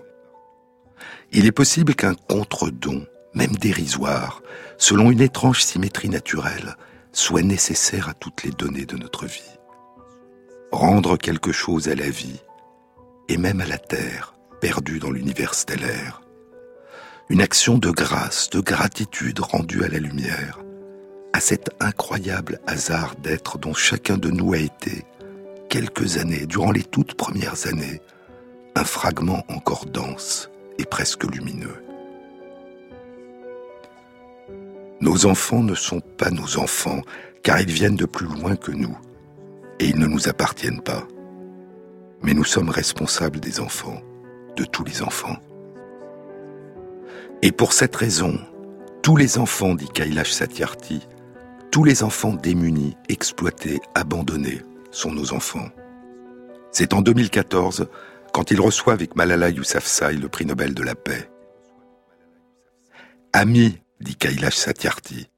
Il 1.33 1.47
est 1.47 1.53
possible 1.53 1.95
qu'un 1.95 2.15
contre-don, 2.15 3.07
même 3.35 3.57
dérisoire, 3.57 4.41
selon 4.79 5.11
une 5.11 5.21
étrange 5.21 5.63
symétrie 5.63 6.09
naturelle, 6.09 6.77
soit 7.13 7.43
nécessaire 7.43 8.09
à 8.09 8.15
toutes 8.15 8.45
les 8.45 8.51
données 8.51 8.87
de 8.87 8.97
notre 8.97 9.27
vie. 9.27 9.43
Rendre 10.71 11.17
quelque 11.17 11.53
chose 11.53 11.89
à 11.89 11.95
la 11.95 12.09
vie, 12.09 12.41
et 13.29 13.37
même 13.37 13.61
à 13.61 13.67
la 13.67 13.79
Terre, 13.79 14.35
perdue 14.61 14.99
dans 14.99 15.11
l'univers 15.11 15.55
stellaire. 15.55 16.23
Une 17.29 17.41
action 17.41 17.79
de 17.79 17.91
grâce, 17.91 18.51
de 18.51 18.61
gratitude 18.61 19.41
rendue 19.41 19.85
à 19.85 19.89
la 19.89 19.99
lumière, 19.99 20.59
à 21.33 21.41
cet 21.41 21.71
incroyable 21.81 22.61
hasard 22.67 23.17
d'être 23.17 23.59
dont 23.59 23.75
chacun 23.75 24.19
de 24.19 24.31
nous 24.31 24.53
a 24.53 24.59
été, 24.59 25.05
quelques 25.69 26.19
années, 26.19 26.47
durant 26.47 26.71
les 26.71 26.85
toutes 26.85 27.15
premières 27.15 27.67
années, 27.67 28.01
un 28.77 28.85
fragment 28.85 29.45
encore 29.49 29.87
dense 29.87 30.51
et 30.79 30.85
presque 30.85 31.25
lumineux. 31.25 31.85
Nos 35.01 35.27
enfants 35.27 35.63
ne 35.63 35.75
sont 35.75 36.01
pas 36.01 36.31
nos 36.31 36.59
enfants, 36.59 37.03
car 37.43 37.61
ils 37.61 37.71
viennent 37.71 37.97
de 37.97 38.07
plus 38.07 38.27
loin 38.27 38.57
que 38.57 38.73
nous, 38.73 38.97
et 39.79 39.87
ils 39.87 39.99
ne 39.99 40.07
nous 40.07 40.29
appartiennent 40.29 40.81
pas. 40.81 41.07
Mais 42.23 42.33
nous 42.33 42.45
sommes 42.45 42.71
responsables 42.71 43.41
des 43.41 43.61
enfants, 43.61 44.01
de 44.57 44.65
tous 44.65 44.85
les 44.85 45.03
enfants. 45.03 45.37
Et 47.43 47.53
pour 47.53 47.73
cette 47.73 47.95
raison, 47.95 48.39
tous 49.03 49.17
les 49.17 49.39
enfants, 49.39 49.75
dit 49.75 49.89
Kailash 49.89 50.33
Satyarthi, 50.33 51.07
tous 51.71 51.85
les 51.85 52.03
enfants 52.03 52.33
démunis, 52.33 52.97
exploités, 53.09 53.81
abandonnés, 53.95 54.63
sont 54.91 55.13
nos 55.13 55.35
enfants. 55.35 55.69
C'est 56.71 56.95
en 56.95 57.03
2014 57.03 57.89
quand 58.35 58.51
il 58.51 58.61
reçoit 58.61 58.95
avec 58.95 59.15
Malala 59.15 59.49
Yousafzai 59.49 60.17
le 60.17 60.29
prix 60.29 60.45
Nobel 60.45 60.75
de 60.75 60.83
la 60.83 60.97
paix. 60.97 61.31
Ami, 63.33 63.79
dit 64.01 64.17
Kailash 64.17 64.57
Satyarthi, 64.57 65.29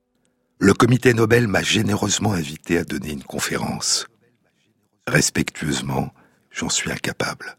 le 0.59 0.73
comité 0.73 1.13
Nobel 1.13 1.47
m'a 1.47 1.63
généreusement 1.63 2.33
invité 2.33 2.79
à 2.79 2.85
donner 2.85 3.11
une 3.11 3.23
conférence. 3.23 4.07
Respectueusement, 5.07 6.11
j'en 6.51 6.71
suis 6.71 6.91
incapable. 6.91 7.59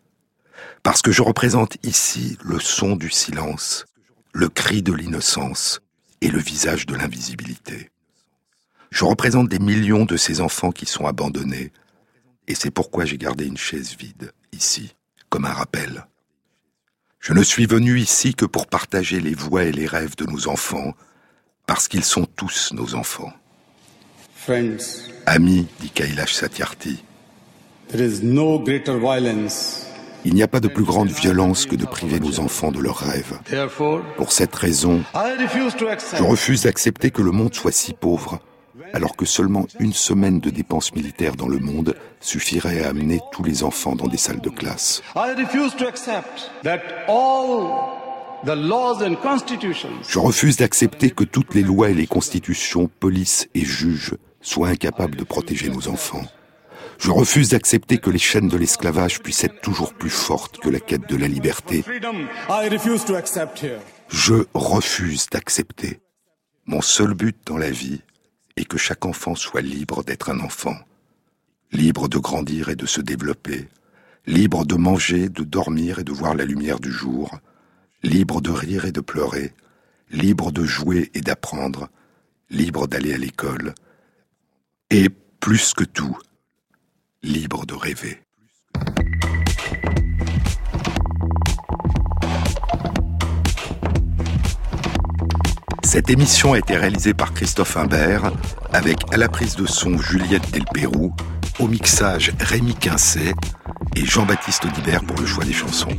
Parce 0.82 1.04
que 1.04 1.12
je 1.12 1.22
représente 1.22 1.78
ici 1.86 2.36
le 2.44 2.60
son 2.60 2.96
du 2.96 3.12
silence, 3.12 3.86
le 4.34 4.50
cri 4.50 4.82
de 4.82 4.92
l'innocence 4.92 5.82
et 6.22 6.30
le 6.30 6.40
visage 6.40 6.88
de 6.88 6.96
l'invisibilité. 6.96 7.92
Je 8.90 9.06
représente 9.06 9.50
des 9.50 9.60
millions 9.60 10.06
de 10.06 10.18
ces 10.18 10.42
enfants 10.42 10.72
qui 10.72 10.88
sont 10.88 11.06
abandonnés, 11.06 11.72
et 12.48 12.56
c'est 12.56 12.72
pourquoi 12.72 13.06
j'ai 13.06 13.20
gardé 13.20 13.46
une 13.46 13.58
chaise 13.58 13.96
vide, 13.96 14.32
ici, 14.52 14.96
comme 15.30 15.46
un 15.46 15.54
rappel. 15.54 16.08
Je 17.20 17.34
ne 17.34 17.44
suis 17.44 17.66
venu 17.66 18.00
ici 18.00 18.34
que 18.34 18.46
pour 18.46 18.68
partager 18.68 19.20
les 19.20 19.34
voix 19.34 19.64
et 19.64 19.72
les 19.72 19.86
rêves 19.86 20.16
de 20.16 20.26
nos 20.26 20.48
enfants, 20.48 20.94
parce 21.66 21.88
qu'ils 21.88 22.06
sont 22.06 22.26
tous 22.26 22.72
nos 22.74 22.96
enfants. 22.96 23.34
Amis, 25.26 25.68
dit 25.82 25.90
Kailash 25.90 26.34
Satyarthi, 26.34 27.04
il 30.26 30.34
n'y 30.34 30.44
a 30.44 30.48
pas 30.48 30.60
de 30.60 30.68
plus 30.68 30.84
grande 30.84 31.10
violence 31.10 31.66
que 31.66 31.76
de 31.76 31.86
priver 31.86 32.20
nos 32.20 32.40
enfants 32.40 32.72
de 32.72 32.80
leurs 32.80 32.98
rêves. 32.98 33.40
Pour 34.16 34.32
cette 34.32 34.56
raison, 34.56 35.04
je 35.14 36.24
refuse 36.24 36.64
d'accepter 36.64 37.12
que 37.12 37.22
le 37.22 37.32
monde 37.32 37.54
soit 37.54 37.72
si 37.72 37.94
pauvre, 37.94 38.40
alors 38.94 39.16
que 39.16 39.26
seulement 39.26 39.68
une 39.80 39.94
semaine 39.94 40.40
de 40.40 40.50
dépenses 40.50 40.94
militaires 40.94 41.36
dans 41.36 41.48
le 41.48 41.60
monde 41.60 41.96
suffirait 42.20 42.84
à 42.84 42.90
amener 42.90 43.20
tous 43.32 43.44
les 43.44 43.64
enfants 43.64 43.96
dans 43.96 44.08
des 44.08 44.18
salles 44.18 44.42
de 44.42 44.50
classe. 44.50 45.02
Je 50.08 50.20
refuse 50.20 50.58
d'accepter 50.58 51.10
que 51.10 51.24
toutes 51.24 51.56
les 51.56 51.64
lois 51.64 51.90
et 51.90 51.94
les 51.94 52.08
constitutions, 52.08 52.90
polices 53.00 53.48
et 53.56 53.66
juges 53.66 54.16
soient 54.42 54.70
incapables 54.70 55.16
de 55.16 55.24
protéger 55.24 55.70
nos 55.70 55.88
enfants. 55.88 56.24
Je 57.00 57.12
refuse 57.12 57.50
d'accepter 57.50 57.98
que 58.00 58.10
les 58.10 58.18
chaînes 58.20 58.48
de 58.48 58.58
l'esclavage 58.58 59.22
puissent 59.22 59.44
être 59.44 59.62
toujours 59.62 59.94
plus 59.94 60.10
fortes 60.10 60.58
que 60.60 60.70
la 60.70 60.80
quête 60.80 61.08
de 61.08 61.16
la 61.16 61.28
liberté. 61.28 61.84
Je 64.10 64.34
refuse 64.54 65.28
d'accepter. 65.30 66.00
Mon 66.66 66.82
seul 66.82 67.14
but 67.14 67.38
dans 67.46 67.58
la 67.58 67.70
vie 67.70 68.02
est 68.58 68.66
que 68.66 68.78
chaque 68.78 69.06
enfant 69.06 69.36
soit 69.36 69.62
libre 69.62 70.04
d'être 70.04 70.30
un 70.30 70.40
enfant, 70.40 70.78
libre 71.72 72.08
de 72.10 72.18
grandir 72.18 72.70
et 72.70 72.76
de 72.76 72.86
se 72.86 73.02
développer, 73.02 73.68
libre 74.26 74.66
de 74.66 74.76
manger, 74.76 75.30
de 75.30 75.44
dormir 75.44 76.00
et 76.00 76.04
de 76.04 76.12
voir 76.12 76.36
la 76.36 76.46
lumière 76.46 76.80
du 76.80 76.92
jour, 76.92 77.40
libre 78.04 78.42
de 78.42 78.52
rire 78.52 78.86
et 78.86 78.92
de 78.92 79.02
pleurer, 79.02 79.54
libre 80.12 80.52
de 80.52 80.64
jouer 80.64 81.12
et 81.14 81.22
d'apprendre, 81.22 81.90
libre 82.50 82.88
d'aller 82.88 83.14
à 83.14 83.18
l'école, 83.18 83.74
et 84.90 85.10
plus 85.40 85.74
que 85.74 85.84
tout, 85.84 86.18
libre 87.24 87.66
de 87.66 87.74
rêver. 87.74 88.27
Cette 95.88 96.10
émission 96.10 96.52
a 96.52 96.58
été 96.58 96.76
réalisée 96.76 97.14
par 97.14 97.34
Christophe 97.34 97.78
Imbert, 97.78 98.34
avec 98.74 98.98
à 99.14 99.16
la 99.16 99.30
prise 99.30 99.56
de 99.56 99.66
son 99.66 99.98
Juliette 99.98 100.52
Delpérou, 100.52 101.16
au 101.60 101.68
mixage 101.70 102.34
Rémi 102.42 102.76
Quincet 102.76 103.34
et 103.96 104.06
Jean-Baptiste 104.06 104.66
Audibert 104.66 105.02
pour 105.06 105.18
le 105.18 105.26
choix 105.26 105.46
des 105.46 105.54
chansons. 105.54 105.98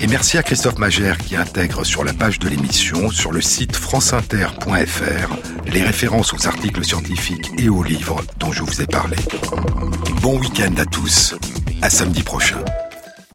Et 0.00 0.06
merci 0.06 0.38
à 0.38 0.44
Christophe 0.44 0.78
Magère 0.78 1.18
qui 1.18 1.34
intègre 1.34 1.82
sur 1.82 2.04
la 2.04 2.12
page 2.12 2.38
de 2.38 2.48
l'émission, 2.48 3.10
sur 3.10 3.32
le 3.32 3.40
site 3.40 3.74
franceinter.fr, 3.74 5.36
les 5.66 5.82
références 5.82 6.34
aux 6.34 6.46
articles 6.46 6.84
scientifiques 6.84 7.50
et 7.58 7.68
aux 7.68 7.82
livres 7.82 8.22
dont 8.38 8.52
je 8.52 8.62
vous 8.62 8.80
ai 8.80 8.86
parlé. 8.86 9.16
Bon 10.22 10.38
week-end 10.38 10.74
à 10.78 10.84
tous, 10.84 11.34
à 11.82 11.90
samedi 11.90 12.22
prochain. 12.22 12.62